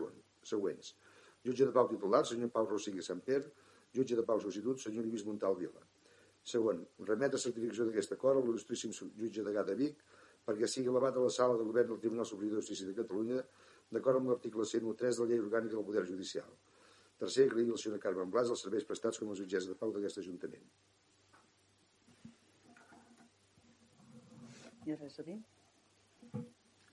següents. 0.53 0.93
Jutge 1.49 1.65
de 1.65 1.73
pau 1.73 1.89
titular, 1.89 2.27
senyor 2.29 2.53
Pau 2.53 2.67
Rossigui 2.69 3.03
Samper. 3.03 3.41
Jutge 3.97 4.17
de 4.19 4.25
pau 4.29 4.41
substitut, 4.41 4.83
senyor 4.83 5.07
Lluís 5.07 5.25
Montal 5.25 5.57
Vila. 5.57 5.81
Segon, 6.45 6.83
remetre 7.09 7.41
certificació 7.41 7.87
d'aquest 7.89 8.13
acord 8.17 8.41
a 8.41 8.45
l'il·lustríssim 8.45 8.93
jutge 8.93 9.45
de 9.45 9.55
Gata 9.57 9.77
Vic 9.79 10.03
perquè 10.49 10.69
sigui 10.69 10.93
elevat 10.93 11.17
a 11.17 11.25
la 11.25 11.33
sala 11.33 11.57
de 11.61 11.65
govern 11.65 11.91
del 11.91 12.01
Tribunal 12.05 12.29
Superior 12.29 12.57
de 12.57 12.63
Justícia 12.65 12.89
de 12.89 12.97
Catalunya 12.97 13.43
d'acord 13.93 14.21
amb 14.21 14.31
l'article 14.33 14.65
103 14.71 15.19
de 15.19 15.25
la 15.25 15.31
llei 15.31 15.43
orgànica 15.43 15.77
del 15.77 15.85
Poder 15.89 16.05
Judicial. 16.09 16.49
Tercer, 17.21 17.49
agrair 17.49 17.69
a 17.69 17.75
la 17.75 17.83
senyora 17.83 18.01
Carme 18.05 18.25
Blas 18.33 18.53
els 18.55 18.65
serveis 18.65 18.87
prestats 18.89 19.21
com 19.21 19.33
a 19.33 19.37
jutgessa 19.41 19.73
de 19.73 19.77
pau 19.81 19.93
d'aquest 19.93 20.21
Ajuntament. 20.23 20.69
Hi 24.87 24.95
ha 24.95 24.99
res 25.01 25.19
a 25.21 25.25
dir? 25.27 25.39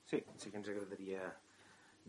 Sí, 0.09 0.19
sí 0.19 0.51
que 0.51 0.57
ens 0.59 0.71
agradaria 0.71 1.29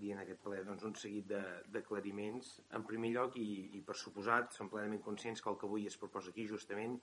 dir 0.01 0.13
en 0.15 0.23
aquest 0.23 0.43
ple 0.45 0.63
doncs, 0.65 0.85
un 0.89 0.97
seguit 1.01 1.31
d'aclariments. 1.75 2.51
En 2.79 2.85
primer 2.89 3.13
lloc, 3.15 3.39
i, 3.41 3.71
i 3.79 3.83
per 3.87 3.97
suposat, 3.97 4.53
som 4.57 4.71
plenament 4.73 5.03
conscients 5.05 5.43
que 5.43 5.53
el 5.53 5.57
que 5.61 5.69
avui 5.69 5.87
es 5.91 5.97
proposa 6.01 6.33
aquí 6.33 6.47
justament 6.51 6.99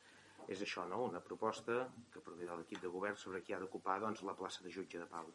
és 0.51 0.61
això, 0.61 0.83
no? 0.89 0.99
una 1.07 1.21
proposta 1.23 1.87
que 2.11 2.21
prové 2.21 2.45
de 2.45 2.55
l'equip 2.59 2.81
de 2.83 2.91
govern 2.91 3.17
sobre 3.19 3.41
qui 3.41 3.55
ha 3.55 3.59
d'ocupar 3.61 3.99
doncs, 4.03 4.23
la 4.27 4.35
plaça 4.37 4.63
de 4.63 4.71
jutge 4.75 4.99
de 4.99 5.07
pau. 5.09 5.31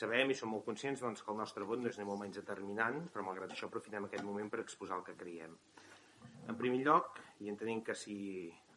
Sabem 0.00 0.30
i 0.30 0.36
som 0.38 0.52
molt 0.54 0.64
conscients 0.68 1.00
doncs, 1.02 1.22
que 1.26 1.32
el 1.32 1.38
nostre 1.40 1.66
vot 1.66 1.80
no 1.82 1.90
és 1.90 1.98
ni 1.98 2.06
molt 2.06 2.20
menys 2.22 2.38
determinant, 2.38 3.00
però 3.10 3.24
malgrat 3.26 3.50
això 3.50 3.66
aprofitem 3.66 4.06
aquest 4.06 4.22
moment 4.26 4.50
per 4.52 4.62
exposar 4.62 5.00
el 5.00 5.06
que 5.08 5.16
creiem. 5.18 5.56
En 6.46 6.58
primer 6.58 6.84
lloc, 6.86 7.18
i 7.42 7.50
entenent 7.50 7.82
que 7.88 7.96
si 7.98 8.16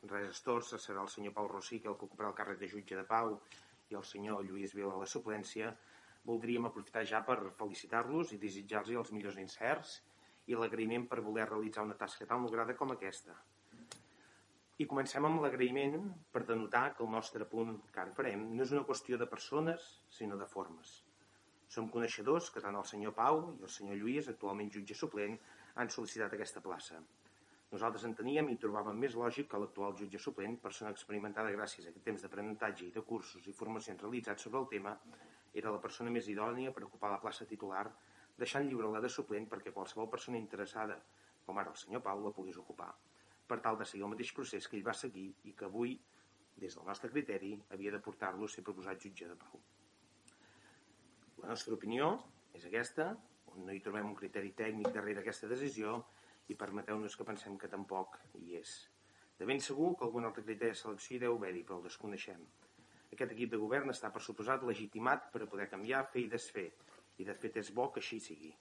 res 0.09 0.31
es 0.31 0.41
torça 0.45 0.79
serà 0.81 1.03
el 1.03 1.11
senyor 1.13 1.35
Pau 1.37 1.47
Rossí 1.51 1.79
que 1.79 1.91
el 1.91 1.97
que 1.99 2.07
ocuparà 2.09 2.31
el 2.31 2.37
càrrec 2.39 2.59
de 2.59 2.69
jutge 2.71 2.97
de 2.97 3.05
pau 3.07 3.37
i 3.91 3.97
el 3.99 4.05
senyor 4.09 4.41
Lluís 4.47 4.73
Vila 4.75 4.95
a 4.97 5.03
la 5.03 5.09
suplència, 5.13 5.71
voldríem 6.29 6.65
aprofitar 6.69 7.03
ja 7.09 7.21
per 7.27 7.37
felicitar-los 7.59 8.33
i 8.33 8.39
desitjar-los 8.41 8.99
els 9.01 9.13
millors 9.15 9.39
incerts 9.43 9.95
i 10.51 10.57
l'agraïment 10.59 11.07
per 11.11 11.23
voler 11.25 11.47
realitzar 11.49 11.85
una 11.87 11.97
tasca 11.99 12.27
tan 12.29 12.43
lograda 12.45 12.75
com 12.79 12.91
aquesta. 12.95 13.35
I 14.81 14.87
comencem 14.89 15.25
amb 15.27 15.43
l'agraïment 15.43 16.07
per 16.35 16.43
denotar 16.49 16.85
que 16.97 17.03
el 17.05 17.11
nostre 17.15 17.45
punt 17.49 17.75
que 17.93 17.99
ara 18.03 18.15
farem 18.19 18.47
no 18.55 18.63
és 18.65 18.71
una 18.75 18.85
qüestió 18.87 19.19
de 19.21 19.27
persones, 19.33 19.89
sinó 20.09 20.39
de 20.39 20.47
formes. 20.53 20.93
Som 21.73 21.89
coneixedors 21.93 22.49
que 22.53 22.61
tant 22.63 22.75
el 22.79 22.87
senyor 22.89 23.13
Pau 23.19 23.43
i 23.53 23.67
el 23.67 23.73
senyor 23.75 23.99
Lluís, 23.99 24.29
actualment 24.31 24.71
jutge 24.73 24.97
suplent, 24.97 25.37
han 25.75 25.91
sol·licitat 25.93 26.33
aquesta 26.35 26.61
plaça. 26.65 26.99
Nosaltres 27.73 28.03
enteníem 28.09 28.49
i 28.53 28.57
trobàvem 28.61 28.99
més 29.03 29.15
lògic 29.17 29.47
que 29.51 29.61
l'actual 29.61 29.95
jutge 30.01 30.19
suplent, 30.25 30.59
persona 30.65 30.91
experimentada 30.93 31.53
gràcies 31.55 31.87
a 31.87 31.93
aquest 31.93 32.05
temps 32.09 32.25
d'aprenentatge 32.25 32.85
i 32.87 32.91
de 32.97 33.01
cursos 33.13 33.47
i 33.49 33.55
formacions 33.59 34.03
realitzats 34.05 34.45
sobre 34.45 34.61
el 34.61 34.67
tema, 34.73 34.93
era 35.53 35.71
la 35.71 35.81
persona 35.81 36.11
més 36.11 36.29
idònia 36.33 36.73
per 36.75 36.85
ocupar 36.89 37.11
la 37.13 37.21
plaça 37.23 37.47
titular, 37.49 37.85
deixant 38.37 38.67
lliure 38.67 38.91
la 38.91 39.01
de 39.01 39.09
suplent 39.15 39.49
perquè 39.49 39.73
qualsevol 39.73 40.09
persona 40.09 40.41
interessada, 40.41 40.99
com 41.45 41.57
ara 41.59 41.73
el 41.75 41.81
senyor 41.85 42.01
Pau, 42.05 42.21
la 42.23 42.35
pogués 42.35 42.57
ocupar 42.57 42.93
per 43.47 43.59
tal 43.61 43.77
de 43.77 43.85
seguir 43.85 44.05
el 44.05 44.11
mateix 44.13 44.31
procés 44.37 44.67
que 44.67 44.77
ell 44.79 44.85
va 44.87 44.95
seguir 44.97 45.27
i 45.49 45.53
que 45.57 45.67
avui, 45.67 45.93
des 46.63 46.77
del 46.77 46.87
nostre 46.87 47.09
criteri, 47.11 47.53
havia 47.75 47.91
de 47.93 48.01
portar-lo 48.07 48.47
a 48.47 48.53
ser 48.53 48.63
proposat 48.65 49.05
jutge 49.05 49.27
de 49.29 49.35
pau. 49.43 49.61
La 51.43 51.51
nostra 51.51 51.75
opinió 51.75 52.09
és 52.57 52.65
aquesta, 52.69 53.11
on 53.53 53.65
no 53.67 53.73
hi 53.75 53.81
trobem 53.85 54.09
un 54.09 54.17
criteri 54.17 54.53
tècnic 54.57 54.89
darrere 54.95 55.23
aquesta 55.23 55.49
decisió 55.51 55.99
i 56.49 56.57
permeteu-nos 56.59 57.17
que 57.17 57.27
pensem 57.27 57.57
que 57.59 57.71
tampoc 57.71 58.19
hi 58.39 58.57
és. 58.61 58.73
De 59.37 59.49
ben 59.49 59.61
segur 59.65 59.93
que 59.97 60.07
algun 60.07 60.29
altre 60.29 60.45
criteri 60.45 60.73
de 60.73 60.81
selecció 60.81 61.17
hi 61.17 61.23
deu 61.25 61.37
haver-hi, 61.37 61.65
però 61.67 61.81
el 61.81 61.87
desconeixem. 61.89 62.45
Aquest 63.13 63.33
equip 63.35 63.51
de 63.53 63.61
govern 63.61 63.93
està, 63.93 64.09
per 64.13 64.21
suposat, 64.25 64.63
legitimat 64.65 65.29
per 65.33 65.43
a 65.45 65.49
poder 65.49 65.69
canviar, 65.71 66.05
fer 66.13 66.23
i 66.25 66.29
desfer, 66.31 66.69
i 67.21 67.27
de 67.27 67.35
fet 67.37 67.59
és 67.61 67.73
bo 67.73 67.89
que 67.93 68.01
així 68.01 68.19
sigui. 68.19 68.53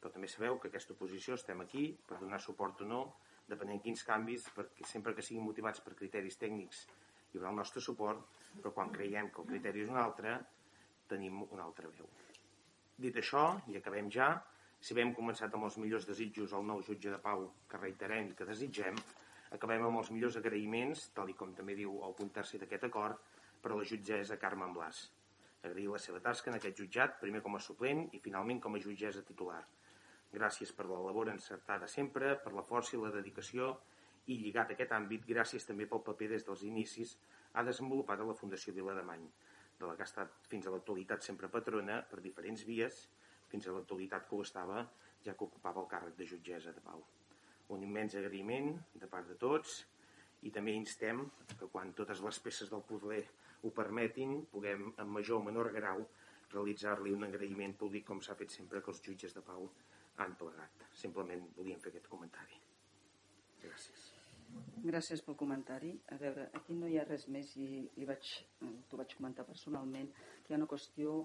Però 0.00 0.12
també 0.12 0.28
sabeu 0.28 0.58
que 0.60 0.68
aquesta 0.68 0.92
oposició 0.92 1.38
estem 1.38 1.62
aquí 1.64 1.86
per 2.08 2.20
donar 2.20 2.42
suport 2.42 2.84
o 2.84 2.88
no 2.90 3.04
depenent 3.48 3.80
quins 3.84 4.04
canvis, 4.04 4.50
perquè 4.56 4.86
sempre 4.88 5.14
que 5.16 5.24
siguin 5.24 5.44
motivats 5.44 5.80
per 5.84 5.96
criteris 5.96 6.36
tècnics 6.40 6.84
hi 7.34 7.40
haurà 7.40 7.50
el 7.50 7.56
nostre 7.58 7.80
suport, 7.82 8.20
però 8.62 8.70
quan 8.74 8.92
creiem 8.94 9.28
que 9.34 9.42
el 9.42 9.48
criteri 9.48 9.82
és 9.82 9.88
un 9.90 9.98
altre, 9.98 10.36
tenim 11.10 11.40
una 11.44 11.64
altra 11.64 11.88
veu. 11.90 12.06
Dit 13.04 13.16
això, 13.18 13.42
i 13.72 13.78
acabem 13.80 14.10
ja, 14.16 14.28
si 14.78 14.94
hem 15.00 15.10
començat 15.16 15.54
amb 15.56 15.66
els 15.66 15.78
millors 15.82 16.06
desitjos 16.06 16.54
al 16.54 16.66
nou 16.68 16.82
jutge 16.86 17.10
de 17.10 17.18
pau 17.24 17.48
que 17.70 17.80
reiterem 17.80 18.30
i 18.30 18.36
que 18.38 18.46
desitgem, 18.46 19.00
acabem 19.56 19.82
amb 19.88 19.98
els 19.98 20.12
millors 20.14 20.38
agraïments, 20.38 21.08
tal 21.16 21.32
i 21.32 21.34
com 21.40 21.56
també 21.58 21.74
diu 21.80 21.96
el 22.06 22.14
punt 22.14 22.30
tercer 22.38 22.60
d'aquest 22.62 22.86
acord, 22.90 23.33
per 23.64 23.72
a 23.72 23.80
la 23.80 23.88
jutgessa 23.88 24.36
Carme 24.36 24.68
Blas. 24.76 25.06
Agrair 25.64 25.88
la 25.88 26.02
seva 26.08 26.20
tasca 26.20 26.52
en 26.52 26.60
aquest 26.60 26.84
jutjat, 26.84 27.16
primer 27.24 27.40
com 27.40 27.56
a 27.56 27.64
suplent 27.70 28.04
i 28.12 28.20
finalment 28.20 28.60
com 28.60 28.76
a 28.76 28.84
jutgessa 28.84 29.24
titular 29.24 29.62
Gràcies 30.34 30.72
per 30.74 30.88
la 30.90 30.98
labor 30.98 31.28
encertada 31.30 31.86
sempre, 31.86 32.32
per 32.42 32.52
la 32.54 32.64
força 32.66 32.96
i 32.96 33.00
la 33.00 33.12
dedicació 33.14 33.68
i 34.26 34.38
lligat 34.40 34.72
a 34.72 34.74
aquest 34.74 34.94
àmbit, 34.96 35.26
gràcies 35.28 35.66
també 35.68 35.86
pel 35.86 36.02
paper 36.08 36.28
des 36.32 36.46
dels 36.48 36.64
inicis 36.66 37.12
ha 37.54 37.62
desenvolupat 37.68 38.20
a 38.20 38.26
la 38.26 38.34
Fundació 38.34 38.74
Vilademany, 38.74 39.28
de 39.78 39.86
la 39.86 39.94
que 39.94 40.02
ha 40.02 40.08
estat 40.10 40.48
fins 40.50 40.66
a 40.66 40.72
l'actualitat 40.74 41.22
sempre 41.22 41.50
patrona 41.52 42.00
per 42.10 42.18
diferents 42.24 42.64
vies, 42.66 43.04
fins 43.52 43.68
a 43.68 43.76
l'actualitat 43.76 44.26
que 44.26 44.34
ho 44.34 44.42
estava 44.42 44.82
ja 45.22 45.36
que 45.36 45.46
ocupava 45.46 45.84
el 45.84 45.90
càrrec 45.92 46.18
de 46.18 46.26
jutgessa 46.32 46.74
de 46.74 46.82
pau. 46.82 47.04
Un 47.76 47.86
immens 47.86 48.18
agraïment 48.18 48.74
de 48.98 49.10
part 49.14 49.30
de 49.30 49.38
tots 49.38 49.84
i 50.42 50.50
també 50.50 50.74
instem 50.74 51.22
que 51.60 51.70
quan 51.70 51.94
totes 51.94 52.24
les 52.26 52.42
peces 52.42 52.74
del 52.74 52.82
puzzle 52.88 53.22
ho 53.64 53.72
permetin, 53.72 54.44
puguem 54.52 54.90
en 54.92 55.10
major 55.16 55.40
o 55.40 55.46
menor 55.48 55.72
grau 55.72 56.04
realitzar-li 56.52 57.14
un 57.16 57.26
agraïment 57.26 57.76
públic 57.80 58.06
com 58.10 58.20
s'ha 58.22 58.36
fet 58.38 58.52
sempre 58.54 58.82
que 58.82 58.92
els 58.92 59.02
jutges 59.06 59.34
de 59.36 59.42
pau 59.42 59.68
han 60.22 60.36
plegat. 60.40 60.88
Simplement 61.04 61.48
volíem 61.56 61.80
fer 61.82 61.90
aquest 61.94 62.10
comentari. 62.12 62.60
Gràcies. 63.64 64.10
Gràcies 64.84 65.22
pel 65.24 65.38
comentari. 65.40 65.94
A 66.14 66.18
veure, 66.20 66.50
aquí 66.58 66.76
no 66.78 66.90
hi 66.90 66.98
ha 67.00 67.06
res 67.08 67.24
més 67.36 67.54
i, 67.56 67.68
i 68.00 68.06
vaig, 68.10 68.34
t'ho 68.60 69.00
vaig 69.00 69.16
comentar 69.16 69.46
personalment, 69.48 70.12
que 70.44 70.52
hi 70.52 70.56
ha 70.56 70.60
una 70.60 70.70
qüestió 70.70 71.16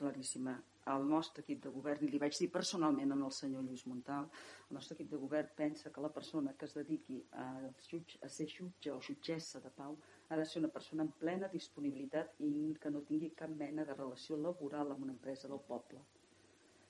claríssima. 0.00 0.56
El 0.88 1.04
nostre 1.04 1.42
equip 1.44 1.60
de 1.66 1.70
govern, 1.74 2.06
i 2.06 2.08
li 2.08 2.20
vaig 2.22 2.36
dir 2.40 2.48
personalment 2.52 3.12
al 3.12 3.32
senyor 3.38 3.66
Lluís 3.66 3.84
Montal, 3.86 4.30
el 4.70 4.78
nostre 4.78 4.96
equip 4.96 5.10
de 5.12 5.20
govern 5.20 5.50
pensa 5.56 5.92
que 5.92 6.00
la 6.00 6.12
persona 6.14 6.54
que 6.56 6.64
es 6.64 6.76
dediqui 6.78 7.18
a, 7.42 7.48
jutge, 7.90 8.16
a 8.24 8.30
ser 8.32 8.46
jutge 8.48 8.94
o 8.94 9.02
jutgessa 9.04 9.60
de 9.60 9.74
pau 9.76 9.98
ha 10.28 10.36
de 10.36 10.44
ser 10.44 10.60
una 10.60 10.72
persona 10.72 11.04
en 11.06 11.12
plena 11.20 11.48
disponibilitat 11.52 12.40
i 12.48 12.50
que 12.82 12.90
no 12.94 13.04
tingui 13.10 13.30
cap 13.36 13.52
mena 13.62 13.84
de 13.88 13.94
relació 13.96 14.36
laboral 14.46 14.92
amb 14.94 15.06
una 15.06 15.14
empresa 15.16 15.48
del 15.52 15.62
poble. 15.68 16.02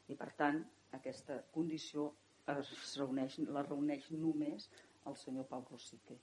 I 0.08 0.16
per 0.22 0.30
tant, 0.40 0.64
aquesta 0.98 1.36
condició 1.54 2.08
es 2.56 2.96
reuneix, 2.98 3.38
la 3.56 3.62
reuneix 3.68 4.10
només 4.24 4.68
el 5.06 5.16
senyor 5.22 5.46
Pau 5.52 5.64
Rosique. 5.70 6.16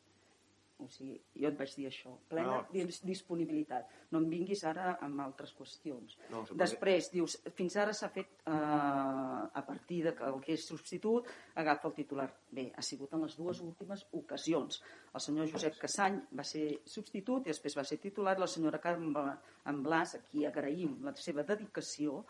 O 0.84 0.90
sigui, 0.92 1.14
jo 1.40 1.48
et 1.48 1.56
vaig 1.56 1.72
dir 1.78 1.86
això, 1.88 2.12
plena 2.28 2.58
no. 2.60 2.86
disponibilitat. 3.08 3.92
No 4.12 4.20
em 4.20 4.26
vinguis 4.28 4.64
ara 4.68 4.98
amb 5.06 5.22
altres 5.24 5.54
qüestions. 5.56 6.18
No, 6.34 6.42
Després, 6.60 7.08
dius, 7.14 7.38
fins 7.56 7.78
ara 7.80 7.94
s'ha 7.96 8.10
fet 8.12 8.34
eh, 8.44 8.52
a 8.52 9.64
partir 9.68 10.02
de 10.04 10.12
que 10.18 10.28
el 10.28 10.42
que 10.44 10.58
és 10.58 10.66
substitut 10.68 11.30
agafa 11.64 11.88
el 11.88 11.96
titular. 12.02 12.28
Bé, 12.52 12.68
ha 12.76 12.84
sigut 12.84 13.16
en 13.16 13.24
les 13.24 13.38
dues 13.40 13.62
últimes 13.64 14.04
ocasions. 14.20 14.82
El 15.16 15.24
senyor 15.24 15.48
Josep 15.54 15.80
Cassany 15.80 16.20
va 16.36 16.44
ser 16.44 16.66
substitut 16.98 17.48
i 17.48 17.54
després 17.54 17.80
va 17.80 17.88
ser 17.88 18.02
titular. 18.04 18.36
La 18.42 18.52
senyora 18.52 18.84
Carme 18.84 19.14
Blas, 19.88 20.18
a 20.20 20.24
qui 20.28 20.44
agraïm 20.44 21.00
la 21.08 21.16
seva 21.16 21.48
dedicació, 21.48 22.26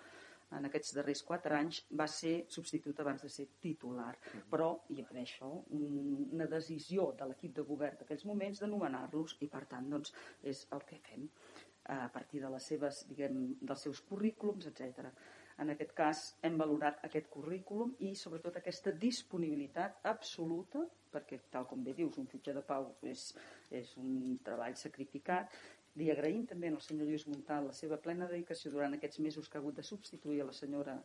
en 0.57 0.67
aquests 0.69 0.95
darrers 0.97 1.21
quatre 1.27 1.57
anys 1.57 1.81
va 1.99 2.07
ser 2.11 2.35
substitut 2.55 2.99
abans 3.03 3.21
de 3.25 3.29
ser 3.29 3.47
titular. 3.61 4.13
Però 4.51 4.71
hi 4.89 5.01
ha 5.03 5.07
això, 5.21 5.51
una 5.75 6.49
decisió 6.51 7.11
de 7.19 7.29
l'equip 7.29 7.55
de 7.55 7.67
govern 7.69 8.01
d'aquells 8.01 8.25
moments 8.25 8.63
de 8.63 8.71
nomenar-los 8.71 9.37
i 9.41 9.49
per 9.51 9.65
tant 9.71 9.89
doncs, 9.89 10.13
és 10.43 10.65
el 10.75 10.83
que 10.89 10.99
fem 11.09 11.29
a 11.85 12.09
partir 12.09 12.41
de 12.41 12.49
les 12.49 12.65
seves, 12.65 13.03
diguem, 13.09 13.41
dels 13.61 13.83
seus 13.87 14.01
currículums, 14.09 14.65
etc. 14.71 15.11
En 15.61 15.71
aquest 15.71 15.93
cas 15.95 16.21
hem 16.43 16.57
valorat 16.59 17.03
aquest 17.07 17.29
currículum 17.31 17.93
i 18.03 18.15
sobretot 18.19 18.57
aquesta 18.59 18.91
disponibilitat 18.91 20.01
absoluta, 20.11 20.81
perquè 21.13 21.39
tal 21.51 21.67
com 21.69 21.83
bé 21.85 21.93
dius, 21.95 22.17
un 22.19 22.27
jutge 22.31 22.55
de 22.57 22.63
pau 22.65 22.89
és, 23.07 23.29
és 23.71 23.93
un 24.01 24.35
treball 24.43 24.75
sacrificat, 24.75 25.53
li 25.99 26.11
agraïm 26.11 26.45
també 26.51 26.69
al 26.71 26.81
senyor 26.83 27.07
Lluís 27.09 27.25
Montal 27.31 27.67
la 27.69 27.75
seva 27.79 27.97
plena 28.05 28.27
dedicació 28.31 28.71
durant 28.71 28.95
aquests 28.97 29.21
mesos 29.25 29.49
que 29.49 29.57
ha 29.57 29.61
hagut 29.63 29.77
de 29.79 29.89
substituir 29.89 30.41
a 30.43 30.47
la 30.49 30.55
senyora 30.55 30.95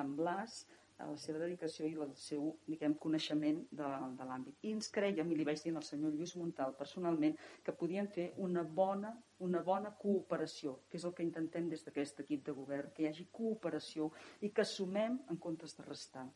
en 0.00 0.16
Blas, 0.18 0.64
a 0.98 1.06
la 1.10 1.16
seva 1.18 1.40
dedicació 1.42 1.88
i 1.88 1.94
el 2.04 2.12
seu 2.22 2.50
diguem, 2.66 2.94
coneixement 3.04 3.62
de, 3.80 3.88
de 4.18 4.26
l'àmbit. 4.28 4.58
I 4.62 4.74
ens 4.76 4.90
creiem, 4.94 5.30
i 5.32 5.38
li 5.38 5.46
vaig 5.48 5.62
dir 5.64 5.72
al 5.74 5.86
senyor 5.86 6.14
Lluís 6.14 6.36
Montal 6.38 6.76
personalment, 6.78 7.34
que 7.66 7.74
podien 7.80 8.10
fer 8.16 8.28
una 8.46 8.62
bona, 8.80 9.10
una 9.48 9.62
bona 9.66 9.94
cooperació, 10.04 10.76
que 10.88 11.00
és 11.00 11.08
el 11.08 11.16
que 11.16 11.26
intentem 11.26 11.70
des 11.72 11.82
d'aquest 11.86 12.22
equip 12.26 12.44
de 12.46 12.54
govern, 12.60 12.92
que 12.94 13.04
hi 13.04 13.10
hagi 13.10 13.26
cooperació 13.40 14.12
i 14.46 14.52
que 14.54 14.68
sumem 14.76 15.18
en 15.32 15.40
comptes 15.48 15.74
de 15.78 15.88
restar 15.88 16.28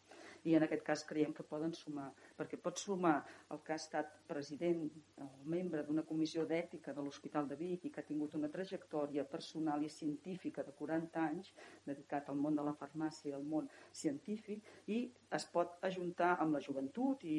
i 0.45 0.55
en 0.57 0.67
aquest 0.67 0.85
cas 0.87 1.05
creiem 1.09 1.33
que 1.35 1.47
poden 1.47 1.73
sumar, 1.75 2.09
perquè 2.39 2.59
pot 2.63 2.79
sumar 2.79 3.17
el 3.55 3.63
que 3.65 3.75
ha 3.75 3.81
estat 3.81 4.15
president 4.29 4.85
o 5.25 5.29
membre 5.55 5.83
d'una 5.87 6.05
comissió 6.11 6.45
d'ètica 6.47 6.95
de 6.95 7.05
l'Hospital 7.05 7.49
de 7.49 7.59
Vic 7.61 7.85
i 7.85 7.91
que 7.95 8.03
ha 8.03 8.09
tingut 8.11 8.37
una 8.39 8.53
trajectòria 8.55 9.25
personal 9.25 9.85
i 9.85 9.91
científica 9.93 10.63
de 10.63 10.77
40 10.79 11.25
anys 11.25 11.53
dedicat 11.87 12.29
al 12.29 12.41
món 12.45 12.57
de 12.57 12.65
la 12.67 12.77
farmàcia 12.79 13.33
i 13.33 13.37
al 13.37 13.45
món 13.45 13.69
científic 13.93 14.65
i 14.87 15.03
es 15.39 15.47
pot 15.53 15.79
ajuntar 15.91 16.37
amb 16.39 16.57
la 16.57 16.65
joventut 16.65 17.25
i, 17.25 17.39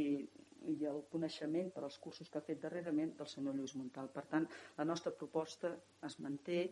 i 0.67 0.75
el 0.91 1.03
coneixement 1.11 1.71
per 1.75 1.83
als 1.85 1.97
cursos 2.03 2.29
que 2.29 2.39
ha 2.39 2.45
fet 2.45 2.61
darrerament 2.63 3.15
del 3.17 3.29
senyor 3.31 3.55
Lluís 3.55 3.75
Montal. 3.79 4.09
Per 4.13 4.25
tant, 4.33 4.47
la 4.77 4.85
nostra 4.91 5.13
proposta 5.15 5.71
es 6.05 6.19
manté 6.25 6.65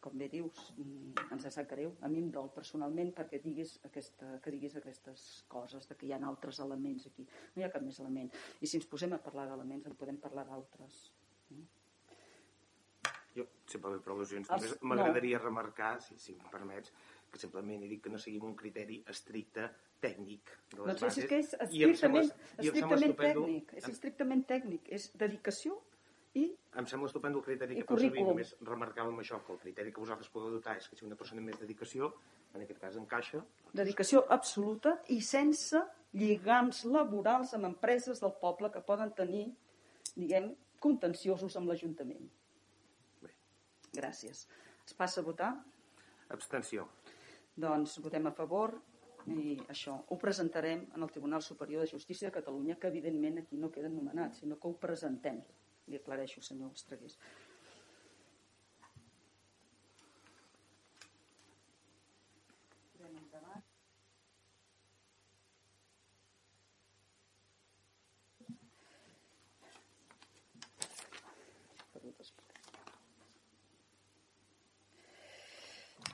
com 0.00 0.18
bé 0.18 0.28
dius, 0.32 0.72
mm, 0.76 1.28
ens 1.34 1.48
sap 1.54 1.68
greu. 1.70 1.94
A 2.02 2.08
mi 2.08 2.22
em 2.22 2.30
dol 2.34 2.50
personalment 2.54 3.12
perquè 3.16 3.40
diguis 3.44 3.78
aquesta, 3.88 4.38
que 4.44 4.52
diguis 4.54 4.76
aquestes 4.76 5.28
coses, 5.48 5.88
de 5.88 5.96
que 5.96 6.06
hi 6.06 6.12
ha 6.12 6.20
altres 6.30 6.60
elements 6.64 7.06
aquí. 7.06 7.26
No 7.54 7.62
hi 7.62 7.66
ha 7.66 7.72
cap 7.72 7.82
més 7.82 8.00
element. 8.00 8.30
I 8.60 8.66
si 8.66 8.80
ens 8.80 8.86
posem 8.86 9.12
a 9.16 9.22
parlar 9.22 9.48
d'elements, 9.50 9.86
en 9.86 9.96
podem 9.96 10.20
parlar 10.22 10.46
d'altres. 10.48 11.00
Jo, 13.36 13.44
simplement 13.70 14.00
per 14.02 14.14
al·lusions, 14.14 14.48
Els... 14.56 14.78
m'agradaria 14.82 15.38
no. 15.38 15.44
remarcar, 15.44 15.92
si, 16.02 16.16
si 16.18 16.34
em 16.34 16.48
permets, 16.50 16.92
que 17.30 17.40
simplement 17.40 17.84
he 17.84 17.90
dit 17.90 18.02
que 18.02 18.10
no 18.10 18.18
seguim 18.18 18.46
un 18.48 18.56
criteri 18.58 19.02
estricte 19.12 19.68
tècnic 20.02 20.54
de 20.72 20.80
les 20.80 20.88
doncs 20.88 21.04
bases. 21.04 21.24
És 21.24 21.30
que 21.30 21.38
és 21.42 21.52
estrictament, 21.66 22.32
estrictament 22.56 23.14
tècnic, 23.20 23.76
és 23.80 23.88
estrictament 23.92 24.44
tècnic, 24.48 24.90
és 24.98 25.10
dedicació 25.20 25.78
i 26.38 26.46
Em 26.78 26.86
sembla 26.86 27.08
estupendo 27.08 27.40
el 27.40 27.44
criteri 27.44 27.78
I 27.78 27.82
que 27.82 27.88
feu 27.88 27.98
servir, 28.04 28.24
només 28.26 28.50
remarcàvem 28.62 29.16
això, 29.22 29.40
que 29.44 29.54
el 29.54 29.60
criteri 29.62 29.92
que 29.94 30.02
vosaltres 30.02 30.28
podeu 30.30 30.52
dotar 30.54 30.76
és 30.78 30.86
que 30.86 30.98
sigui 30.98 31.08
una 31.08 31.18
persona 31.18 31.42
amb 31.42 31.50
més 31.50 31.58
dedicació, 31.58 32.10
en 32.54 32.62
aquest 32.62 32.78
cas 32.82 32.98
encaixa, 33.00 33.40
dedicació 33.80 34.22
absoluta 34.36 34.94
i 35.14 35.18
sense 35.24 35.80
lligams 36.12 36.84
laborals 36.86 37.56
amb 37.58 37.70
empreses 37.70 38.22
del 38.22 38.36
poble 38.42 38.70
que 38.74 38.84
poden 38.84 39.10
tenir, 39.16 39.48
diguem, 40.14 40.52
contenciosos 40.78 41.56
amb 41.58 41.72
l'Ajuntament. 41.72 42.30
Bé. 43.24 43.34
Gràcies. 43.98 44.46
Es 44.86 44.94
passa 44.96 45.20
a 45.24 45.26
votar? 45.26 45.50
abstenció. 46.28 46.86
Doncs 47.56 47.98
votem 48.04 48.28
a 48.28 48.34
favor 48.36 48.74
i 49.28 49.56
això 49.72 49.96
ho 50.08 50.18
presentarem 50.20 50.86
en 50.94 51.04
el 51.04 51.10
Tribunal 51.12 51.42
Superior 51.42 51.82
de 51.84 51.90
Justícia 51.90 52.28
de 52.28 52.34
Catalunya, 52.34 52.76
que 52.78 52.88
evidentment 52.88 53.42
aquí 53.42 53.56
no 53.56 53.72
queden 53.72 53.96
nomenats, 53.96 54.42
sinó 54.42 54.58
que 54.58 54.68
ho 54.68 54.76
presentem. 54.80 55.40
Li 55.88 55.96
aclareixo, 55.96 56.42
senyor 56.44 56.72
Estregués. 56.76 57.16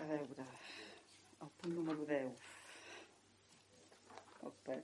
A 0.04 0.06
veure, 0.06 0.44
el 1.44 1.50
punt 1.60 1.74
número 1.74 2.04
10. 2.08 2.40
El 4.48 4.52
per- 4.66 4.82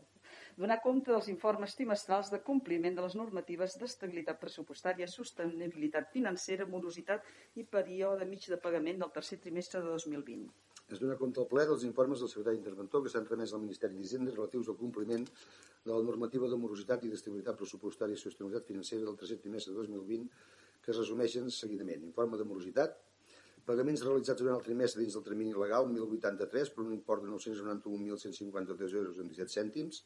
Donar 0.70 0.84
compte 0.84 1.10
dels 1.10 1.26
informes 1.32 1.72
trimestrals 1.74 2.28
de 2.30 2.38
compliment 2.46 2.94
de 2.94 3.02
les 3.02 3.14
normatives 3.18 3.72
d'estabilitat 3.78 4.36
pressupostària, 4.38 5.08
sostenibilitat 5.10 6.12
financera, 6.12 6.66
morositat 6.74 7.24
i 7.58 7.64
període 7.72 8.28
mig 8.32 8.44
de 8.52 8.58
pagament 8.66 9.00
del 9.00 9.10
tercer 9.16 9.40
trimestre 9.42 9.80
de 9.82 9.88
2020. 9.90 10.44
Es 10.94 11.00
dona 11.02 11.16
compte 11.18 11.40
al 11.42 11.48
ple 11.50 11.64
dels 11.66 11.82
informes 11.88 12.22
del 12.22 12.30
secretari 12.30 12.60
interventor 12.60 13.02
que 13.02 13.10
s'han 13.10 13.26
remès 13.26 13.50
al 13.50 13.64
Ministeri 13.64 13.98
d'Hisenda 13.98 14.30
relatius 14.36 14.70
al 14.70 14.76
compliment 14.78 15.24
de 15.26 15.90
la 15.90 16.04
normativa 16.06 16.46
de 16.52 16.58
morositat 16.64 17.02
i 17.02 17.10
d'estabilitat 17.10 17.58
pressupostària 17.58 18.14
i 18.14 18.22
sostenibilitat 18.22 18.70
financera 18.70 19.08
del 19.08 19.18
tercer 19.24 19.40
trimestre 19.42 19.74
de 19.74 19.88
2020 19.88 20.30
que 20.84 20.94
es 20.94 21.00
resumeixen 21.00 21.50
seguidament. 21.56 22.04
Informe 22.12 22.38
de 22.38 22.46
morositat, 22.46 22.94
pagaments 23.66 24.06
realitzats 24.06 24.38
durant 24.44 24.60
el 24.60 24.62
trimestre 24.70 25.02
dins 25.02 25.18
del 25.18 25.26
termini 25.26 25.50
legal, 25.50 25.90
1.083, 25.90 26.72
per 26.76 26.86
un 26.86 26.94
import 26.94 27.26
de 27.26 27.34
991.153 27.34 28.96
euros 29.02 29.18
amb 29.18 29.34
17 29.34 29.58
cèntims, 29.58 30.04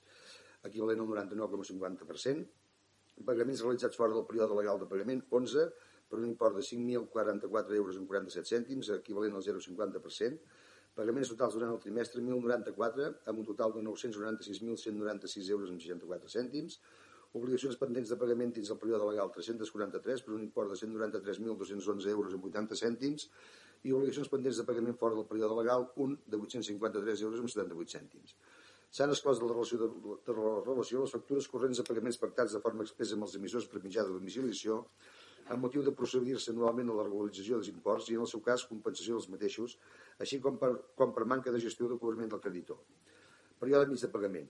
equivalent 0.69 1.03
al 1.05 1.11
99,50%. 1.12 2.45
Pagaments 3.25 3.62
realitzats 3.62 3.97
fora 3.97 4.15
del 4.15 4.27
període 4.27 4.57
legal 4.59 4.81
de 4.81 4.89
pagament, 4.91 5.23
11, 5.31 5.69
per 6.11 6.19
un 6.21 6.27
import 6.29 6.57
de 6.59 6.65
5.044 6.67 7.79
euros 7.79 7.99
amb 8.01 8.11
47 8.11 8.51
cèntims, 8.51 8.91
equivalent 8.99 9.39
al 9.39 9.45
0,50%. 9.47 10.39
Pagaments 10.95 11.31
totals 11.33 11.57
durant 11.57 11.73
el 11.75 11.81
trimestre, 11.83 12.23
1.094, 12.23 13.09
amb 13.31 13.41
un 13.43 13.49
total 13.49 13.73
de 13.75 13.83
996.196 13.87 15.51
euros 15.57 15.73
amb 15.73 15.83
64 15.83 16.31
cèntims. 16.37 16.79
Obligacions 17.35 17.75
pendents 17.81 18.12
de 18.12 18.19
pagament 18.19 18.53
dins 18.55 18.71
el 18.71 18.79
període 18.79 19.09
legal, 19.09 19.33
343, 19.35 20.23
per 20.23 20.35
un 20.37 20.45
import 20.45 20.71
de 20.71 20.79
193.211 20.79 22.12
euros 22.12 22.37
amb 22.37 22.47
80 22.51 22.79
cèntims. 22.79 23.27
I 23.83 23.95
obligacions 23.97 24.31
pendents 24.31 24.61
de 24.61 24.67
pagament 24.69 24.95
fora 25.01 25.19
del 25.19 25.27
període 25.27 25.59
legal, 25.59 25.89
un 26.05 26.15
de 26.31 26.39
853 26.39 27.25
euros 27.27 27.43
amb 27.43 27.51
78 27.51 27.97
cèntims. 27.99 28.37
S'han 28.95 29.11
exclòs 29.11 29.40
de 29.40 29.47
la 29.49 29.55
relació 29.57 29.78
de, 29.80 29.88
la 30.38 30.51
relació 30.62 31.03
les 31.03 31.14
factures 31.14 31.49
corrents 31.51 31.80
de 31.80 31.84
pagaments 31.86 32.18
pactats 32.22 32.55
de 32.55 32.61
forma 32.62 32.84
expressa 32.86 33.16
amb 33.18 33.26
els 33.26 33.36
emissors 33.38 33.66
per 33.70 33.82
mitjà 33.82 34.05
de 34.07 34.14
domiciliació 34.14 34.82
amb 35.51 35.64
motiu 35.66 35.82
de 35.84 35.92
procedir-se 35.92 36.53
anualment 36.53 36.92
a 36.92 36.99
la 36.99 37.07
regularització 37.09 37.59
dels 37.59 37.70
imports 37.72 38.07
i, 38.09 38.14
en 38.16 38.24
el 38.24 38.30
seu 38.30 38.40
cas, 38.45 38.64
compensació 38.68 39.18
dels 39.18 39.26
mateixos, 39.32 39.74
així 40.24 40.38
com 40.45 40.57
per, 40.61 40.70
com 40.97 41.12
per 41.16 41.26
manca 41.28 41.53
de 41.53 41.61
gestió 41.64 41.88
de 41.90 41.99
cobriment 42.01 42.30
del 42.32 42.40
creditor. 42.45 42.78
Període 43.61 43.90
mig 43.90 44.01
de 44.01 44.11
pagament. 44.14 44.47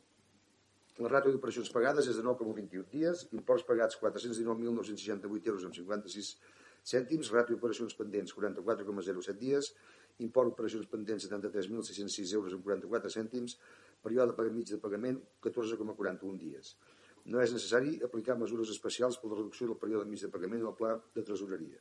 La 1.03 1.11
ràtio 1.11 1.33
d'operacions 1.35 1.73
pagades 1.75 2.07
és 2.07 2.21
de 2.21 2.23
9,21 2.23 2.85
dies, 2.93 3.25
imports 3.35 3.65
pagats 3.67 3.99
419.968 4.03 5.51
euros 5.51 5.65
amb 5.67 5.75
56 5.75 6.29
cèntims, 6.93 7.33
ràtio 7.35 7.57
d'operacions 7.57 7.97
pendents 7.99 8.37
44,07 8.37 9.35
dies, 9.41 9.73
import 10.23 10.53
d'operacions 10.53 10.87
pendents 10.93 11.27
73.606 11.27 12.37
euros 12.39 12.55
amb 12.55 12.69
44 12.69 13.11
cèntims, 13.17 13.57
període 14.05 14.37
de 14.37 14.51
mig 14.55 14.69
de 14.71 14.79
pagament 14.83 15.19
14,41 15.43 16.39
dies. 16.39 16.75
No 17.33 17.41
és 17.41 17.53
necessari 17.57 17.97
aplicar 18.05 18.37
mesures 18.37 18.71
especials 18.71 19.17
per 19.19 19.31
la 19.33 19.39
reducció 19.41 19.67
del 19.71 19.81
període 19.81 20.05
mig 20.11 20.21
de 20.21 20.29
pagament 20.29 20.63
al 20.69 20.77
pla 20.77 20.95
de 21.17 21.25
tresoreria. 21.25 21.81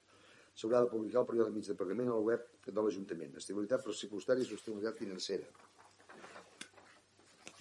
S'haurà 0.55 0.83
de 0.85 0.89
publicar 0.91 1.21
el 1.23 1.27
període 1.29 1.51
mig 1.51 1.67
de 1.67 1.75
pagament 1.75 2.09
a 2.09 2.15
la 2.15 2.25
web 2.31 2.47
de 2.65 2.79
l'Ajuntament. 2.79 3.35
Estabilitat 3.41 3.83
pressupostària 3.83 4.45
i 4.45 4.49
sostenibilitat 4.49 4.99
financera. 5.01 5.47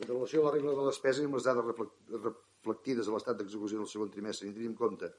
En 0.02 0.08
relació 0.08 0.42
a 0.42 0.46
la 0.48 0.52
regla 0.56 0.74
de 0.78 0.88
despesa 0.88 1.22
i 1.22 1.28
amb 1.28 1.38
les 1.38 1.46
dades 1.46 1.64
reflec- 1.68 1.96
reflectides 2.18 3.08
a 3.08 3.14
l'estat 3.16 3.38
d'execució 3.40 3.80
del 3.80 3.90
segon 3.90 4.10
trimestre 4.14 4.48
i 4.48 4.52
tenint 4.54 4.72
en 4.74 4.78
compte 4.78 5.10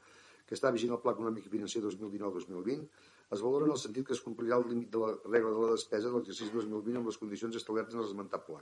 que 0.47 0.55
està 0.57 0.71
vigent 0.75 0.91
el 0.91 0.99
Pla 1.03 1.13
Econòmic 1.15 1.45
i 1.47 1.51
Financer 1.53 1.81
2019-2020, 1.85 2.87
es 3.33 3.41
valora 3.41 3.65
en 3.69 3.71
el 3.75 3.79
sentit 3.79 4.05
que 4.07 4.13
es 4.13 4.21
complirà 4.21 4.57
el 4.59 4.65
límit 4.69 4.89
de 4.91 4.99
la 4.99 5.13
regla 5.23 5.53
de 5.55 5.61
la 5.63 5.69
despesa 5.71 6.09
de 6.09 6.17
l'exercici 6.17 6.51
2020 6.51 6.99
amb 6.99 7.07
les 7.09 7.19
condicions 7.21 7.55
establertes 7.55 7.95
en 7.95 8.03
l'esmentat 8.03 8.43
pla. 8.45 8.59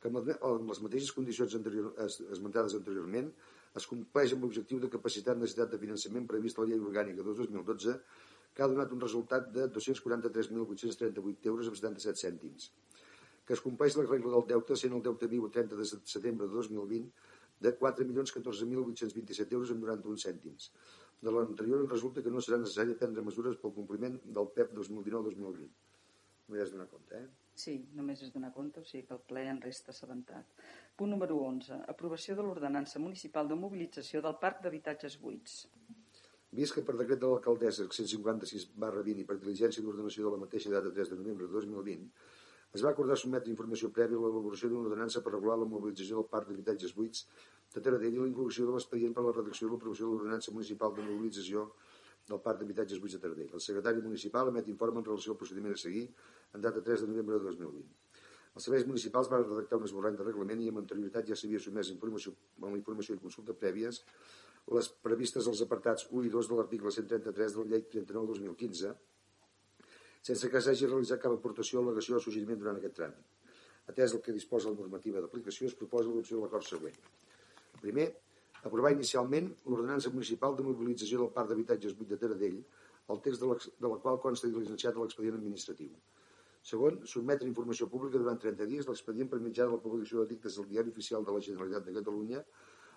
Que 0.00 0.08
amb 0.08 0.16
les- 0.24 0.80
mateixes 0.82 1.12
condicions 1.12 1.54
anterior, 1.54 1.92
es- 2.06 2.20
esmentades 2.32 2.74
anteriorment, 2.74 3.30
es 3.76 3.86
compleix 3.86 4.32
amb 4.32 4.42
l'objectiu 4.44 4.80
de 4.80 4.88
capacitat 4.88 5.36
necessitat 5.36 5.70
de 5.70 5.78
finançament 5.78 6.26
previst 6.26 6.58
a 6.58 6.62
la 6.62 6.68
Llei 6.72 6.78
Orgànica 6.80 7.22
de 7.22 7.34
2012, 7.34 8.00
que 8.54 8.62
ha 8.62 8.68
donat 8.68 8.90
un 8.92 9.00
resultat 9.00 9.52
de 9.52 9.68
243.838 9.68 11.46
euros 11.52 11.68
amb 11.68 11.76
77 11.76 12.18
cèntims 12.26 12.72
que 13.46 13.54
es 13.56 13.60
compleix 13.64 13.96
la 13.96 14.04
regla 14.06 14.30
del 14.30 14.44
deute 14.46 14.76
sent 14.78 14.92
el 14.94 15.00
deute 15.02 15.26
viu 15.26 15.44
a 15.46 15.50
30 15.50 15.74
de 15.74 15.84
setembre 15.84 16.46
de 16.46 16.52
2020 16.54 17.08
de 17.60 17.72
4.014.827 17.78 19.52
euros 19.56 19.70
amb 19.74 19.82
91 19.84 20.16
cèntims. 20.22 20.68
De 21.20 21.32
l'anterior 21.34 21.82
resulta 21.90 22.22
que 22.22 22.30
no 22.30 22.38
serà 22.40 22.60
necessari 22.62 22.94
prendre 23.00 23.24
mesures 23.26 23.56
pel 23.58 23.74
compliment 23.74 24.20
del 24.24 24.46
PEP 24.54 24.70
2019-2020. 24.78 25.66
M'hi 26.48 26.62
has 26.62 26.70
donar 26.70 26.86
compte, 26.92 27.18
eh? 27.18 27.26
Sí, 27.60 27.74
només 27.96 28.22
és 28.24 28.32
donar 28.34 28.52
compte, 28.56 28.80
o 28.80 28.88
sigui 28.88 29.06
que 29.08 29.16
el 29.16 29.22
ple 29.30 29.42
en 29.50 29.58
resta 29.60 29.92
assabentat. 29.92 30.60
Punt 30.96 31.10
número 31.12 31.36
11. 31.46 31.80
Aprovació 31.92 32.36
de 32.38 32.44
l'ordenança 32.46 33.02
municipal 33.02 33.50
de 33.50 33.58
mobilització 33.62 34.22
del 34.24 34.38
parc 34.44 34.62
d'habitatges 34.64 35.18
buits. 35.24 35.56
Vist 36.58 36.74
que 36.74 36.84
per 36.86 36.96
decret 36.98 37.20
de 37.22 37.28
l'alcaldessa 37.30 37.86
156 37.96 38.70
barra 38.84 39.02
20 39.08 39.22
i 39.22 39.26
per 39.26 39.36
diligència 39.42 39.84
d'ordenació 39.84 40.24
de 40.26 40.32
la 40.34 40.40
mateixa 40.44 40.72
data 40.72 40.94
3 40.96 41.12
de 41.12 41.18
novembre 41.20 41.46
de 41.46 41.52
2020, 41.58 42.08
es 42.78 42.82
va 42.86 42.90
acordar 42.94 43.18
sotmetre 43.18 43.52
informació 43.52 43.90
prèvia 43.94 44.18
a 44.18 44.24
l'elaboració 44.24 44.70
d'una 44.70 44.88
ordenança 44.88 45.22
per 45.26 45.34
regular 45.34 45.56
la 45.60 45.68
mobilització 45.70 46.20
del 46.20 46.28
parc 46.34 46.50
d'habitatges 46.50 46.96
buits 46.96 47.24
de 47.74 47.82
Taradell 47.86 48.18
i 48.18 48.20
la 48.24 48.28
inclusió 48.32 48.66
de 48.66 48.74
l'expedient 48.76 49.14
per 49.14 49.24
a 49.24 49.28
la 49.28 49.36
redacció 49.36 49.68
i 49.68 49.70
l'aprovació 49.72 50.06
de 50.06 50.12
l'ordenança 50.16 50.54
municipal 50.56 50.94
de 50.96 51.06
mobilització 51.06 51.64
del 52.30 52.42
parc 52.44 52.60
d'habitatges 52.60 53.02
buits 53.02 53.16
de 53.16 53.22
Taradell. 53.24 53.54
El 53.58 53.64
secretari 53.64 54.02
municipal 54.06 54.50
emet 54.52 54.70
informe 54.74 55.02
en 55.02 55.08
relació 55.10 55.34
al 55.34 55.40
procediment 55.42 55.74
a 55.74 55.82
seguir 55.82 56.06
en 56.54 56.66
data 56.66 56.82
3 56.82 57.06
de 57.06 57.10
novembre 57.12 57.38
de 57.38 57.50
2020. 57.50 57.96
Els 58.50 58.66
serveis 58.66 58.86
municipals 58.86 59.30
van 59.30 59.44
redactar 59.46 59.78
un 59.78 59.86
esborrany 59.86 60.16
de 60.18 60.26
reglament 60.26 60.62
i 60.62 60.70
amb 60.72 60.82
anterioritat 60.82 61.28
ja 61.30 61.38
s'havia 61.38 61.60
sotmès 61.62 61.92
informació, 61.94 62.34
amb 62.62 62.74
informació 62.76 63.14
i 63.14 63.22
consulta 63.22 63.54
prèvies 63.54 64.02
les 64.76 64.88
previstes 65.04 65.46
als 65.50 65.62
apartats 65.64 66.06
1 66.10 66.26
i 66.28 66.32
2 66.34 66.50
de 66.50 66.58
l'article 66.58 66.92
133 66.96 67.54
de 67.56 67.62
la 67.62 67.70
llei 67.72 67.86
39-2015 67.94 68.92
sense 70.28 70.50
que 70.52 70.60
s'hagi 70.60 70.88
realitzat 70.88 71.22
cap 71.22 71.32
aportació, 71.32 71.80
al·legació 71.80 72.18
o 72.18 72.24
suggeriment 72.24 72.58
durant 72.60 72.76
aquest 72.76 72.96
tràmit. 72.98 73.54
Atès 73.88 74.12
el 74.14 74.20
que 74.24 74.34
disposa 74.36 74.68
la 74.70 74.76
normativa 74.76 75.22
d'aplicació, 75.22 75.70
es 75.70 75.76
proposa 75.78 76.10
l'adopció 76.10 76.36
de 76.36 76.42
l'acord 76.44 76.66
següent. 76.66 76.98
Primer, 77.80 78.06
aprovar 78.60 78.92
inicialment 78.92 79.48
l'ordenança 79.64 80.12
municipal 80.12 80.56
de 80.56 80.66
mobilització 80.66 81.22
del 81.22 81.32
parc 81.36 81.48
d'habitatges 81.50 81.96
buit 81.96 82.12
de 82.12 82.20
Taradell, 82.20 82.60
el 83.10 83.22
text 83.24 83.40
de 83.42 83.48
la, 83.48 83.56
de 83.56 83.92
la 83.94 83.98
qual 84.04 84.20
consta 84.22 84.50
diligenciat 84.50 84.96
a 84.96 85.02
l'expedient 85.02 85.40
administratiu. 85.40 85.94
Segon, 86.62 86.98
sotmetre 87.08 87.48
informació 87.48 87.88
pública 87.88 88.20
durant 88.20 88.38
30 88.40 88.66
dies 88.68 88.88
l'expedient 88.88 89.30
per 89.32 89.40
mitjà 89.40 89.64
de 89.64 89.72
la 89.76 89.80
publicació 89.80 90.20
d'edictes 90.24 90.58
del 90.58 90.68
Diari 90.68 90.92
Oficial 90.92 91.24
de 91.24 91.32
la 91.32 91.40
Generalitat 91.46 91.86
de 91.86 91.94
Catalunya, 91.96 92.42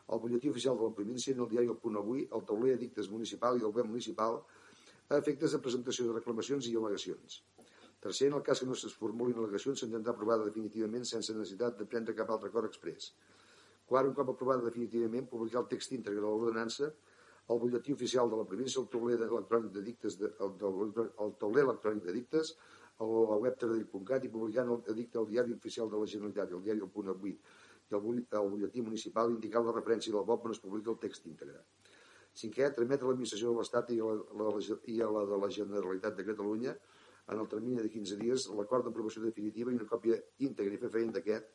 al 0.07 0.20
butlletí 0.20 0.49
oficial 0.49 0.78
de 0.78 0.84
la 0.84 0.95
província 0.95 1.34
en 1.34 1.39
el 1.39 1.49
diari 1.49 1.70
El 1.72 1.78
Punt 1.80 1.95
Avui, 1.95 2.26
el 2.38 2.43
tauler 2.47 2.74
edictes 2.76 3.09
municipal 3.09 3.59
i 3.59 3.64
el 3.64 3.72
web 3.72 3.88
municipal 3.88 4.41
a 5.09 5.18
efectes 5.18 5.55
de 5.55 5.61
presentació 5.64 6.09
de 6.09 6.18
reclamacions 6.18 6.68
i 6.68 6.76
al·legacions. 6.76 7.39
Tercer, 8.03 8.28
en 8.28 8.36
el 8.36 8.43
cas 8.43 8.59
que 8.59 8.68
no 8.68 8.76
es 8.76 8.97
formulin 8.99 9.39
al·legacions, 9.39 9.80
s'entendrà 9.80 10.11
aprovada 10.11 10.49
definitivament 10.49 11.07
sense 11.07 11.36
necessitat 11.38 11.80
de 11.80 11.88
prendre 11.88 12.16
cap 12.18 12.36
altre 12.36 12.51
acord 12.51 12.68
express. 12.68 13.14
Quart, 13.88 14.09
un 14.09 14.16
cop 14.18 14.34
aprovada 14.34 14.68
definitivament, 14.68 15.30
publicar 15.32 15.61
el 15.64 15.70
text 15.72 15.95
íntegre 15.95 16.20
de 16.20 16.28
l'ordenança 16.28 16.91
al 17.51 17.59
butlletí 17.59 17.95
oficial 17.95 18.30
de 18.32 18.39
la 18.39 18.47
província, 18.47 18.82
el 18.82 18.89
tauler 18.91 19.18
electrònic 19.20 19.72
de 19.72 19.84
dictes, 19.88 20.20
de, 20.20 20.32
el, 20.43 20.55
el, 20.68 21.09
el 21.26 21.34
tauler 21.39 21.64
electrònic 21.64 22.03
de 22.07 22.16
dictes, 22.20 22.55
a 23.01 23.09
la 23.09 23.37
web 23.41 23.57
taradell.cat 23.59 24.25
i 24.27 24.31
publicant 24.33 24.69
el 24.69 24.81
edicte 24.93 25.19
al 25.19 25.27
diari 25.29 25.53
oficial 25.53 25.89
de 25.89 26.01
la 26.01 26.09
Generalitat 26.13 26.51
el 26.51 26.63
diari 26.67 26.83
El 26.85 26.91
Punt 26.93 27.09
Avui 27.13 27.33
i 27.33 27.95
el, 27.97 28.05
el 28.21 28.49
butlletí 28.49 28.81
municipal 28.81 29.33
indicant 29.33 29.65
la 29.65 29.75
referència 29.75 30.13
del 30.13 30.25
BOP 30.27 30.45
on 30.47 30.55
es 30.55 30.61
publica 30.63 30.91
el 30.93 30.99
text 31.01 31.25
íntegre. 31.29 31.63
Cinquè, 32.33 32.69
trametre 32.73 33.05
a 33.05 33.11
l'Administració 33.11 33.51
de 33.51 33.59
l'Estat 33.59 33.91
i, 33.93 33.99
a 34.01 34.09
la, 34.09 34.47
la, 34.49 34.77
i 34.89 35.01
a 35.01 35.09
la 35.15 35.25
de 35.29 35.39
la 35.41 35.49
Generalitat 35.57 36.15
de 36.17 36.25
Catalunya 36.29 36.73
en 37.33 37.39
el 37.39 37.47
termini 37.47 37.81
de 37.81 37.89
15 37.89 38.17
dies 38.19 38.47
l'acord 38.57 38.87
d'aprovació 38.87 39.23
definitiva 39.23 39.71
i 39.71 39.77
una 39.79 39.89
còpia 39.89 40.17
íntegra 40.47 40.75
i 40.75 40.81
fefaent 40.81 41.13
d'aquest, 41.17 41.51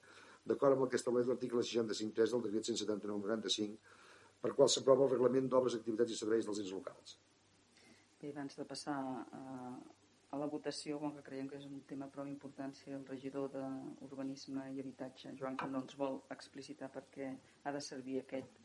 d'acord 0.49 0.76
amb 0.76 0.86
el 0.86 0.93
que 0.93 1.01
estableix 1.01 1.26
l'article 1.28 1.64
65.3 1.64 2.34
del 2.34 2.45
decret 2.47 2.70
179.95, 2.70 3.76
per 4.41 4.55
qual 4.55 4.70
s'aprova 4.72 5.05
el 5.05 5.12
reglament 5.16 5.51
d'obres, 5.51 5.76
activitats 5.76 6.14
i 6.14 6.20
serveis 6.20 6.47
dels 6.47 6.62
ens 6.62 6.72
locals. 6.72 7.18
Bé, 8.22 8.30
abans 8.30 8.57
de 8.59 8.64
passar 8.66 8.97
a, 8.97 9.43
a 10.31 10.39
la 10.41 10.49
votació, 10.53 10.99
com 11.01 11.14
que 11.16 11.24
creiem 11.24 11.49
que 11.49 11.57
és 11.57 11.66
un 11.68 11.81
tema 11.89 12.09
prou 12.12 12.29
important, 12.29 12.74
si 12.76 12.93
el 12.93 13.07
regidor 13.09 13.49
d'Urbanisme 13.55 14.66
i 14.74 14.81
Habitatge, 14.83 15.33
Joan, 15.41 15.57
no 15.72 15.83
ens 15.85 15.97
vol 16.01 16.20
explicitar 16.35 16.91
per 16.93 17.07
què 17.14 17.31
ha 17.64 17.72
de 17.72 17.81
servir 17.85 18.18
aquest 18.20 18.61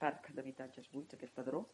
parc 0.00 0.32
d'habitatges 0.36 0.88
buits, 0.94 1.14
aquest 1.14 1.34
padró, 1.36 1.66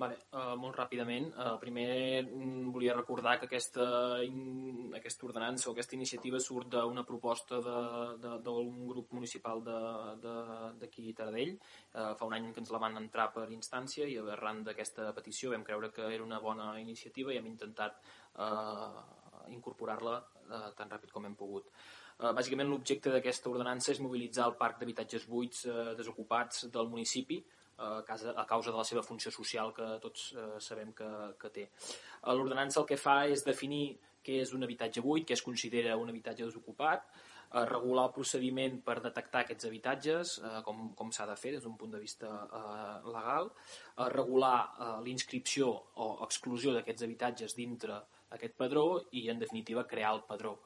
Vale, 0.00 0.16
uh, 0.32 0.54
molt 0.56 0.78
ràpidament. 0.78 1.26
Uh, 1.34 1.56
primer 1.60 2.22
mm, 2.22 2.70
volia 2.72 2.94
recordar 2.96 3.34
que 3.40 3.48
aquesta, 3.50 3.84
in, 4.24 4.94
aquesta 4.96 5.26
ordenança 5.28 5.68
o 5.68 5.74
aquesta 5.74 5.96
iniciativa 5.98 6.40
surt 6.40 6.70
d'una 6.72 7.04
proposta 7.04 7.58
d'un 7.60 8.70
grup 8.88 9.12
municipal 9.18 9.60
d'aquí 9.60 11.12
Taradell. 11.18 11.52
Uh, 11.92 12.14
fa 12.16 12.30
un 12.30 12.38
any 12.38 12.48
que 12.48 12.64
ens 12.64 12.72
la 12.72 12.80
van 12.80 12.96
entrar 13.02 13.28
per 13.36 13.50
instància 13.52 14.08
i 14.08 14.16
arran 14.38 14.64
d'aquesta 14.64 15.10
petició 15.20 15.52
vam 15.52 15.68
creure 15.68 15.92
que 15.92 16.08
era 16.08 16.24
una 16.24 16.40
bona 16.40 16.72
iniciativa 16.80 17.34
i 17.34 17.42
hem 17.42 17.52
intentat 17.52 18.00
uh, 18.40 19.04
incorporar-la 19.52 20.16
uh, 20.16 20.66
tan 20.80 20.96
ràpid 20.96 21.12
com 21.12 21.28
hem 21.28 21.36
pogut. 21.36 21.68
Bàsicament 22.20 22.68
l'objecte 22.68 23.08
d'aquesta 23.08 23.48
ordenança 23.48 23.94
és 23.94 24.00
mobilitzar 24.04 24.44
el 24.50 24.58
parc 24.60 24.76
d'habitatges 24.80 25.22
buits 25.24 25.64
uh, 25.64 25.94
desocupats 25.96 26.66
del 26.72 26.88
municipi 26.92 27.38
a 27.80 28.04
causa, 28.06 28.34
a 28.36 28.44
causa 28.46 28.70
de 28.70 28.76
la 28.76 28.84
seva 28.84 29.02
funció 29.06 29.32
social 29.32 29.72
que 29.76 29.88
tots 30.02 30.30
eh, 30.36 30.52
sabem 30.60 30.92
que, 30.96 31.08
que 31.40 31.50
té. 31.54 31.66
L'ordenança 32.28 32.80
el 32.82 32.88
que 32.90 33.00
fa 33.00 33.24
és 33.32 33.44
definir 33.46 33.98
què 34.24 34.40
és 34.44 34.52
un 34.56 34.66
habitatge 34.66 35.02
buit, 35.04 35.26
què 35.26 35.36
es 35.36 35.44
considera 35.44 35.96
un 35.96 36.12
habitatge 36.12 36.44
desocupat, 36.44 37.06
eh, 37.08 37.64
regular 37.70 38.06
el 38.08 38.14
procediment 38.16 38.78
per 38.84 38.98
detectar 39.00 39.44
aquests 39.44 39.68
habitatges, 39.70 40.36
eh, 40.44 40.54
com, 40.66 40.90
com 40.98 41.12
s'ha 41.14 41.26
de 41.30 41.36
fer 41.40 41.54
des 41.56 41.64
d'un 41.64 41.76
punt 41.80 41.96
de 41.96 42.02
vista 42.02 42.30
eh, 42.60 42.96
legal, 43.08 43.50
eh, 43.96 44.08
regular 44.14 44.56
eh, 44.60 44.94
l'inscripció 45.06 45.72
o 46.04 46.12
exclusió 46.28 46.76
d'aquests 46.76 47.08
habitatges 47.08 47.56
dintre 47.58 48.00
aquest 48.36 48.54
padró 48.54 48.86
i, 49.10 49.26
en 49.32 49.40
definitiva, 49.42 49.88
crear 49.90 50.14
el 50.14 50.24
padró. 50.28 50.58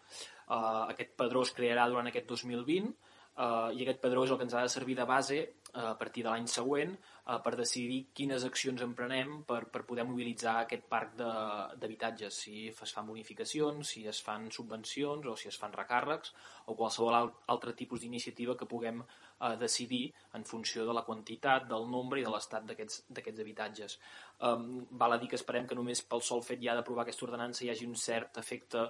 Eh, 0.48 0.82
aquest 0.94 1.14
padró 1.16 1.46
es 1.46 1.54
crearà 1.56 1.88
durant 1.88 2.10
aquest 2.10 2.28
2020 2.28 2.92
eh, 3.36 3.74
i 3.74 3.82
aquest 3.82 4.00
padró 4.02 4.24
és 4.24 4.32
el 4.32 4.38
que 4.38 4.46
ens 4.48 4.54
ha 4.54 4.62
de 4.64 4.72
servir 4.72 4.96
de 4.98 5.06
base 5.08 5.38
eh, 5.40 5.82
a 5.82 5.96
partir 5.98 6.24
de 6.24 6.30
l'any 6.30 6.46
següent 6.50 6.94
eh, 6.94 7.38
per 7.44 7.54
decidir 7.58 8.00
quines 8.14 8.44
accions 8.46 8.82
emprenem 8.86 9.40
per, 9.48 9.64
per 9.72 9.84
poder 9.88 10.06
mobilitzar 10.08 10.56
aquest 10.62 10.86
parc 10.90 11.16
d'habitatges, 11.18 12.40
si 12.46 12.66
es 12.70 12.94
fan 12.94 13.08
bonificacions, 13.10 13.94
si 13.94 14.06
es 14.10 14.20
fan 14.22 14.50
subvencions 14.54 15.26
o 15.26 15.36
si 15.36 15.50
es 15.50 15.58
fan 15.60 15.74
recàrrecs 15.74 16.34
o 16.66 16.76
qualsevol 16.78 17.32
altre 17.54 17.74
tipus 17.76 18.04
d'iniciativa 18.04 18.56
que 18.56 18.70
puguem 18.70 19.02
eh, 19.02 19.56
decidir 19.60 20.04
en 20.34 20.44
funció 20.44 20.86
de 20.86 20.94
la 20.94 21.04
quantitat, 21.06 21.68
del 21.70 21.88
nombre 21.90 22.20
i 22.20 22.26
de 22.26 22.32
l'estat 22.32 22.66
d'aquests 22.68 23.40
habitatges. 23.40 23.98
Um, 24.44 24.84
val 24.98 25.14
a 25.14 25.18
dir 25.18 25.28
que 25.30 25.38
esperem 25.38 25.66
que 25.66 25.76
només 25.78 26.02
pel 26.02 26.22
sol 26.22 26.42
fet 26.42 26.62
ja 26.62 26.74
d'aprovar 26.74 27.04
aquesta 27.04 27.26
ordenança 27.26 27.64
hi 27.64 27.70
hagi 27.70 27.86
un 27.86 27.94
cert 27.94 28.38
efecte 28.42 28.82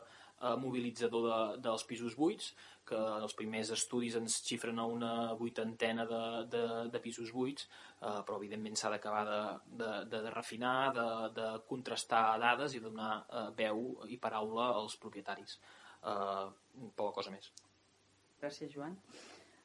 eh, 0.44 0.56
mobilitzador 0.60 1.26
de, 1.28 1.40
dels 1.66 1.84
pisos 1.88 2.16
buits, 2.18 2.52
que 2.88 2.98
els 2.98 3.34
primers 3.38 3.70
estudis 3.74 4.16
ens 4.20 4.36
xifren 4.46 4.78
a 4.78 4.86
una 4.90 5.12
vuitantena 5.38 6.04
de, 6.08 6.22
de, 6.52 6.64
de 6.92 7.00
pisos 7.04 7.32
buits, 7.32 7.68
eh, 8.00 8.20
però 8.26 8.38
evidentment 8.40 8.76
s'ha 8.78 8.92
d'acabar 8.94 9.22
de, 9.28 9.38
de, 9.82 9.92
de, 10.12 10.22
de 10.26 10.32
refinar, 10.34 10.76
de, 10.96 11.06
de 11.38 11.46
contrastar 11.68 12.24
dades 12.42 12.76
i 12.76 12.82
donar 12.84 13.12
eh, 13.24 13.46
veu 13.62 13.86
i 14.08 14.20
paraula 14.20 14.70
als 14.80 14.98
propietaris. 15.00 15.58
Eh, 16.04 16.48
poca 16.96 17.14
cosa 17.20 17.32
més. 17.34 17.50
Gràcies, 18.42 18.72
Joan. 18.74 18.98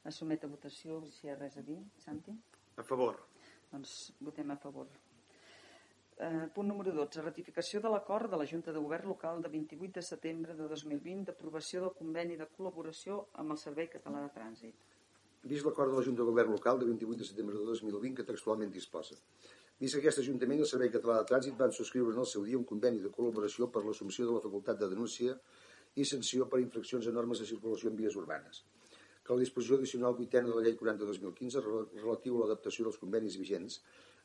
Assumet 0.08 0.44
a 0.44 0.48
votació 0.48 1.02
si 1.12 1.26
hi 1.26 1.34
ha 1.34 1.36
res 1.36 1.60
a 1.60 1.66
dir. 1.66 1.78
Santi? 2.00 2.36
A 2.80 2.86
favor. 2.86 3.20
Doncs 3.70 3.98
votem 4.24 4.50
a 4.50 4.58
favor. 4.60 4.88
Eh, 6.20 6.48
punt 6.52 6.68
número 6.68 6.92
12. 6.92 7.22
Ratificació 7.24 7.80
de 7.80 7.90
l'acord 7.92 8.28
de 8.28 8.36
la 8.36 8.44
Junta 8.48 8.74
de 8.76 8.80
Govern 8.84 9.08
Local 9.08 9.38
de 9.40 9.48
28 9.52 9.94
de 9.98 10.02
setembre 10.04 10.56
de 10.58 10.66
2020 10.68 11.22
d'aprovació 11.30 11.80
del 11.80 11.94
conveni 12.00 12.34
de 12.36 12.46
col·laboració 12.56 13.14
amb 13.42 13.54
el 13.54 13.60
Servei 13.62 13.88
Català 13.94 14.20
de 14.26 14.28
Trànsit. 14.34 14.82
Vist 15.52 15.64
l'acord 15.64 15.94
de 15.94 15.96
la 15.96 16.04
Junta 16.08 16.20
de 16.20 16.26
Govern 16.28 16.52
Local 16.52 16.82
de 16.82 16.90
28 16.90 17.22
de 17.22 17.28
setembre 17.30 17.56
de 17.56 17.64
2020 17.70 18.18
que 18.18 18.26
textualment 18.32 18.74
disposa. 18.74 19.16
Vist 19.80 19.96
que 19.96 20.02
aquest 20.02 20.20
Ajuntament 20.20 20.60
i 20.60 20.66
el 20.66 20.70
Servei 20.74 20.92
Català 20.98 21.16
de 21.22 21.30
Trànsit 21.32 21.56
van 21.62 21.72
subscriure 21.78 22.12
en 22.12 22.20
el 22.26 22.28
seu 22.34 22.44
dia 22.50 22.60
un 22.60 22.68
conveni 22.74 23.00
de 23.00 23.14
col·laboració 23.16 23.70
per 23.72 23.86
l'assumpció 23.86 24.28
de 24.28 24.36
la 24.36 24.44
facultat 24.44 24.76
de 24.82 24.90
denúncia 24.92 25.38
i 25.96 26.04
sanció 26.04 26.50
per 26.52 26.60
infraccions 26.60 27.08
a 27.08 27.16
normes 27.16 27.40
de 27.40 27.48
circulació 27.54 27.88
en 27.88 27.96
vies 27.96 28.20
urbanes 28.20 28.60
que 29.30 29.36
la 29.36 29.44
disposició 29.44 29.76
addicional 29.76 30.14
vuitena 30.18 30.48
de 30.48 30.54
la 30.56 30.62
llei 30.64 30.76
40-2015 30.78 31.60
relatiu 32.00 32.36
a 32.36 32.40
l'adaptació 32.40 32.86
dels 32.86 32.96
convenis 32.98 33.36
vigents 33.38 33.76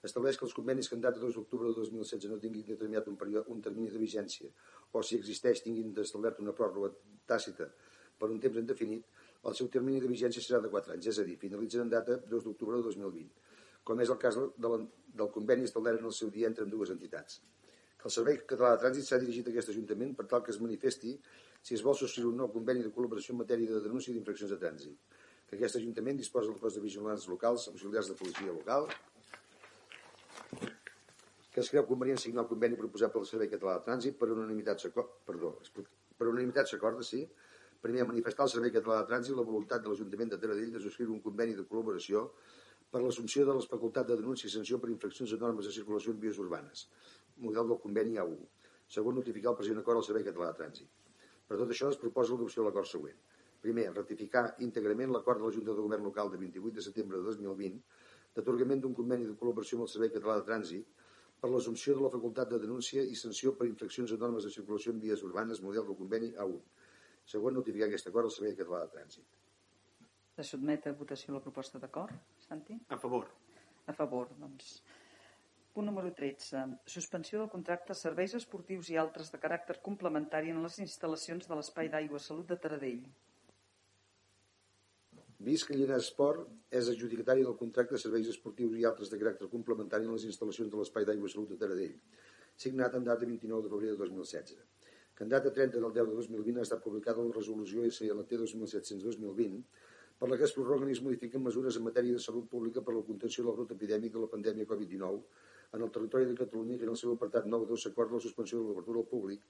estableix 0.10 0.38
que 0.39 0.45
els 0.47 0.53
convenis 0.56 0.89
que 0.89 0.95
en 0.97 1.03
data 1.03 1.20
2 1.22 1.36
d'octubre 1.38 1.70
de 1.70 1.76
2016 1.82 2.32
no 2.32 2.39
tinguin 2.41 2.66
determinat 2.68 3.08
un, 3.12 3.18
període, 3.20 3.45
un 3.53 3.62
termini 3.62 3.91
de 3.91 4.01
vigència 4.01 4.49
o 4.91 5.03
si 5.03 5.20
existeix 5.20 5.62
tinguin 5.66 5.93
establert 6.03 6.41
una 6.43 6.53
pròrroga 6.58 6.91
tàcita 7.28 7.70
per 8.20 8.30
un 8.32 8.39
temps 8.39 8.58
indefinit, 8.62 9.06
el 9.45 9.56
seu 9.58 9.68
termini 9.72 10.01
de 10.01 10.10
vigència 10.10 10.41
serà 10.43 10.62
de 10.64 10.72
4 10.74 10.95
anys, 10.95 11.10
és 11.12 11.20
a 11.22 11.26
dir, 11.28 11.36
finalitzen 11.41 11.84
en 11.84 11.91
data 11.91 12.18
2 12.32 12.45
d'octubre 12.47 12.80
de 12.80 12.86
2020, 12.88 13.34
com 13.86 13.99
és 14.01 14.12
el 14.14 14.20
cas 14.22 14.38
de 14.39 14.72
la, 14.72 14.80
del 15.20 15.32
conveni 15.36 15.68
establert 15.70 16.01
en 16.01 16.10
el 16.10 16.16
seu 16.20 16.32
dia 16.34 16.49
entre 16.51 16.66
dues 16.72 16.93
entitats. 16.93 17.41
Que 17.99 18.10
el 18.10 18.14
Servei 18.16 18.39
Català 18.49 18.74
de 18.74 18.82
Trànsit 18.84 19.08
s'ha 19.10 19.20
dirigit 19.22 19.47
a 19.49 19.53
aquest 19.53 19.74
Ajuntament 19.74 20.16
per 20.18 20.26
tal 20.32 20.43
que 20.45 20.53
es 20.53 20.62
manifesti 20.62 21.14
si 21.66 21.78
es 21.78 21.84
vol 21.86 21.97
subscriure 21.97 22.32
un 22.32 22.41
nou 22.43 22.51
conveni 22.53 22.86
de 22.86 22.93
col·laboració 22.95 23.36
en 23.36 23.41
matèria 23.43 23.72
de 23.74 23.82
denúncia 23.86 24.14
d'infraccions 24.14 24.53
de 24.53 24.60
trànsit. 24.62 25.20
Que 25.49 25.58
aquest 25.60 25.80
Ajuntament 25.80 26.18
disposa 26.22 26.49
del 26.49 26.60
cos 26.62 26.78
de 26.78 26.84
vigilants 26.84 27.28
locals, 27.30 27.68
auxiliars 27.74 28.10
de 28.12 28.18
policia 28.22 28.53
local, 28.53 28.89
que 30.60 31.62
es 31.64 31.70
creu 31.72 31.86
convenient 31.88 32.20
signar 32.20 32.43
el 32.43 32.49
conveni 32.49 32.76
proposat 32.80 33.14
pel 33.14 33.28
Servei 33.30 33.47
Català 33.51 33.78
de 33.78 33.86
Trànsit 33.86 34.18
per 34.20 34.28
unanimitat 34.34 34.82
perdó, 35.30 35.53
per 36.20 36.28
unanimitat 36.28 36.68
s'acorda, 36.72 37.06
sí, 37.08 37.22
primer 37.86 38.01
a 38.03 38.08
manifestar 38.10 38.43
al 38.43 38.51
Servei 38.51 38.74
Català 38.76 38.97
de 39.01 39.08
Trànsit 39.12 39.38
la 39.38 39.45
voluntat 39.47 39.84
de 39.86 39.91
l'Ajuntament 39.91 40.34
de 40.34 40.39
Taradell 40.41 40.74
de 40.76 40.82
subscriure 40.84 41.14
un 41.16 41.22
conveni 41.24 41.56
de 41.56 41.64
col·laboració 41.70 42.26
per 42.91 43.01
l'assumpció 43.03 43.45
de 43.47 43.56
les 43.56 43.70
facultats 43.72 44.10
de 44.12 44.18
denúncia 44.20 44.49
i 44.49 44.53
sanció 44.53 44.82
per 44.84 44.91
infraccions 44.91 45.32
de 45.32 45.39
normes 45.45 45.70
de 45.70 45.74
circulació 45.78 46.12
en 46.16 46.20
vies 46.26 46.41
urbanes, 46.43 46.86
model 47.47 47.72
del 47.72 47.80
conveni 47.86 48.20
A1, 48.24 48.36
segon 48.97 49.16
notificar 49.20 49.53
el 49.53 49.60
present 49.62 49.80
acord 49.82 50.01
al 50.01 50.08
Servei 50.08 50.28
Català 50.28 50.51
de 50.51 50.60
Trànsit. 50.60 50.91
Per 51.47 51.60
tot 51.62 51.72
això 51.72 51.91
es 51.93 52.01
proposa 52.01 52.34
l'adopció 52.34 52.64
de 52.64 52.68
l'acord 52.68 52.89
següent. 52.89 53.18
Primer, 53.64 53.86
ratificar 53.93 54.43
íntegrament 54.66 55.12
l'acord 55.14 55.39
de 55.41 55.47
la 55.47 55.56
Junta 55.56 55.72
de 55.72 55.86
Govern 55.88 56.03
Local 56.06 56.32
de 56.34 56.41
28 56.41 56.76
de 56.80 56.86
setembre 56.86 57.22
de 57.22 57.32
2020 57.32 57.80
d'atorgament 58.36 58.83
d'un 58.83 58.95
conveni 58.97 59.27
de 59.29 59.36
col·laboració 59.39 59.79
amb 59.79 59.88
el 59.88 59.91
Servei 59.93 60.11
Català 60.13 60.39
de 60.39 60.45
Trànsit 60.49 61.05
per 61.41 61.51
l'assumpció 61.51 61.95
de 61.95 62.03
la 62.03 62.11
facultat 62.13 62.51
de 62.51 62.59
denúncia 62.63 63.03
i 63.03 63.15
sanció 63.19 63.55
per 63.55 63.67
infraccions 63.69 64.11
a 64.11 64.19
normes 64.21 64.47
de 64.47 64.51
circulació 64.57 64.93
en 64.93 65.01
vies 65.03 65.23
urbanes, 65.27 65.61
model 65.63 65.88
del 65.88 65.97
conveni 65.99 66.31
A1. 66.36 66.59
Següent, 67.31 67.55
notificar 67.57 67.89
aquest 67.89 68.11
acord 68.11 68.29
al 68.29 68.36
Servei 68.36 68.55
Català 68.59 68.83
de 68.83 68.93
Trànsit. 68.95 69.41
Se 70.36 70.43
sotmet 70.43 70.88
a 70.88 70.93
votació 70.99 71.33
la 71.33 71.41
proposta 71.43 71.79
d'acord, 71.79 72.15
Santi? 72.47 72.77
A 72.91 72.99
favor. 72.99 73.29
A 73.88 73.93
favor, 73.93 74.31
doncs. 74.39 74.79
Punt 75.75 75.88
número 75.89 76.11
13. 76.17 76.59
Suspensió 76.88 77.39
del 77.39 77.51
contracte 77.51 77.95
serveis 77.99 78.33
esportius 78.38 78.89
i 78.91 78.99
altres 79.01 79.31
de 79.31 79.39
caràcter 79.45 79.77
complementari 79.88 80.53
en 80.53 80.61
les 80.63 80.77
instal·lacions 80.83 81.49
de 81.49 81.57
l'Espai 81.59 81.91
d'Aigua 81.91 82.21
Salut 82.23 82.47
de 82.51 82.57
Taradell. 82.65 83.01
Llinars 85.43 86.05
Esport 86.05 86.47
és 86.71 86.88
adjudicatari 86.89 87.43
del 87.43 87.57
contracte 87.59 87.95
de 87.95 87.99
serveis 88.01 88.27
esportius 88.31 88.77
i 88.79 88.86
altres 88.86 89.09
de 89.11 89.17
caràcter 89.19 89.49
complementari 89.51 90.05
en 90.05 90.13
les 90.13 90.23
instal·lacions 90.25 90.71
de 90.71 90.77
l'Espai 90.77 91.05
d'Aigua 91.05 91.27
Salut 91.29 91.49
de 91.49 91.57
Taradell, 91.59 91.97
signat 92.55 92.95
en 92.95 93.03
data 93.03 93.25
29 93.25 93.63
de 93.63 93.69
febrer 93.69 93.91
de 93.91 93.97
2016, 93.97 94.55
que 95.15 95.23
en 95.23 95.29
data 95.29 95.51
30 95.51 95.75
del 95.75 95.91
10 95.91 96.07
de 96.07 96.15
2020 96.15 96.59
ha 96.59 96.63
estat 96.63 96.81
publicada 96.83 97.23
la 97.23 97.36
resolució 97.36 97.83
SLT 97.83 98.39
2700-2020 98.45 99.61
per 100.19 100.29
la 100.31 100.38
que 100.39 100.47
es 100.47 100.55
prorroguen 100.55 100.89
i 100.89 100.95
es 100.95 101.03
modifiquen 101.03 101.43
mesures 101.43 101.75
en 101.75 101.83
matèria 101.83 102.15
de 102.15 102.23
salut 102.23 102.47
pública 102.49 102.81
per 102.81 102.95
la 102.95 103.03
contenció 103.03 103.43
de 103.43 103.49
la 103.49 103.57
ruta 103.57 103.75
epidèmica 103.75 104.15
de 104.15 104.23
la 104.23 104.31
pandèmia 104.31 104.69
Covid-19 104.71 105.19
en 105.75 105.81
el 105.81 105.91
territori 105.97 106.29
de 106.29 106.38
Catalunya 106.39 106.77
que 106.79 106.88
en 106.88 106.93
el 106.95 107.01
seu 107.01 107.11
apartat 107.11 107.49
9.2 107.51 107.83
s'acorda 107.83 108.15
la 108.15 108.23
suspensió 108.23 108.61
de 108.61 108.69
l'obertura 108.69 109.03
al 109.03 109.09
públic 109.11 109.43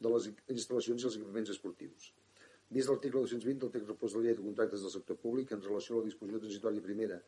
de 0.00 0.12
les 0.12 0.28
instal·lacions 0.52 1.00
i 1.00 1.08
els 1.08 1.16
equipaments 1.16 1.56
esportius. 1.56 2.12
Vist 2.70 2.90
l'article 2.90 3.24
220 3.24 3.64
del 3.64 3.72
text 3.74 3.88
repòs 3.90 4.12
de 4.14 4.20
la 4.20 4.28
llei 4.28 4.36
de 4.38 4.44
contractes 4.44 4.84
del 4.84 4.92
sector 4.92 5.16
públic 5.18 5.50
en 5.56 5.62
relació 5.64 5.96
a 5.96 6.02
la 6.02 6.06
disposició 6.06 6.42
transitòria 6.42 6.84
primera 6.84 7.18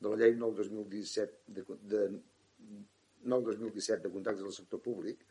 de 0.00 0.12
la 0.12 0.18
llei 0.20 0.36
9-2017 0.38 1.56
de, 1.56 1.64
de 1.94 2.02
9-2017 3.24 4.06
de 4.06 4.12
contractes 4.12 4.44
del 4.44 4.54
sector 4.54 4.82
públic, 4.84 5.24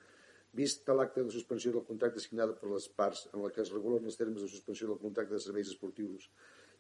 vist 0.54 0.90
l'acte 0.90 1.24
de 1.24 1.34
suspensió 1.34 1.72
del 1.74 1.86
contracte 1.88 2.22
signada 2.22 2.58
per 2.60 2.70
les 2.74 2.90
parts 3.00 3.28
en 3.32 3.42
la 3.42 3.50
que 3.54 3.64
es 3.64 3.72
regulen 3.74 4.06
els 4.10 4.20
termes 4.20 4.44
de 4.44 4.52
suspensió 4.52 4.92
del 4.92 5.02
contracte 5.02 5.38
de 5.38 5.42
serveis 5.42 5.72
esportius 5.72 6.30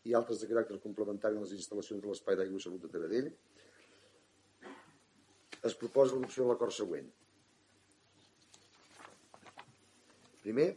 i 0.03 0.13
altres 0.19 0.43
de 0.43 0.49
caràcter 0.51 0.77
complementari 0.84 1.39
en 1.39 1.45
les 1.45 1.55
instal·lacions 1.55 2.03
de 2.03 2.11
l'Espai 2.11 2.38
d'Aigua 2.38 2.59
i 2.59 2.63
Salut 2.67 2.84
de 2.84 2.91
Taradell, 2.91 3.31
es 5.63 5.75
proposa 5.79 6.17
l'adopció 6.17 6.43
de 6.43 6.51
l'acord 6.51 6.75
següent. 6.75 7.07
Primer, 10.43 10.73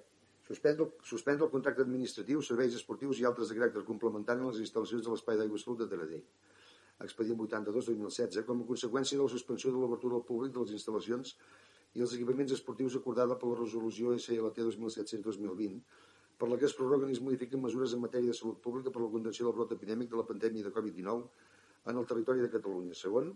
suspendre, 0.47 0.87
suspendre 1.03 1.47
el 1.47 1.53
contracte 1.53 1.83
administratiu, 1.83 2.43
serveis 2.43 2.75
esportius 2.79 3.21
i 3.21 3.27
altres 3.29 3.51
de 3.51 3.59
caràcter 3.59 3.85
complementari 3.87 4.43
en 4.45 4.53
les 4.53 4.63
instal·lacions 4.63 5.05
de 5.05 5.13
l'Espai 5.13 5.39
d'Aigua 5.41 5.59
Salut 5.63 5.83
de 5.83 5.89
Taradell. 5.91 6.25
Expedient 7.05 7.41
82-2016, 7.45 8.45
com 8.49 8.63
a 8.63 8.69
conseqüència 8.71 9.19
de 9.19 9.25
la 9.27 9.33
suspensió 9.33 9.73
de 9.73 9.81
l'obertura 9.83 10.21
al 10.21 10.25
públic 10.29 10.55
de 10.55 10.63
les 10.63 10.77
instal·lacions 10.79 11.35
i 11.97 12.05
els 12.05 12.15
equipaments 12.17 12.53
esportius 12.57 12.97
acordada 12.97 13.37
per 13.41 13.51
la 13.51 13.59
resolució 13.59 14.15
SLT 14.17 14.65
2700-2020, 14.71 15.83
per 16.39 16.49
la 16.51 16.59
que 16.61 16.69
es 16.69 16.75
prorroguen 16.77 17.11
i 17.11 17.17
es 17.17 17.23
modifiquen 17.25 17.63
mesures 17.63 17.95
en 17.97 18.03
matèria 18.05 18.33
de 18.33 18.39
salut 18.39 18.61
pública 18.65 18.93
per 18.93 19.03
la 19.03 19.13
contenció 19.13 19.47
del 19.47 19.57
brot 19.57 19.73
epidèmic 19.77 20.11
de 20.13 20.21
la 20.21 20.27
pandèmia 20.29 20.67
de 20.67 20.73
Covid-19 20.73 21.93
en 21.93 22.01
el 22.01 22.09
territori 22.11 22.45
de 22.45 22.51
Catalunya. 22.53 22.97
Segon, 22.99 23.31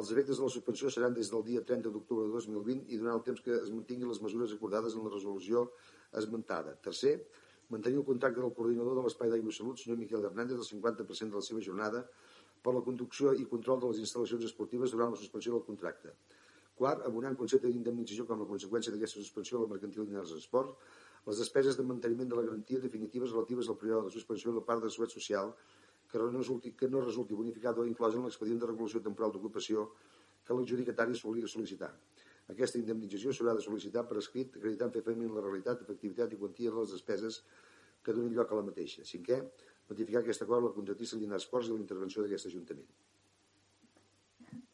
els 0.00 0.12
efectes 0.14 0.38
de 0.38 0.46
la 0.46 0.52
suspensió 0.54 0.90
seran 0.94 1.14
des 1.14 1.30
del 1.30 1.44
dia 1.44 1.64
30 1.66 1.92
d'octubre 1.92 2.26
de 2.26 2.32
2020 2.38 2.94
i 2.94 3.00
durant 3.00 3.18
el 3.18 3.24
temps 3.26 3.42
que 3.44 3.56
es 3.58 3.72
mantinguin 3.74 4.08
les 4.08 4.22
mesures 4.24 4.54
acordades 4.56 4.96
en 4.96 5.04
la 5.04 5.12
resolució 5.12 5.66
esmentada. 6.18 6.74
Tercer, 6.82 7.14
mantenir 7.70 8.00
el 8.00 8.04
contracte 8.04 8.40
del 8.40 8.52
coordinador 8.54 8.98
de 8.98 9.06
l'Espai 9.06 9.30
d'Aigua 9.30 9.52
i 9.52 9.56
Salut, 9.56 9.78
senyor 9.78 9.98
Miquel 9.98 10.24
Hernández, 10.24 10.58
del 10.58 10.68
50% 10.68 11.30
de 11.30 11.38
la 11.38 11.46
seva 11.46 11.62
jornada 11.62 12.04
per 12.62 12.74
la 12.74 12.82
conducció 12.84 13.32
i 13.32 13.46
control 13.48 13.80
de 13.80 13.90
les 13.92 14.00
instal·lacions 14.04 14.44
esportives 14.50 14.92
durant 14.92 15.14
la 15.14 15.20
suspensió 15.20 15.54
del 15.54 15.64
contracte. 15.64 16.14
Quart, 16.80 17.04
abonant 17.06 17.36
concepte 17.36 17.68
d'indemnització 17.68 18.24
com 18.28 18.42
a 18.42 18.48
conseqüència 18.48 18.92
d'aquesta 18.92 19.20
suspensió 19.20 19.58
de 19.58 19.66
la 19.66 19.72
mercantil 19.74 20.06
Dinars 20.08 20.32
Esport, 20.36 20.76
les 21.26 21.40
despeses 21.42 21.76
de 21.76 21.84
manteniment 21.84 22.28
de 22.28 22.38
la 22.38 22.44
garantia 22.46 22.80
definitives 22.80 23.34
relatives 23.36 23.68
al 23.68 23.76
període 23.80 24.08
de 24.08 24.14
suspensió 24.14 24.54
de 24.56 24.62
part 24.64 24.82
de 24.82 24.90
seguretat 24.90 25.18
social 25.18 25.52
que 26.10 26.18
no 26.18 26.30
resulti, 26.32 26.72
que 26.72 26.88
no 26.88 27.02
resulti 27.04 27.36
bonificat 27.36 27.78
o 27.78 27.84
inclòs 27.86 28.16
en 28.16 28.24
l'expedient 28.26 28.62
de 28.62 28.70
regulació 28.72 29.02
temporal 29.04 29.34
d'ocupació 29.34 29.90
que 30.46 30.56
l'adjudicatari 30.56 31.14
s'obliga 31.14 31.46
a 31.46 31.52
sol·licitar. 31.52 31.92
Aquesta 32.50 32.80
indemnització 32.80 33.34
s'haurà 33.34 33.54
de 33.56 33.64
sol·licitar 33.64 34.06
per 34.08 34.18
escrit, 34.22 34.56
acreditant 34.58 34.92
fer 34.94 35.04
feina 35.06 35.26
en 35.28 35.36
la 35.36 35.44
realitat, 35.44 35.84
efectivitat 35.86 36.32
i 36.34 36.40
quantia 36.40 36.72
de 36.72 36.80
les 36.80 36.96
despeses 36.96 37.42
que 38.02 38.16
donin 38.16 38.34
lloc 38.36 38.50
a 38.50 38.58
la 38.58 38.66
mateixa. 38.66 39.06
Cinquè, 39.06 39.38
notificar 39.92 40.24
aquest 40.24 40.46
acord 40.46 40.64
a 40.64 40.68
la 40.68 40.76
contratista 40.76 41.20
Llinar 41.20 41.40
Esports 41.42 41.70
i 41.70 41.76
la 41.76 41.84
intervenció 41.84 42.26
d'aquest 42.26 42.50
Ajuntament 42.50 42.90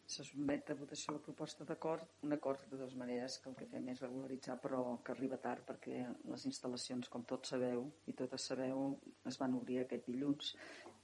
se 0.07 0.23
sotmet 0.25 0.71
a 0.71 0.75
votació 0.79 1.13
la 1.17 1.21
proposta 1.23 1.65
d'acord, 1.67 2.03
un 2.27 2.35
acord 2.37 2.63
de 2.71 2.79
dues 2.79 2.95
maneres 3.01 3.39
que 3.43 3.49
el 3.51 3.57
que 3.59 3.67
fem 3.73 3.89
és 3.91 4.03
regularitzar 4.05 4.55
però 4.63 4.83
que 5.05 5.13
arriba 5.15 5.39
tard 5.43 5.65
perquè 5.67 6.05
les 6.31 6.45
instal·lacions, 6.51 7.11
com 7.11 7.25
tots 7.33 7.51
sabeu 7.53 7.89
i 8.07 8.15
totes 8.21 8.47
sabeu, 8.53 8.85
es 9.27 9.39
van 9.43 9.57
obrir 9.59 9.81
aquest 9.83 10.07
dilluns 10.07 10.53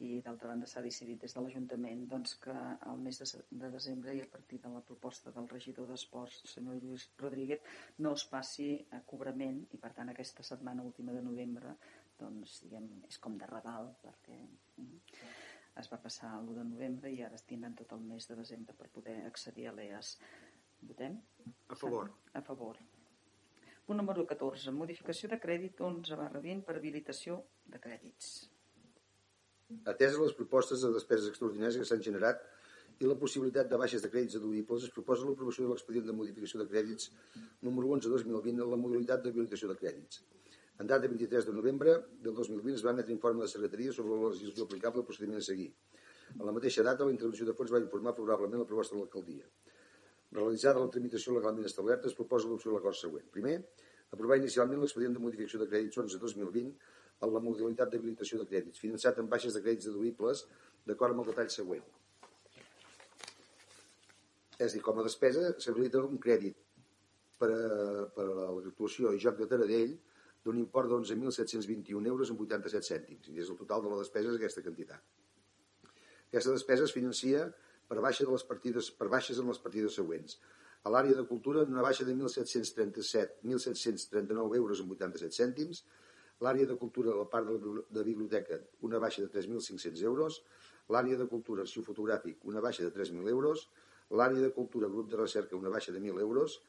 i 0.02 0.20
d'altra 0.24 0.50
banda 0.50 0.68
s'ha 0.70 0.82
decidit 0.84 1.20
des 1.24 1.34
de 1.36 1.42
l'Ajuntament 1.44 2.06
doncs, 2.10 2.34
que 2.44 2.54
al 2.92 3.02
mes 3.06 3.20
de, 3.22 3.28
de 3.64 3.70
desembre 3.76 4.14
i 4.16 4.22
a 4.24 4.30
partir 4.32 4.58
de 4.64 4.72
la 4.74 4.82
proposta 4.88 5.34
del 5.36 5.48
regidor 5.52 5.90
d'Esports, 5.90 6.40
el 6.44 6.54
senyor 6.54 6.80
Lluís 6.82 7.08
Rodríguez, 7.22 7.74
no 7.98 8.14
es 8.18 8.26
passi 8.32 8.70
a 8.98 9.02
cobrament 9.12 9.62
i 9.70 9.80
per 9.84 9.92
tant 9.98 10.10
aquesta 10.12 10.46
setmana 10.46 10.86
última 10.90 11.14
de 11.16 11.22
novembre 11.28 11.76
doncs, 12.18 12.60
diguem, 12.64 12.88
és 13.08 13.18
com 13.22 13.38
de 13.38 13.48
Raval 13.50 13.94
perquè... 14.02 14.38
Mm, 14.82 15.00
es 15.80 15.88
va 15.88 15.96
passar 16.04 16.30
l'1 16.36 16.56
de 16.58 16.64
novembre 16.68 17.10
i 17.12 17.22
ara 17.24 17.38
tindran 17.48 17.76
tot 17.78 17.92
el 17.96 18.02
mes 18.08 18.26
de 18.28 18.34
desembre 18.36 18.74
per 18.76 18.90
poder 18.96 19.14
accedir 19.28 19.70
a 19.70 19.72
l'EAS. 19.76 20.16
Votem? 20.90 21.16
A 21.72 21.78
favor. 21.82 22.10
A 22.36 22.42
favor. 22.48 22.80
Punt 23.86 23.98
número 23.98 24.26
14. 24.28 24.74
Modificació 24.76 25.30
de 25.32 25.38
crèdit 25.42 25.80
11 25.80 26.18
barra 26.20 26.42
20 26.44 26.66
per 26.68 26.76
habilitació 26.76 27.38
de 27.72 27.80
crèdits. 27.86 28.34
Ateses 29.92 30.18
les 30.20 30.34
propostes 30.38 30.82
de 30.84 30.90
despeses 30.94 31.30
extraordinàries 31.30 31.78
que 31.80 31.88
s'han 31.88 32.04
generat 32.04 32.42
i 33.00 33.08
la 33.08 33.16
possibilitat 33.18 33.70
de 33.70 33.78
baixes 33.80 34.02
de 34.04 34.10
crèdits 34.12 34.36
deduïbles, 34.38 34.84
es 34.86 34.92
proposa 34.94 35.26
l'aprovació 35.26 35.64
de 35.64 35.72
l'expedient 35.72 36.06
de 36.06 36.14
modificació 36.14 36.60
de 36.60 36.68
crèdits 36.70 37.10
número 37.66 37.90
11-2020 37.96 38.62
en 38.62 38.70
la 38.70 38.78
modalitat 38.84 39.24
d'habilitació 39.24 39.70
de 39.72 39.78
crèdits. 39.80 40.22
En 40.80 40.88
data 40.90 41.08
23 41.08 41.46
de 41.48 41.52
novembre 41.56 41.96
del 42.22 42.34
2020 42.34 42.78
es 42.78 42.84
va 42.86 42.94
emetre 42.94 43.12
informe 43.14 43.42
de 43.42 43.48
la 43.48 43.54
Secretaria 43.54 43.92
sobre 43.96 44.16
la 44.16 44.30
legislació 44.30 44.68
aplicable 44.68 45.00
i 45.00 45.02
el 45.02 45.08
procediment 45.10 45.42
a 45.42 45.46
seguir. 45.48 45.68
A 46.40 46.46
la 46.48 46.54
mateixa 46.56 46.84
data, 46.86 47.04
la 47.04 47.12
intervenció 47.14 47.46
de 47.46 47.54
fons 47.58 47.72
va 47.74 47.80
informar 47.82 48.14
favorablement 48.16 48.62
la 48.62 48.68
proposta 48.70 48.96
de 48.96 49.02
l'alcaldia. 49.02 49.44
Realitzada 50.32 50.80
la 50.80 50.90
tramitació 50.94 51.34
legalment 51.36 51.68
establerta, 51.68 52.08
es 52.08 52.16
proposa 52.16 52.48
l'opció 52.48 52.70
de 52.70 52.78
l'acord 52.78 52.96
següent. 52.96 53.26
Primer, 53.34 53.58
aprovar 54.16 54.38
inicialment 54.40 54.80
l'expedient 54.80 55.18
de 55.18 55.22
modificació 55.22 55.60
de 55.60 55.68
crèdits 55.68 56.00
11-2020 56.00 56.72
en 57.22 57.32
la 57.32 57.42
modalitat 57.42 57.92
d'habilitació 57.92 58.40
de 58.40 58.48
crèdits, 58.50 58.82
finançat 58.82 59.18
amb 59.22 59.30
baixes 59.30 59.54
de 59.54 59.62
crèdits 59.64 59.88
deduïbles 59.90 60.44
d'acord 60.86 61.14
amb 61.14 61.24
el 61.24 61.30
detall 61.30 61.50
següent. 61.54 61.84
És 64.58 64.70
a 64.70 64.74
dir, 64.74 64.82
com 64.84 64.98
a 64.98 65.06
despesa 65.06 65.54
s'habilita 65.62 66.02
un 66.02 66.18
crèdit 66.22 66.58
per 67.38 67.50
a, 67.50 67.60
per 68.14 68.26
a 68.26 68.48
l'actuació 68.58 69.14
i 69.14 69.22
joc 69.22 69.38
de 69.40 69.48
Taradell 69.50 69.94
d'un 70.42 70.58
import 70.58 70.90
d'11.721 70.90 72.10
euros 72.10 72.30
amb 72.34 72.42
87 72.44 72.88
cèntims, 72.88 73.28
i 73.30 73.42
és 73.42 73.50
el 73.50 73.58
total 73.58 73.84
de 73.84 73.92
la 73.92 74.00
despesa 74.02 74.34
aquesta 74.34 74.64
quantitat. 74.66 75.02
Aquesta 76.32 76.56
despesa 76.56 76.82
es 76.88 76.94
financia 76.94 77.40
per, 77.88 77.98
baixa 78.00 78.24
de 78.26 78.32
les 78.34 78.44
partides, 78.48 78.90
per 78.98 79.08
baixes 79.12 79.36
en 79.38 79.46
les 79.50 79.60
partides 79.62 79.94
següents. 79.98 80.30
A 80.82 80.88
l'àrea 80.90 81.14
de 81.14 81.24
cultura, 81.28 81.66
una 81.68 81.86
baixa 81.86 82.04
de 82.08 82.14
1.739 82.16 84.58
euros 84.58 84.78
amb 84.82 84.90
87 84.96 85.38
cèntims, 85.38 85.76
l'àrea 86.42 86.66
de 86.66 86.76
cultura 86.80 87.12
de 87.12 87.22
la 87.22 87.28
part 87.30 87.48
de 87.48 88.04
biblioteca, 88.10 88.58
una 88.88 88.98
baixa 88.98 89.22
de 89.24 89.30
3.500 89.30 90.04
euros, 90.10 90.42
l'àrea 90.90 91.16
de 91.16 91.28
cultura 91.30 91.62
arxiu 91.62 91.86
fotogràfic, 91.86 92.42
una 92.50 92.60
baixa 92.60 92.84
de 92.84 92.92
3.000 92.92 93.30
euros, 93.30 93.68
l'àrea 94.10 94.42
de 94.42 94.52
cultura 94.52 94.90
grup 94.92 95.10
de 95.10 95.20
recerca, 95.20 95.56
una 95.56 95.70
baixa 95.70 95.94
de 95.94 96.00
1.000 96.00 96.20
euros, 96.20 96.60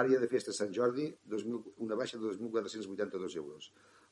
Àrea 0.00 0.18
de 0.18 0.26
festa 0.28 0.52
Sant 0.56 0.70
Jordi, 0.72 1.10
2000, 1.28 1.74
una 1.84 1.96
baixa 2.00 2.16
de 2.16 2.24
2.482 2.24 3.34
euros. 3.36 3.66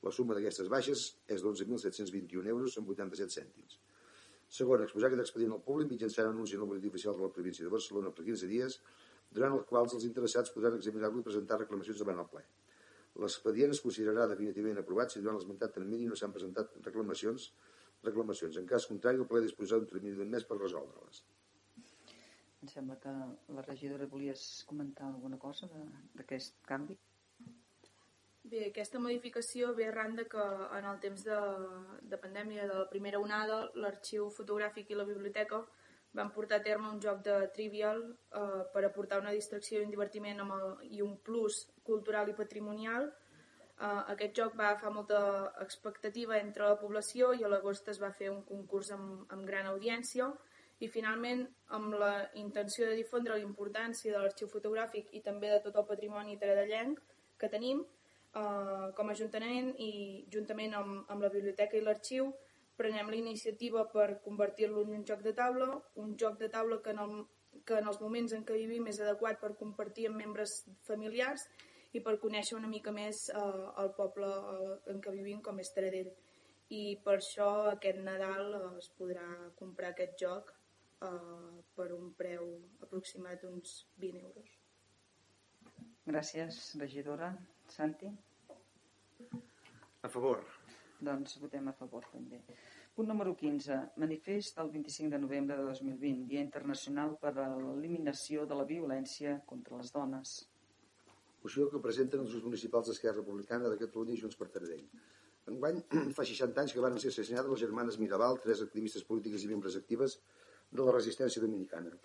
La 0.04 0.10
suma 0.12 0.34
d'aquestes 0.36 0.68
baixes 0.68 1.04
és 1.36 1.40
d'11.721 1.40 2.50
euros 2.52 2.76
amb 2.76 2.90
87 2.92 3.32
cèntims. 3.32 3.78
Segon, 4.58 4.84
exposar 4.84 5.08
aquest 5.08 5.24
expedient 5.24 5.54
al 5.56 5.62
públic 5.64 5.88
mitjançant 5.94 6.28
anunci 6.28 6.58
en 6.58 6.66
el 6.66 6.68
boletí 6.68 6.92
oficial 6.92 7.16
de 7.16 7.24
la 7.24 7.32
província 7.32 7.64
de 7.64 7.72
Barcelona 7.72 8.12
per 8.12 8.26
15 8.28 8.50
dies, 8.52 8.76
durant 9.32 9.56
els 9.56 9.64
quals 9.72 9.96
els 9.96 10.04
interessats 10.10 10.52
podran 10.52 10.76
examinar-lo 10.76 11.24
i 11.24 11.28
presentar 11.30 11.62
reclamacions 11.62 12.04
davant 12.04 12.20
el 12.26 12.28
ple. 12.34 12.44
L'expedient 13.18 13.74
es 13.74 13.82
considerarà 13.82 14.28
definitivament 14.30 14.78
aprovat 14.78 15.10
si 15.10 15.20
durant 15.20 15.36
l'esmentat 15.38 15.74
termini 15.74 16.06
no 16.06 16.16
s'han 16.16 16.32
presentat 16.36 16.76
reclamacions, 16.86 17.50
reclamacions. 18.06 18.56
En 18.56 18.66
cas 18.70 18.86
contrari, 18.86 19.18
el 19.18 19.28
ple 19.30 19.42
disposarà 19.44 19.80
d'un 19.80 19.90
termini 19.92 20.16
d'un 20.16 20.30
mes 20.30 20.46
per 20.46 20.58
resoldre-les. 20.60 21.22
Em 22.62 22.68
sembla 22.68 22.98
que 23.02 23.12
la 23.56 23.64
regidora 23.66 24.06
volies 24.06 24.64
comentar 24.68 25.06
alguna 25.08 25.38
cosa 25.38 25.68
d'aquest 26.14 26.60
canvi. 26.68 26.96
Bé, 28.50 28.60
aquesta 28.66 29.00
modificació 29.00 29.74
ve 29.76 29.86
arran 29.88 30.16
de 30.16 30.26
que 30.28 30.44
en 30.78 30.86
el 30.92 31.00
temps 31.00 31.24
de, 31.24 31.38
de 32.12 32.18
pandèmia 32.20 32.66
de 32.70 32.78
la 32.78 32.88
primera 32.92 33.20
onada 33.20 33.60
l'arxiu 33.84 34.30
fotogràfic 34.36 34.90
i 34.90 34.98
la 34.98 35.08
biblioteca 35.08 35.60
van 36.12 36.30
portar 36.34 36.58
a 36.58 36.62
terme 36.62 36.88
un 36.90 37.00
joc 37.00 37.22
de 37.22 37.36
trivial 37.54 38.02
eh, 38.10 38.62
per 38.72 38.84
aportar 38.84 39.20
una 39.22 39.34
distracció 39.36 39.80
i 39.80 39.84
un 39.86 39.92
divertiment 39.94 40.42
amb 40.42 40.56
el, 40.56 40.70
i 40.96 41.02
un 41.02 41.16
plus 41.28 41.62
cultural 41.86 42.28
i 42.28 42.36
patrimonial. 42.38 43.06
Eh, 43.08 44.00
aquest 44.14 44.34
joc 44.42 44.56
va 44.58 44.70
agafar 44.70 44.92
molta 44.96 45.20
expectativa 45.62 46.38
entre 46.38 46.66
la 46.66 46.78
població 46.80 47.32
i 47.34 47.44
a 47.44 47.52
l'agost 47.52 47.88
es 47.94 48.02
va 48.02 48.10
fer 48.16 48.30
un 48.32 48.42
concurs 48.48 48.90
amb, 48.96 49.24
amb 49.36 49.46
gran 49.46 49.70
audiència 49.70 50.32
i 50.80 50.88
finalment 50.88 51.46
amb 51.76 51.94
la 52.00 52.12
intenció 52.40 52.88
de 52.88 52.98
difondre 52.98 53.36
la 53.36 53.46
importància 53.46 54.12
de 54.12 54.18
l'arxiu 54.18 54.48
fotogràfic 54.48 55.14
i 55.16 55.22
també 55.24 55.50
de 55.52 55.62
tot 55.64 55.76
el 55.76 55.88
patrimoni 55.88 56.38
taradellenc 56.40 57.00
que 57.38 57.50
tenim 57.52 57.82
eh, 57.84 58.86
com 58.96 59.08
a 59.08 59.16
Ajuntament 59.16 59.74
i 59.78 59.90
juntament 60.32 60.74
amb, 60.74 61.04
amb 61.08 61.26
la 61.26 61.32
biblioteca 61.32 61.76
i 61.76 61.84
l'arxiu 61.84 62.32
prenem 62.80 63.10
la 63.12 63.18
iniciativa 63.18 63.84
per 63.92 64.22
convertir-lo 64.24 64.84
en 64.86 64.94
un 64.98 65.04
joc 65.08 65.24
de 65.26 65.34
taula, 65.36 65.68
un 66.04 66.14
joc 66.22 66.38
de 66.40 66.48
taula 66.52 66.80
que 66.84 66.94
en, 66.94 67.02
el, 67.04 67.18
que 67.68 67.76
en 67.78 67.90
els 67.90 68.00
moments 68.00 68.32
en 68.36 68.46
què 68.48 68.56
vivim 68.56 68.88
és 68.88 69.00
adequat 69.04 69.40
per 69.42 69.52
compartir 69.60 70.08
amb 70.08 70.20
membres 70.22 70.62
familiars 70.88 71.44
i 71.92 72.00
per 72.06 72.16
conèixer 72.22 72.56
una 72.56 72.70
mica 72.70 72.94
més 72.94 73.26
eh, 73.34 73.66
el 73.82 73.92
poble 73.98 74.30
eh, 74.30 74.72
en 74.94 75.02
què 75.04 75.12
vivim 75.12 75.42
com 75.44 75.60
és 75.60 75.72
Taradell. 75.76 76.10
I 76.70 76.82
per 77.04 77.16
això 77.18 77.50
aquest 77.74 78.00
Nadal 78.06 78.54
eh, 78.54 78.64
es 78.78 78.88
podrà 78.96 79.26
comprar 79.58 79.92
aquest 79.92 80.16
joc 80.22 80.54
eh, 80.54 81.60
per 81.76 81.90
un 81.96 82.12
preu 82.16 82.48
aproximat 82.86 83.42
d'uns 83.42 83.76
20 84.06 84.24
euros. 84.30 84.56
Gràcies, 86.06 86.62
regidora. 86.80 87.34
Santi? 87.70 88.08
A 90.02 90.08
favor. 90.08 90.40
Doncs 91.08 91.38
votem 91.42 91.68
a 91.70 91.74
favor 91.76 92.04
també. 92.12 92.40
Punt 92.96 93.08
número 93.08 93.32
15. 93.42 93.78
Manifest 94.02 94.58
del 94.58 94.70
25 94.74 95.14
de 95.14 95.20
novembre 95.22 95.56
de 95.56 95.64
2020, 95.68 96.26
Dia 96.28 96.44
Internacional 96.44 97.16
per 97.22 97.32
a 97.38 97.48
l'Eliminació 97.54 98.44
de 98.50 98.58
la 98.58 98.66
Violència 98.68 99.38
contra 99.52 99.80
les 99.80 99.94
Dones. 99.94 100.34
Moció 101.44 101.70
que 101.72 101.80
presenten 101.80 102.26
els 102.26 102.36
municipals 102.44 102.90
d'Esquerra 102.90 103.22
Republicana 103.22 103.72
de 103.72 103.80
Catalunya 103.80 104.16
i 104.16 104.20
Junts 104.20 104.36
per 104.36 104.50
Taradell. 104.52 104.86
Enguany 105.48 105.80
fa 106.18 106.28
60 106.28 106.64
anys 106.64 106.76
que 106.76 106.84
van 106.84 107.00
ser 107.00 107.14
assassinades 107.14 107.54
les 107.54 107.64
germanes 107.64 107.98
Mirabal, 108.02 108.38
tres 108.44 108.60
activistes 108.66 109.08
polítiques 109.08 109.46
i 109.46 109.52
membres 109.52 109.80
actives 109.80 110.20
de 110.70 110.84
la 110.84 110.96
resistència 110.98 111.42
dominicana. 111.42 111.96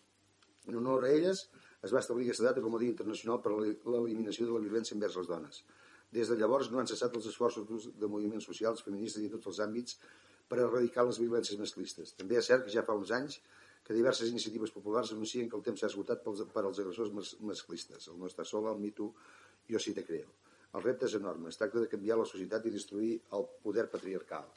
En 0.65 0.79
honor 0.79 1.03
a 1.05 1.11
elles, 1.13 1.43
Es 1.85 1.93
va 1.93 2.01
establir 2.01 2.25
aquesta 2.25 2.47
data 2.47 2.61
com 2.65 2.75
a 2.75 2.79
Dia 2.81 2.91
Internacional 2.91 3.41
per 3.41 3.51
a 3.53 3.57
l'eliminació 3.61 4.47
de 4.47 4.55
la 4.55 4.61
violència 4.63 4.95
envers 4.95 5.17
les 5.19 5.27
dones. 5.29 5.59
Des 6.15 6.31
de 6.31 6.37
llavors 6.39 6.71
no 6.71 6.79
han 6.79 6.87
cessat 6.89 7.15
els 7.17 7.27
esforços 7.31 7.89
de 7.99 8.07
moviments 8.11 8.47
socials, 8.47 8.83
feministes 8.85 9.25
i 9.25 9.31
tots 9.33 9.51
els 9.51 9.61
àmbits 9.67 9.99
per 10.49 10.61
erradicar 10.61 11.05
les 11.07 11.19
violències 11.21 11.59
masclistes. 11.59 12.13
També 12.19 12.39
és 12.39 12.49
cert 12.51 12.65
que 12.65 12.73
ja 12.73 12.85
fa 12.87 12.95
uns 12.97 13.11
anys 13.17 13.39
que 13.85 13.93
diverses 13.93 14.31
iniciatives 14.31 14.73
populars 14.73 15.11
anuncien 15.13 15.49
que 15.49 15.57
el 15.57 15.63
temps 15.65 15.81
s'ha 15.81 15.91
esgotat 15.91 16.23
pels, 16.25 16.41
per 16.53 16.63
als 16.63 16.79
agressors 16.81 17.11
mas 17.13 17.35
masclistes. 17.51 18.07
El 18.09 18.17
no 18.21 18.29
està 18.31 18.45
sol, 18.47 18.69
el 18.71 18.81
mito, 18.81 19.11
jo 19.69 19.81
sí 19.81 19.93
te 19.93 20.05
creo. 20.07 20.31
El 20.75 20.83
repte 20.83 21.07
és 21.07 21.17
enorme. 21.19 21.51
Es 21.51 21.59
tracta 21.59 21.83
de 21.83 21.89
canviar 21.91 22.17
la 22.19 22.29
societat 22.29 22.65
i 22.65 22.73
destruir 22.73 23.11
el 23.37 23.45
poder 23.63 23.85
patriarcal. 23.91 24.47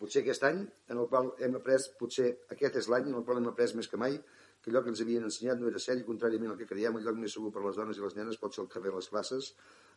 Potser 0.00 0.22
aquest 0.22 0.42
any, 0.48 0.62
en 0.90 0.98
el 0.98 1.06
qual 1.10 1.28
hem 1.46 1.58
après, 1.58 1.84
potser 1.98 2.32
aquest 2.50 2.80
és 2.80 2.88
l'any 2.90 3.12
en 3.12 3.20
el 3.20 3.26
qual 3.28 3.38
hem 3.38 3.50
après 3.52 3.76
més 3.78 3.90
que 3.90 4.00
mai 4.00 4.16
que 4.62 4.70
allò 4.70 4.82
que 4.82 4.92
ens 4.94 5.02
havien 5.02 5.26
ensenyat 5.26 5.60
no 5.60 5.68
era 5.68 5.80
cert 5.82 6.00
i 6.00 6.06
contràriament 6.06 6.52
al 6.54 6.58
que 6.60 6.68
creiem, 6.70 6.96
el 6.98 7.06
lloc 7.06 7.18
més 7.18 7.34
segur 7.34 7.50
per 7.54 7.62
a 7.62 7.66
les 7.66 7.78
dones 7.80 7.98
i 7.98 8.04
les 8.04 8.16
nenes 8.18 8.38
pot 8.38 8.54
ser 8.54 8.62
el 8.62 8.70
carrer, 8.70 8.94
les 8.94 9.10
classes, 9.10 9.52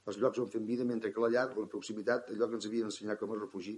els 0.10 0.20
llocs 0.22 0.42
on 0.42 0.50
fem 0.54 0.66
vida, 0.66 0.86
mentre 0.90 1.14
que 1.14 1.22
la 1.22 1.30
llar, 1.34 1.48
la 1.54 1.70
proximitat, 1.70 2.32
allò 2.34 2.50
que 2.50 2.60
ens 2.60 2.68
havien 2.70 2.90
ensenyat 2.90 3.22
com 3.22 3.34
a 3.34 3.40
refugi, 3.40 3.78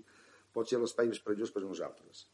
pot 0.56 0.70
ser 0.72 0.80
l'espai 0.80 1.12
més 1.12 1.20
perillós 1.24 1.52
per 1.56 1.64
a 1.64 1.68
nosaltres. 1.68 2.26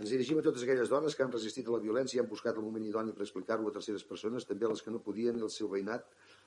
Ens 0.00 0.12
dirigim 0.12 0.38
a 0.40 0.44
totes 0.44 0.62
aquelles 0.64 0.88
dones 0.88 1.16
que 1.16 1.24
han 1.24 1.32
resistit 1.32 1.66
a 1.68 1.74
la 1.74 1.80
violència 1.80 2.16
i 2.16 2.20
han 2.22 2.28
buscat 2.28 2.56
el 2.56 2.64
moment 2.64 2.86
idoni 2.88 3.12
per 3.16 3.26
explicar-ho 3.26 3.66
a 3.68 3.72
terceres 3.74 4.04
persones, 4.12 4.46
també 4.48 4.68
a 4.68 4.70
les 4.72 4.80
que 4.84 4.92
no 4.94 5.00
podien 5.04 5.36
i 5.36 5.44
el 5.44 5.52
seu 5.52 5.68
veïnat 5.72 6.06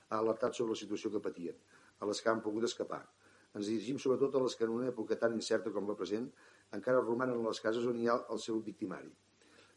ha 0.09 0.21
alertat 0.21 0.57
sobre 0.57 0.73
la 0.73 0.79
situació 0.79 1.11
que 1.13 1.21
patien, 1.27 1.59
a 2.01 2.09
les 2.09 2.21
que 2.21 2.31
han 2.31 2.41
pogut 2.41 2.65
escapar. 2.69 3.03
Ens 3.53 3.69
dirigim 3.69 3.99
sobretot 4.01 4.39
a 4.39 4.41
les 4.41 4.57
que 4.57 4.65
en 4.65 4.73
una 4.73 4.89
època 4.89 5.19
tan 5.21 5.37
incerta 5.37 5.73
com 5.75 5.85
la 5.89 5.97
present 5.99 6.25
encara 6.77 7.05
romanen 7.05 7.37
a 7.37 7.53
les 7.53 7.61
cases 7.61 7.85
on 7.89 8.01
hi 8.01 8.09
ha 8.09 8.17
el 8.33 8.41
seu 8.41 8.57
victimari. 8.71 9.13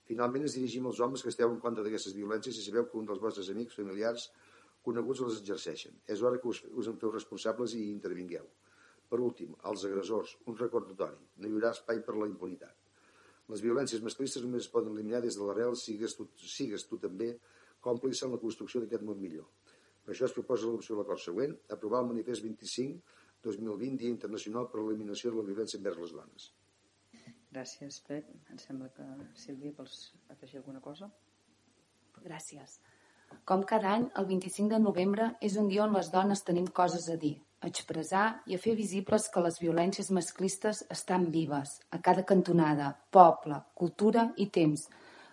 Finalment 0.06 0.46
ens 0.46 0.54
dirigim 0.54 0.86
als 0.86 1.00
homes 1.02 1.22
que 1.24 1.32
esteu 1.32 1.50
en 1.50 1.58
contra 1.62 1.82
d'aquestes 1.84 2.14
violències 2.14 2.58
i 2.60 2.64
sabeu 2.66 2.86
que 2.90 2.98
un 3.00 3.08
dels 3.08 3.22
vostres 3.22 3.50
amics, 3.50 3.74
familiars, 3.78 4.28
coneguts 4.86 5.24
les 5.26 5.40
exerceixen. 5.40 5.96
És 6.06 6.22
hora 6.22 6.38
que 6.42 6.48
us, 6.52 6.62
us 6.70 6.90
en 6.92 6.98
feu 7.02 7.10
responsables 7.14 7.74
i 7.74 7.88
intervingueu. 7.90 8.46
Per 9.10 9.20
últim, 9.22 9.54
als 9.70 9.84
agressors, 9.88 10.36
un 10.50 10.58
recordatori. 10.58 11.18
No 11.42 11.48
hi 11.48 11.54
haurà 11.56 11.72
espai 11.74 12.02
per 12.06 12.14
la 12.18 12.28
impunitat. 12.30 12.74
Les 13.50 13.62
violències 13.62 14.02
masclistes 14.02 14.42
només 14.42 14.66
es 14.66 14.70
poden 14.70 14.94
eliminar 14.94 15.22
des 15.22 15.38
de 15.38 15.46
l'arrel, 15.46 15.76
sigues 15.78 16.16
tu, 16.18 16.26
sigues 16.42 16.86
tu 16.90 16.98
també 17.02 17.32
còmplice 17.82 18.26
en 18.26 18.34
la 18.34 18.42
construcció 18.42 18.82
d'aquest 18.82 19.04
món 19.06 19.20
millor. 19.22 19.46
Per 20.06 20.14
això 20.14 20.26
es 20.26 20.34
proposa 20.34 20.70
l'opció 20.70 20.94
de 20.94 21.02
l'acord 21.02 21.22
següent, 21.22 21.54
aprovar 21.74 22.02
el 22.02 22.10
manifest 22.14 22.46
25 22.46 23.22
2020, 23.46 23.98
Dia 24.02 24.10
Internacional 24.10 24.70
per 24.70 24.82
l'Eliminació 24.82 25.30
de 25.30 25.40
la 25.40 25.46
Violència 25.50 25.78
envers 25.78 26.00
les 26.02 26.14
Dones. 26.14 26.48
Gràcies, 27.56 28.02
Pep. 28.04 28.26
Em 28.52 28.58
sembla 28.60 28.90
que, 28.92 29.04
Sílvia, 29.40 29.72
vols 29.78 30.10
afegir 30.28 30.58
alguna 30.58 30.82
cosa? 30.84 31.06
Gràcies. 32.20 32.74
Com 33.48 33.62
cada 33.70 33.94
any, 33.96 34.02
el 34.20 34.26
25 34.28 34.74
de 34.74 34.80
novembre 34.82 35.28
és 35.48 35.56
un 35.62 35.70
dia 35.70 35.86
on 35.86 35.94
les 35.96 36.10
dones 36.12 36.44
tenim 36.44 36.66
coses 36.78 37.06
a 37.08 37.16
dir, 37.22 37.32
a 37.64 37.70
expressar 37.72 38.26
i 38.44 38.58
a 38.58 38.60
fer 38.60 38.74
visibles 38.76 39.30
que 39.32 39.44
les 39.46 39.56
violències 39.62 40.12
masclistes 40.18 40.82
estan 40.96 41.24
vives, 41.38 41.72
a 41.96 42.02
cada 42.10 42.26
cantonada, 42.28 42.90
poble, 43.18 43.62
cultura 43.82 44.26
i 44.36 44.50
temps, 44.58 44.84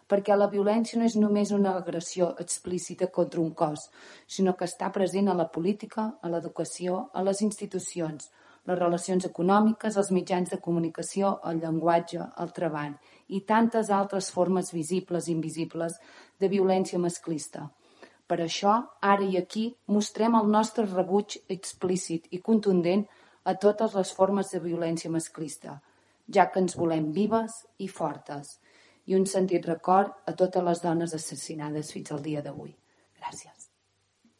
perquè 0.07 0.39
la 0.39 0.47
violència 0.55 1.01
no 1.01 1.09
és 1.11 1.19
només 1.19 1.51
una 1.51 1.75
agressió 1.81 2.29
explícita 2.45 3.11
contra 3.19 3.43
un 3.43 3.51
cos, 3.51 3.89
sinó 4.37 4.55
que 4.55 4.69
està 4.71 4.93
present 4.95 5.27
a 5.27 5.35
la 5.41 5.49
política, 5.51 6.07
a 6.23 6.31
l'educació, 6.31 7.09
a 7.11 7.27
les 7.27 7.43
institucions, 7.43 8.31
les 8.69 8.79
relacions 8.79 9.25
econòmiques, 9.27 9.97
els 9.97 10.11
mitjans 10.15 10.51
de 10.53 10.59
comunicació, 10.63 11.37
el 11.49 11.59
llenguatge, 11.63 12.27
el 12.39 12.51
treball 12.55 12.93
i 13.27 13.41
tantes 13.49 13.89
altres 13.91 14.29
formes 14.31 14.71
visibles 14.75 15.27
i 15.27 15.33
invisibles 15.35 15.97
de 16.39 16.49
violència 16.51 16.99
masclista. 16.99 17.67
Per 18.27 18.39
això, 18.39 18.77
ara 19.03 19.25
i 19.27 19.37
aquí, 19.37 19.65
mostrem 19.91 20.37
el 20.39 20.47
nostre 20.51 20.85
rebuig 20.87 21.37
explícit 21.51 22.29
i 22.31 22.39
contundent 22.39 23.03
a 23.43 23.55
totes 23.65 23.97
les 23.99 24.13
formes 24.15 24.53
de 24.55 24.61
violència 24.63 25.11
masclista, 25.11 25.81
ja 26.31 26.47
que 26.51 26.63
ens 26.63 26.77
volem 26.79 27.11
vives 27.11 27.59
i 27.83 27.89
fortes, 27.91 28.57
i 29.05 29.19
un 29.19 29.27
sentit 29.27 29.67
record 29.67 30.15
a 30.25 30.37
totes 30.39 30.63
les 30.63 30.85
dones 30.87 31.19
assassinades 31.19 31.91
fins 31.91 32.15
al 32.15 32.23
dia 32.23 32.41
d'avui. 32.41 32.71
Gràcies. 33.19 33.62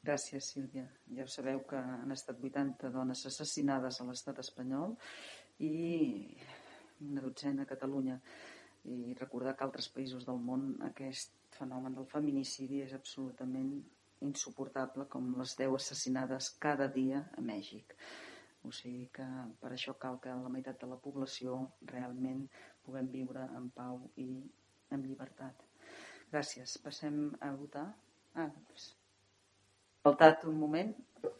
Gràcies, 0.04 0.50
Sílvia. 0.52 0.84
Ja 1.16 1.24
sabeu 1.32 1.62
que 1.68 1.80
han 1.80 2.12
estat 2.12 2.42
80 2.44 2.90
dones 2.92 3.22
assassinades 3.30 4.02
a 4.02 4.06
l'estat 4.10 4.42
espanyol 4.44 4.98
i 5.64 5.76
una 7.06 7.22
dotzena 7.24 7.64
a 7.64 7.70
Catalunya. 7.70 8.18
I 8.84 9.14
recordar 9.20 9.54
que 9.56 9.64
altres 9.64 9.88
països 9.96 10.26
del 10.28 10.42
món 10.44 10.66
aquest 10.90 11.56
fenomen 11.56 11.96
del 11.96 12.10
feminicidi 12.12 12.82
és 12.84 12.96
absolutament 12.98 13.72
insuportable, 14.28 15.06
com 15.14 15.30
les 15.40 15.56
10 15.62 15.78
assassinades 15.78 16.50
cada 16.66 16.90
dia 16.98 17.22
a 17.38 17.44
Mèxic. 17.52 17.96
O 18.68 18.72
sigui 18.76 19.08
que 19.16 19.28
per 19.62 19.72
això 19.72 19.96
cal 20.04 20.20
que 20.26 20.36
la 20.42 20.52
meitat 20.52 20.84
de 20.84 20.90
la 20.92 21.00
població 21.06 21.62
realment 21.94 22.44
puguem 22.84 23.08
viure 23.16 23.48
en 23.62 23.72
pau 23.80 24.04
i 24.26 24.28
en 24.92 25.08
llibertat. 25.08 25.64
Gràcies. 26.36 26.76
Passem 26.84 27.24
a 27.40 27.54
votar. 27.56 27.88
Ah, 28.36 28.52
faltat 30.04 30.44
un 30.46 30.60
moment, 30.60 30.94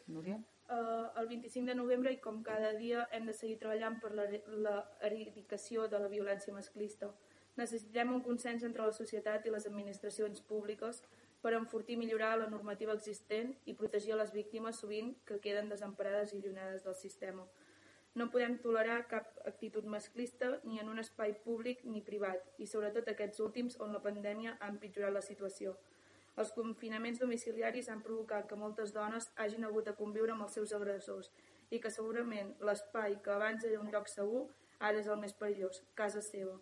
Núria? 0.08 0.40
Uh, 0.72 1.12
el 1.20 1.28
25 1.28 1.68
de 1.68 1.76
novembre 1.76 2.12
i 2.14 2.20
com 2.24 2.40
cada 2.44 2.72
dia 2.80 3.04
hem 3.12 3.28
de 3.28 3.36
seguir 3.36 3.58
treballant 3.62 4.00
per 4.02 4.14
l'eradicació 4.16 5.90
de 5.92 6.00
la 6.00 6.10
violència 6.10 6.56
masclista. 6.56 7.12
Necessitem 7.60 8.14
un 8.14 8.24
consens 8.26 8.64
entre 8.66 8.88
la 8.88 8.96
societat 8.96 9.46
i 9.46 9.52
les 9.54 9.68
administracions 9.70 10.42
públiques 10.48 11.04
per 11.44 11.54
enfortir 11.58 11.98
i 11.98 12.00
millorar 12.00 12.32
la 12.40 12.48
normativa 12.50 12.96
existent 12.96 13.52
i 13.68 13.76
protegir 13.78 14.16
les 14.16 14.32
víctimes 14.34 14.80
sovint 14.80 15.12
que 15.28 15.42
queden 15.44 15.70
desemparades 15.70 16.34
i 16.34 16.40
allunyades 16.40 16.88
del 16.88 16.96
sistema. 16.96 17.46
No 18.16 18.30
podem 18.34 18.56
tolerar 18.64 19.02
cap 19.12 19.42
actitud 19.50 19.86
masclista 19.90 20.54
ni 20.64 20.80
en 20.80 20.90
un 20.90 21.02
espai 21.04 21.34
públic 21.46 21.84
ni 21.84 22.02
privat 22.02 22.62
i 22.62 22.70
sobretot 22.70 23.10
aquests 23.12 23.42
últims 23.44 23.78
on 23.82 23.94
la 23.94 24.02
pandèmia 24.02 24.56
ha 24.60 24.70
empitjorat 24.72 25.14
la 25.14 25.26
situació. 25.26 25.76
Els 26.42 26.52
confinaments 26.56 27.20
domiciliaris 27.22 27.90
han 27.94 28.02
provocat 28.02 28.48
que 28.50 28.58
moltes 28.58 28.94
dones 28.94 29.30
hagin 29.44 29.66
hagut 29.68 29.86
de 29.90 29.94
conviure 29.98 30.34
amb 30.34 30.46
els 30.48 30.56
seus 30.58 30.74
agressors 30.74 31.30
i 31.70 31.80
que 31.84 31.92
segurament 31.94 32.54
l'espai 32.68 33.20
que 33.26 33.34
abans 33.36 33.66
era 33.70 33.82
un 33.82 33.92
lloc 33.94 34.10
segur 34.10 34.44
ara 34.80 35.00
és 35.00 35.08
el 35.08 35.20
més 35.22 35.36
perillós, 35.42 35.82
casa 36.00 36.22
seva. 36.26 36.56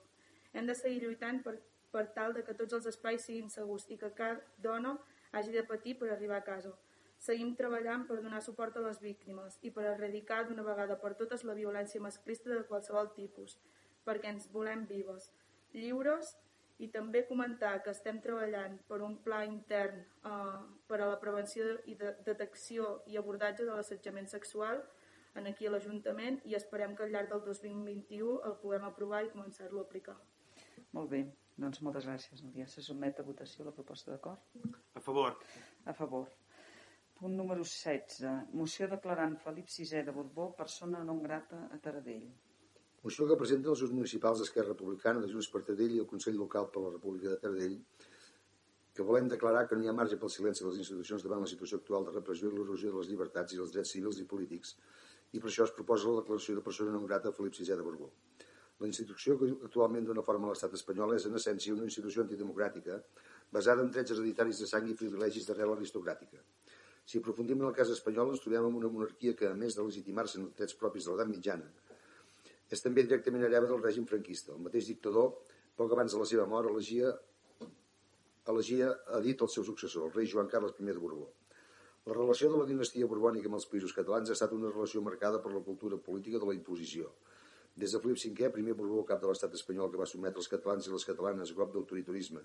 Hem 0.53 0.67
de 0.67 0.75
seguir 0.75 0.99
lluitant 1.05 1.39
per, 1.45 1.55
per 1.95 2.05
tal 2.17 2.35
de 2.35 2.43
que 2.47 2.55
tots 2.59 2.75
els 2.77 2.89
espais 2.91 3.23
siguin 3.27 3.49
segurs 3.49 3.87
i 3.89 3.97
que 4.01 4.11
cada 4.19 4.41
dona 4.67 4.97
hagi 5.31 5.55
de 5.55 5.63
patir 5.71 5.95
per 5.99 6.11
arribar 6.11 6.41
a 6.41 6.47
casa. 6.51 6.73
Seguim 7.21 7.55
treballant 7.55 8.03
per 8.09 8.19
donar 8.21 8.41
suport 8.43 8.77
a 8.77 8.83
les 8.83 8.99
víctimes 8.99 9.57
i 9.61 9.71
per 9.71 9.87
erradicar 9.93 10.41
d'una 10.47 10.65
vegada 10.67 10.97
per 11.01 11.13
totes 11.19 11.45
la 11.47 11.55
violència 11.57 12.01
masclista 12.03 12.49
de 12.51 12.63
qualsevol 12.69 13.11
tipus, 13.15 13.57
perquè 14.03 14.33
ens 14.33 14.47
volem 14.51 14.87
vives, 14.89 15.29
lliures 15.73 16.35
i 16.81 16.87
també 16.93 17.21
comentar 17.29 17.75
que 17.85 17.93
estem 17.93 18.19
treballant 18.23 18.79
per 18.89 19.01
un 19.05 19.17
pla 19.25 19.43
intern 19.45 20.01
eh, 20.01 20.57
per 20.89 20.99
a 20.99 21.09
la 21.11 21.19
prevenció 21.21 21.67
i 21.91 21.95
de 21.99 22.15
detecció 22.25 22.97
i 23.11 23.19
abordatge 23.21 23.67
de 23.67 23.75
l'assetjament 23.77 24.29
sexual 24.31 24.81
en 25.39 25.47
aquí 25.47 25.67
a 25.67 25.71
l'Ajuntament 25.71 26.41
i 26.49 26.57
esperem 26.57 26.95
que 26.97 27.05
al 27.05 27.13
llarg 27.13 27.31
del 27.31 27.43
2021 27.45 28.39
el 28.49 28.57
puguem 28.63 28.87
aprovar 28.87 29.23
i 29.25 29.31
començar-lo 29.35 29.79
a 29.79 29.87
aplicar. 29.87 30.17
Molt 30.97 31.11
bé, 31.13 31.21
doncs 31.55 31.81
moltes 31.85 32.07
gràcies, 32.09 32.43
Núria. 32.43 32.67
Se 32.67 32.83
sotmet 32.83 33.19
a 33.21 33.27
votació 33.27 33.65
la 33.67 33.75
proposta 33.77 34.11
d'acord? 34.11 34.59
A 34.97 35.03
favor. 35.07 35.37
A 35.85 35.93
favor. 35.95 36.27
Punt 37.19 37.37
número 37.37 37.63
16. 37.63 38.25
Moció 38.57 38.89
declarant 38.91 39.37
Felip 39.43 39.69
VI 39.69 40.03
de 40.07 40.15
Borbó 40.15 40.51
persona 40.57 41.03
non 41.07 41.21
grata 41.23 41.67
a 41.71 41.77
Taradell. 41.77 42.31
Moció 43.03 43.25
que 43.25 43.35
presenten 43.37 43.71
els 43.71 43.79
grups 43.81 43.95
municipals 43.97 44.41
d'Esquerra 44.41 44.75
Republicana, 44.75 45.21
de 45.21 45.29
Junts 45.29 45.47
per 45.49 45.63
Tardell 45.67 45.93
i 45.95 46.01
el 46.03 46.07
Consell 46.09 46.35
Local 46.37 46.67
per 46.73 46.83
la 46.83 46.91
República 46.91 47.31
de 47.31 47.37
Tardell, 47.45 47.79
que 48.93 49.05
volem 49.07 49.31
declarar 49.31 49.63
que 49.69 49.77
no 49.77 49.81
hi 49.81 49.89
ha 49.89 49.95
marge 49.99 50.19
pel 50.21 50.29
silenci 50.29 50.61
de 50.61 50.67
les 50.69 50.81
institucions 50.83 51.25
davant 51.25 51.41
la 51.41 51.49
situació 51.49 51.79
actual 51.79 52.05
de 52.05 52.13
repressió 52.13 52.51
i 52.51 52.53
l'erosió 52.57 52.91
de 52.91 52.99
les 52.99 53.09
llibertats 53.09 53.55
i 53.55 53.61
els 53.63 53.73
drets 53.73 53.93
civils 53.95 54.19
i 54.21 54.27
polítics, 54.33 54.75
i 55.33 55.41
per 55.41 55.49
això 55.49 55.65
es 55.65 55.73
proposa 55.77 56.11
la 56.11 56.21
declaració 56.21 56.59
de 56.59 56.63
persona 56.67 56.93
non 56.93 57.07
grata 57.09 57.31
a 57.31 57.37
Felip 57.39 57.57
VI 57.57 57.71
de 57.71 57.87
Borbó. 57.87 58.11
La 58.83 58.89
institució 58.91 59.37
que 59.39 59.49
actualment 59.69 60.05
dona 60.05 60.25
forma 60.27 60.51
a 60.51 60.53
l'estat 60.53 60.77
espanyol 60.77 61.15
és 61.15 61.25
en 61.25 61.39
essència 61.39 61.73
una 61.73 61.87
institució 61.89 62.21
antidemocràtica 62.27 62.99
basada 63.57 63.81
en 63.81 63.89
drets 63.95 64.13
hereditaris 64.13 64.61
de 64.61 64.69
sang 64.69 64.85
i 64.89 64.97
privilegis 65.01 65.49
d'arrel 65.49 65.73
aristocràtica. 65.73 66.37
Si 67.05 67.17
aprofundim 67.17 67.63
en 67.63 67.71
el 67.71 67.77
cas 67.77 67.89
espanyol 67.93 68.35
ens 68.35 68.45
trobem 68.45 68.69
amb 68.69 68.77
una 68.83 68.93
monarquia 68.93 69.33
que, 69.33 69.49
a 69.49 69.57
més 69.57 69.73
de 69.77 69.87
legitimar-se 69.87 70.37
en 70.37 70.47
els 70.51 70.57
drets 70.59 70.77
propis 70.81 71.09
de 71.09 71.15
l'edat 71.15 71.33
mitjana, 71.33 71.69
és 72.71 72.83
també 72.83 73.03
directament 73.03 73.43
hereva 73.43 73.67
del 73.67 73.83
règim 73.83 74.07
franquista. 74.07 74.55
El 74.55 74.63
mateix 74.65 74.87
dictador, 74.87 75.33
poc 75.77 75.91
abans 75.91 76.15
de 76.15 76.21
la 76.21 76.27
seva 76.29 76.47
mort, 76.47 76.71
elegia, 76.71 77.11
elegia 78.53 78.89
a 79.17 79.19
dit 79.25 79.41
el 79.43 79.51
seu 79.51 79.67
successor, 79.67 80.07
el 80.07 80.15
rei 80.15 80.29
Joan 80.31 80.49
Carles 80.51 80.79
I 80.79 80.87
de 80.87 80.97
Borbó. 80.99 81.27
La 82.07 82.15
relació 82.17 82.49
de 82.49 82.57
la 82.57 82.65
dinastia 82.65 83.05
borbònica 83.05 83.45
amb 83.45 83.59
els 83.59 83.67
països 83.69 83.91
catalans 83.93 84.31
ha 84.31 84.33
estat 84.33 84.55
una 84.57 84.71
relació 84.71 85.03
marcada 85.05 85.41
per 85.43 85.51
la 85.53 85.61
cultura 85.61 85.99
política 86.01 86.39
de 86.41 86.47
la 86.49 86.55
imposició. 86.57 87.11
Des 87.77 87.93
de 87.93 87.99
Felip 88.01 88.17
V, 88.39 88.49
primer 88.55 88.73
Borbó 88.73 89.03
cap 89.05 89.21
de 89.21 89.29
l'estat 89.29 89.53
espanyol 89.53 89.91
que 89.91 89.99
va 89.99 90.07
sometre 90.09 90.41
els 90.41 90.49
catalans 90.49 90.87
i 90.87 90.93
les 90.95 91.05
catalanes 91.05 91.51
a 91.51 91.57
cop 91.59 91.75
d'autoritarisme 91.75 92.41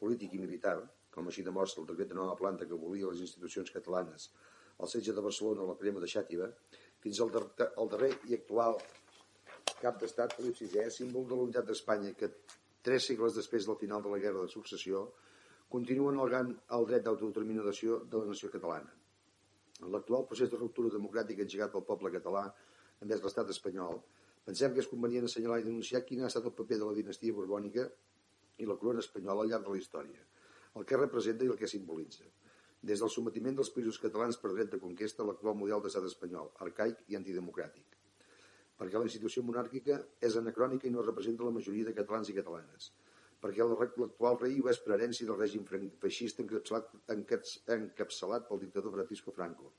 polític 0.00 0.32
i 0.36 0.40
militar, 0.40 0.78
com 1.12 1.28
així 1.28 1.44
demostra 1.44 1.82
el 1.82 1.88
decret 1.90 2.08
de 2.12 2.16
nova 2.16 2.36
planta 2.40 2.66
que 2.68 2.78
volia 2.80 3.10
les 3.10 3.20
institucions 3.24 3.72
catalanes, 3.74 4.30
el 4.80 4.90
setge 4.92 5.12
de 5.16 5.24
Barcelona 5.24 5.64
o 5.64 5.70
la 5.70 5.78
crema 5.80 6.00
de 6.00 6.10
Xàtiva, 6.12 6.48
fins 7.00 7.20
al, 7.20 7.32
al 7.66 7.92
darrer 7.92 8.12
i 8.28 8.36
actual 8.36 8.76
cap 9.80 10.00
d'estat 10.00 10.34
Felip 10.36 10.58
VI, 10.60 10.90
símbol 10.90 11.26
de 11.28 11.38
l'unitat 11.38 11.66
d'Espanya, 11.68 12.12
que 12.18 12.30
tres 12.86 13.08
segles 13.10 13.34
després 13.36 13.66
del 13.68 13.78
final 13.80 14.02
de 14.02 14.12
la 14.12 14.20
Guerra 14.22 14.44
de 14.44 14.52
Successió 14.52 15.02
continua 15.74 16.12
negant 16.14 16.52
el 16.76 16.86
dret 16.90 17.04
d'autodeterminació 17.06 17.98
de 18.10 18.22
la 18.22 18.30
nació 18.30 18.50
catalana. 18.52 18.92
En 19.82 19.90
l'actual 19.92 20.24
procés 20.30 20.50
de 20.52 20.60
ruptura 20.60 20.92
democràtica 20.94 21.44
engegat 21.44 21.72
pel 21.72 21.84
poble 21.88 22.12
català 22.14 22.44
envers 23.02 23.24
l'estat 23.24 23.50
espanyol, 23.52 23.98
pensem 24.46 24.72
que 24.72 24.80
és 24.84 24.88
convenient 24.92 25.26
assenyalar 25.28 25.58
i 25.60 25.66
denunciar 25.66 26.04
quin 26.06 26.22
ha 26.22 26.30
estat 26.30 26.46
el 26.48 26.54
paper 26.60 26.78
de 26.80 26.88
la 26.88 26.96
dinastia 26.96 27.34
borbònica 27.36 27.88
i 28.62 28.68
la 28.70 28.78
corona 28.80 29.04
espanyola 29.04 29.44
al 29.44 29.52
llarg 29.52 29.66
de 29.66 29.74
la 29.74 29.82
història, 29.82 30.22
el 30.78 30.86
que 30.88 31.02
representa 31.02 31.44
i 31.44 31.52
el 31.52 31.60
que 31.60 31.68
simbolitza. 31.68 32.24
Des 32.86 33.02
del 33.02 33.12
sometiment 33.12 33.58
dels 33.58 33.72
països 33.74 33.98
catalans 34.00 34.38
per 34.40 34.54
dret 34.54 34.72
de 34.72 34.80
conquesta 34.80 35.24
a 35.24 35.28
l'actual 35.28 35.58
model 35.58 35.82
d'estat 35.82 36.06
espanyol, 36.08 36.52
arcaic 36.68 37.02
i 37.10 37.18
antidemocràtic. 37.18 37.95
Perquè 38.76 39.00
la 39.00 39.08
institució 39.08 39.42
monàrquica 39.42 39.98
és 40.28 40.36
anacrònica 40.36 40.88
i 40.88 40.94
no 40.94 41.04
representa 41.04 41.46
la 41.46 41.54
majoria 41.58 41.88
de 41.88 41.96
catalans 41.96 42.32
i 42.32 42.36
catalanes 42.36 42.92
perquè 43.46 43.64
l'actual 43.68 44.38
rei 44.40 44.56
ho 44.60 44.70
és 44.72 44.78
per 44.82 44.94
herència 44.94 45.26
del 45.28 45.36
règim 45.38 45.66
feixista 46.02 46.42
encapçalat, 46.42 46.88
encapçalat 47.76 48.46
pel 48.48 48.62
dictador 48.62 48.94
Francisco 48.94 49.34
Franco, 49.36 49.72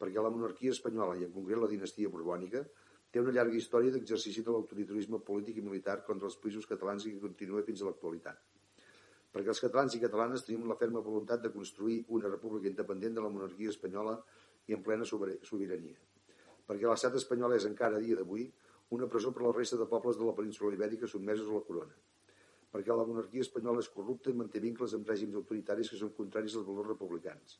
perquè 0.00 0.22
la 0.22 0.30
monarquia 0.32 0.72
espanyola, 0.76 1.16
i 1.18 1.26
en 1.26 1.34
concret 1.34 1.60
la 1.60 1.70
dinastia 1.72 2.12
borbònica, 2.12 2.62
té 3.10 3.20
una 3.20 3.34
llarga 3.34 3.58
història 3.58 3.92
d'exercici 3.92 4.44
de 4.46 4.54
l'autoritarisme 4.54 5.18
polític 5.26 5.58
i 5.58 5.66
militar 5.66 5.98
contra 6.06 6.30
els 6.30 6.38
països 6.44 6.68
catalans 6.70 7.06
i 7.06 7.16
que 7.16 7.24
continua 7.26 7.64
fins 7.66 7.82
a 7.82 7.88
l'actualitat. 7.88 8.38
Perquè 9.34 9.52
els 9.52 9.62
catalans 9.62 9.94
i 9.94 10.02
catalanes 10.02 10.46
tenim 10.46 10.68
la 10.70 10.78
ferma 10.78 11.02
voluntat 11.02 11.42
de 11.42 11.52
construir 11.56 12.04
una 12.08 12.30
república 12.30 12.70
independent 12.70 13.18
de 13.18 13.26
la 13.26 13.34
monarquia 13.34 13.74
espanyola 13.74 14.16
i 14.70 14.78
en 14.78 14.86
plena 14.86 15.06
sobirania. 15.06 15.98
Perquè 16.70 16.86
l'estat 16.86 17.18
espanyol 17.18 17.58
és 17.58 17.66
encara 17.66 17.98
a 17.98 18.04
dia 18.06 18.20
d'avui 18.22 18.46
una 18.94 19.10
presó 19.10 19.34
per 19.34 19.42
a 19.42 19.48
la 19.48 19.56
resta 19.58 19.78
de 19.82 19.90
pobles 19.90 20.18
de 20.18 20.30
la 20.30 20.38
península 20.38 20.78
ibèrica 20.78 21.10
sotmesos 21.10 21.50
a 21.50 21.58
la 21.58 21.66
corona 21.66 21.98
perquè 22.74 22.94
la 22.94 23.06
monarquia 23.06 23.42
espanyola 23.44 23.82
és 23.82 23.90
corrupta 23.94 24.30
i 24.30 24.36
manté 24.40 24.62
vincles 24.62 24.94
amb 24.94 25.08
règims 25.10 25.38
autoritaris 25.40 25.90
que 25.90 25.98
són 25.98 26.12
contraris 26.18 26.54
als 26.58 26.68
valors 26.68 26.92
republicans. 26.92 27.58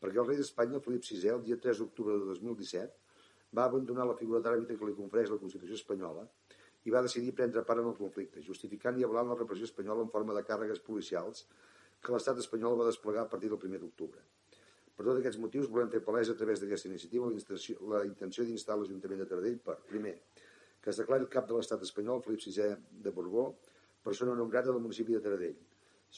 Perquè 0.00 0.20
el 0.22 0.28
rei 0.28 0.38
d'Espanya, 0.40 0.80
Felip 0.84 1.04
VI, 1.04 1.34
el 1.34 1.44
dia 1.44 1.58
3 1.64 1.82
d'octubre 1.82 2.16
de 2.16 2.28
2017, 2.30 2.96
va 3.58 3.66
abandonar 3.68 4.06
la 4.08 4.16
figura 4.16 4.40
d'àrbitre 4.44 4.78
que 4.78 4.88
li 4.88 4.96
confereix 4.96 5.32
la 5.32 5.40
Constitució 5.42 5.76
espanyola 5.76 6.24
i 6.86 6.94
va 6.94 7.04
decidir 7.04 7.34
prendre 7.36 7.64
part 7.68 7.82
en 7.82 7.90
el 7.92 7.96
conflicte, 8.00 8.44
justificant 8.48 9.00
i 9.00 9.04
avalant 9.04 9.32
la 9.32 9.38
repressió 9.40 9.68
espanyola 9.68 10.06
en 10.06 10.12
forma 10.14 10.36
de 10.36 10.44
càrregues 10.50 10.80
policials 10.88 11.44
que 12.00 12.14
l'estat 12.14 12.40
espanyol 12.44 12.78
va 12.80 12.88
desplegar 12.88 13.26
a 13.26 13.32
partir 13.32 13.50
del 13.52 13.60
1 13.60 13.82
d'octubre. 13.84 14.22
Per 14.98 15.04
tots 15.06 15.20
aquests 15.20 15.38
motius 15.38 15.68
volem 15.70 15.90
fer 15.92 16.00
palès 16.02 16.30
a 16.32 16.34
través 16.34 16.58
d'aquesta 16.58 16.88
iniciativa 16.90 17.28
la 17.92 18.00
intenció 18.06 18.44
d'instar 18.44 18.74
l'Ajuntament 18.80 19.20
de 19.22 19.26
Taradell 19.30 19.60
per, 19.62 19.76
primer, 19.90 20.16
que 20.82 20.90
es 20.90 20.98
declari 20.98 21.22
el 21.22 21.30
cap 21.30 21.46
de 21.46 21.54
l'estat 21.54 21.84
espanyol, 21.86 22.24
Felip 22.24 22.42
VI 22.42 22.72
de 23.04 23.12
Borbó, 23.14 23.44
persona 24.02 24.34
non 24.34 24.50
grata 24.50 24.72
del 24.72 24.82
municipi 24.82 25.14
de 25.14 25.22
Taradell. 25.22 25.54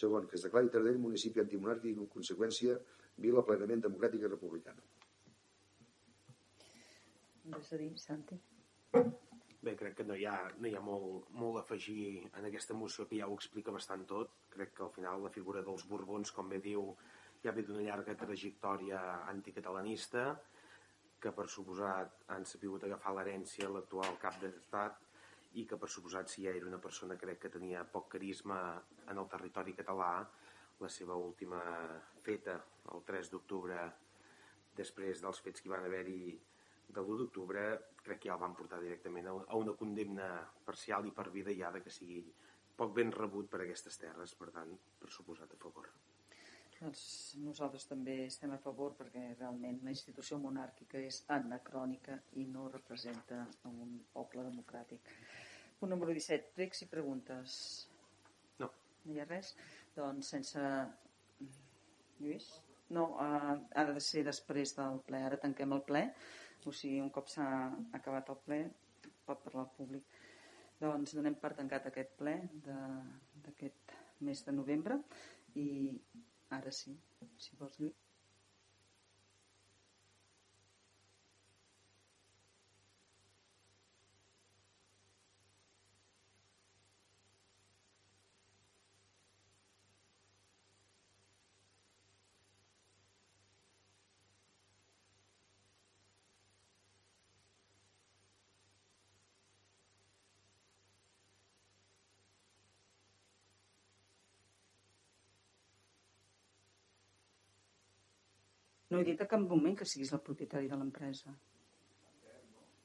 Segon, 0.01 0.25
que 0.31 0.41
es 0.41 0.47
declari 0.49 0.73
Taradell 0.73 0.97
municipi 1.03 1.45
antimonàrquic 1.45 1.93
i, 1.93 2.01
en 2.01 2.09
conseqüència, 2.15 2.79
vila 3.21 3.45
plenament 3.45 3.85
democràtica 3.85 4.25
i 4.25 4.33
republicana. 4.33 4.89
Res 7.53 7.73
a 7.77 7.83
dir, 7.85 7.93
Santi? 8.01 8.41
Bé, 9.61 9.75
crec 9.77 9.99
que 10.01 10.09
no 10.09 10.17
hi 10.17 10.25
ha, 10.25 10.37
no 10.57 10.69
hi 10.71 10.77
ha 10.77 10.81
molt, 10.81 11.29
molt 11.37 11.61
a 11.61 11.67
afegir 11.67 12.23
en 12.31 12.47
aquesta 12.49 12.73
moció 12.73 13.05
que 13.11 13.19
ja 13.21 13.29
ho 13.29 13.37
explica 13.37 13.75
bastant 13.75 14.07
tot. 14.09 14.33
Crec 14.55 14.73
que 14.79 14.87
al 14.87 14.95
final 14.95 15.27
la 15.27 15.33
figura 15.35 15.61
dels 15.67 15.85
Borbons, 15.91 16.33
com 16.33 16.49
bé 16.49 16.63
diu, 16.65 16.95
ja 17.45 17.53
ve 17.57 17.63
d'una 17.65 17.85
llarga 17.87 18.15
trajectòria 18.21 19.01
anticatalanista, 19.33 20.25
que 21.21 21.33
per 21.37 21.47
suposat 21.53 22.25
han 22.35 22.45
sabut 22.49 22.85
agafar 22.85 23.13
l'herència 23.17 23.69
l'actual 23.69 24.17
cap 24.21 24.39
d'estat 24.41 25.01
i 25.61 25.65
que 25.69 25.77
per 25.77 25.89
suposat 25.93 26.33
si 26.33 26.45
ja 26.47 26.55
era 26.57 26.69
una 26.69 26.81
persona 26.87 27.19
crec 27.23 27.43
que 27.45 27.53
tenia 27.57 27.85
poc 27.97 28.09
carisma 28.15 28.61
en 29.07 29.19
el 29.23 29.29
territori 29.35 29.75
català 29.81 30.13
la 30.81 30.89
seva 30.89 31.17
última 31.21 31.61
feta 32.25 32.57
el 32.95 33.05
3 33.11 33.33
d'octubre 33.35 33.81
després 34.81 35.21
dels 35.25 35.43
fets 35.45 35.61
que 35.61 35.69
hi 35.69 35.75
van 35.75 35.85
haver-hi 35.89 36.23
de 36.89 37.01
l'1 37.03 37.19
d'octubre 37.21 37.65
crec 38.05 38.23
que 38.23 38.31
ja 38.31 38.37
el 38.39 38.45
van 38.45 38.57
portar 38.57 38.81
directament 38.81 39.29
a 39.29 39.57
una 39.65 39.77
condemna 39.83 40.31
parcial 40.65 41.07
i 41.07 41.17
per 41.19 41.29
vida 41.31 41.57
ja 41.63 41.73
de 41.75 41.83
que 41.85 41.97
sigui 41.99 42.23
poc 42.77 42.95
ben 42.97 43.13
rebut 43.13 43.51
per 43.51 43.61
aquestes 43.67 43.99
terres 44.05 44.39
per 44.41 44.55
tant 44.57 44.79
per 45.03 45.13
suposat 45.19 45.53
a 45.59 45.61
favor 45.67 45.90
doncs 46.81 47.03
nosaltres 47.45 47.85
també 47.89 48.15
estem 48.25 48.55
a 48.55 48.61
favor 48.63 48.95
perquè 48.97 49.23
realment 49.35 49.83
la 49.85 49.93
institució 49.93 50.39
monàrquica 50.41 51.03
és 51.11 51.21
anacrònica 51.37 52.17
i 52.41 52.47
no 52.49 52.69
representa 52.73 53.43
un 53.69 53.99
poble 54.15 54.45
democràtic. 54.47 55.13
Punt 55.81 55.93
número 55.93 56.15
17. 56.17 56.55
Pregs 56.57 56.83
i 56.85 56.89
preguntes. 56.89 57.59
No. 58.63 58.71
No 59.05 59.15
hi 59.15 59.21
ha 59.21 59.29
res? 59.29 59.55
Doncs 59.97 60.33
sense... 60.37 60.65
Lluís? 62.21 62.49
No, 62.97 63.07
uh, 63.23 63.55
ha 63.77 63.85
de 63.89 64.01
ser 64.05 64.25
després 64.27 64.75
del 64.77 65.01
ple. 65.07 65.21
Ara 65.25 65.39
tanquem 65.41 65.73
el 65.77 65.85
ple. 65.89 66.03
O 66.69 66.73
sigui, 66.77 66.99
un 67.01 67.13
cop 67.15 67.31
s'ha 67.33 67.47
acabat 67.97 68.29
el 68.33 68.41
ple, 68.45 68.59
pot 69.29 69.41
parlar 69.45 69.65
el 69.67 69.73
públic. 69.77 70.19
Doncs 70.81 71.15
donem 71.17 71.37
per 71.41 71.53
tancat 71.57 71.89
aquest 71.89 72.13
ple 72.19 72.35
d'aquest 72.65 73.95
mes 74.29 74.45
de 74.45 74.53
novembre 74.57 74.99
i 75.61 75.69
Ara 76.57 76.73
sí, 76.79 76.93
si 77.47 77.57
vols 77.63 77.81
dir. 77.83 77.93
No 108.91 108.99
he 108.99 109.07
dit 109.07 109.21
a 109.23 109.27
cap 109.31 109.43
moment 109.43 109.77
que 109.79 109.87
siguis 109.87 110.11
el 110.17 110.23
propietari 110.27 110.69
de 110.71 110.77
l'empresa. 110.79 111.33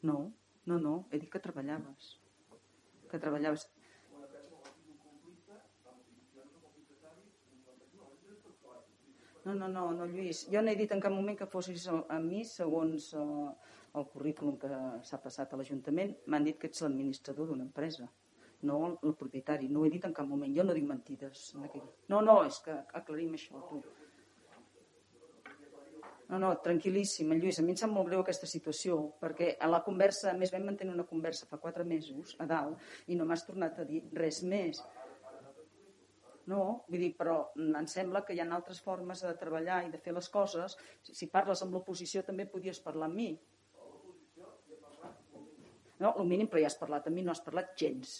No, 0.05 0.19
no, 0.69 0.77
no, 0.81 0.93
he 1.11 1.19
dit 1.21 1.31
que 1.33 1.41
treballaves. 1.41 2.11
Que 3.09 3.21
treballaves. 3.21 3.65
No, 9.45 9.53
no, 9.53 9.67
no, 9.69 9.91
no, 9.93 10.05
Lluís, 10.09 10.47
jo 10.49 10.61
no 10.61 10.71
he 10.71 10.77
dit 10.77 10.93
en 10.93 11.01
cap 11.01 11.13
moment 11.13 11.37
que 11.37 11.45
fossis 11.49 11.83
a 11.89 12.17
mi 12.21 12.39
segons 12.49 13.11
uh, 13.13 13.51
el 13.99 14.07
currículum 14.13 14.55
que 14.61 14.69
s'ha 15.09 15.19
passat 15.21 15.53
a 15.53 15.59
l'Ajuntament. 15.59 16.15
M'han 16.25 16.47
dit 16.47 16.57
que 16.61 16.69
ets 16.71 16.81
l'administrador 16.81 17.51
d'una 17.51 17.65
empresa, 17.67 18.07
no 18.69 18.79
el 18.95 19.13
propietari. 19.19 19.69
No 19.69 19.83
ho 19.83 19.85
he 19.85 19.93
dit 19.93 20.05
en 20.09 20.15
cap 20.17 20.25
moment, 20.29 20.53
jo 20.57 20.65
no 20.65 20.73
dic 20.77 20.89
mentides. 20.89 21.51
No, 22.09 22.23
no, 22.25 22.39
és 22.49 22.57
que 22.65 22.77
aclarim 23.01 23.37
això, 23.37 23.61
tu. 23.69 23.83
No, 26.27 26.39
no, 26.41 26.49
tranquil·líssim, 26.65 27.29
en 27.31 27.41
Lluís. 27.41 27.59
A 27.61 27.63
mi 27.65 27.75
em 27.75 27.77
sap 27.77 27.91
molt 27.93 28.09
greu 28.09 28.23
aquesta 28.23 28.47
situació, 28.49 28.97
perquè 29.21 29.51
a 29.61 29.69
la 29.69 29.83
conversa, 29.85 30.33
més 30.39 30.53
vam 30.53 30.65
mantenir 30.65 30.95
una 30.95 31.05
conversa 31.05 31.45
fa 31.49 31.59
quatre 31.61 31.85
mesos 31.85 32.33
a 32.41 32.47
dalt 32.49 33.11
i 33.13 33.17
no 33.19 33.27
m'has 33.29 33.45
tornat 33.45 33.77
a 33.79 33.85
dir 33.85 34.01
res 34.17 34.41
més. 34.43 34.81
No, 36.49 36.61
vull 36.89 37.01
dir, 37.01 37.11
però 37.17 37.37
em 37.57 37.87
sembla 37.89 38.23
que 38.25 38.33
hi 38.33 38.41
ha 38.41 38.45
altres 38.57 38.81
formes 38.85 39.21
de 39.25 39.33
treballar 39.41 39.83
i 39.85 39.91
de 39.93 40.01
fer 40.01 40.13
les 40.17 40.29
coses. 40.33 40.77
Si 41.05 41.29
parles 41.33 41.61
amb 41.65 41.77
l'oposició 41.77 42.21
també 42.25 42.45
podies 42.49 42.81
parlar 42.85 43.09
amb 43.09 43.21
mi. 43.21 43.31
No, 46.01 46.11
el 46.11 46.25
mínim, 46.27 46.49
però 46.49 46.61
ja 46.61 46.69
has 46.69 46.77
parlat 46.77 47.07
amb 47.07 47.17
mi, 47.17 47.25
no 47.25 47.33
has 47.33 47.41
parlat 47.45 47.73
gens. 47.79 48.17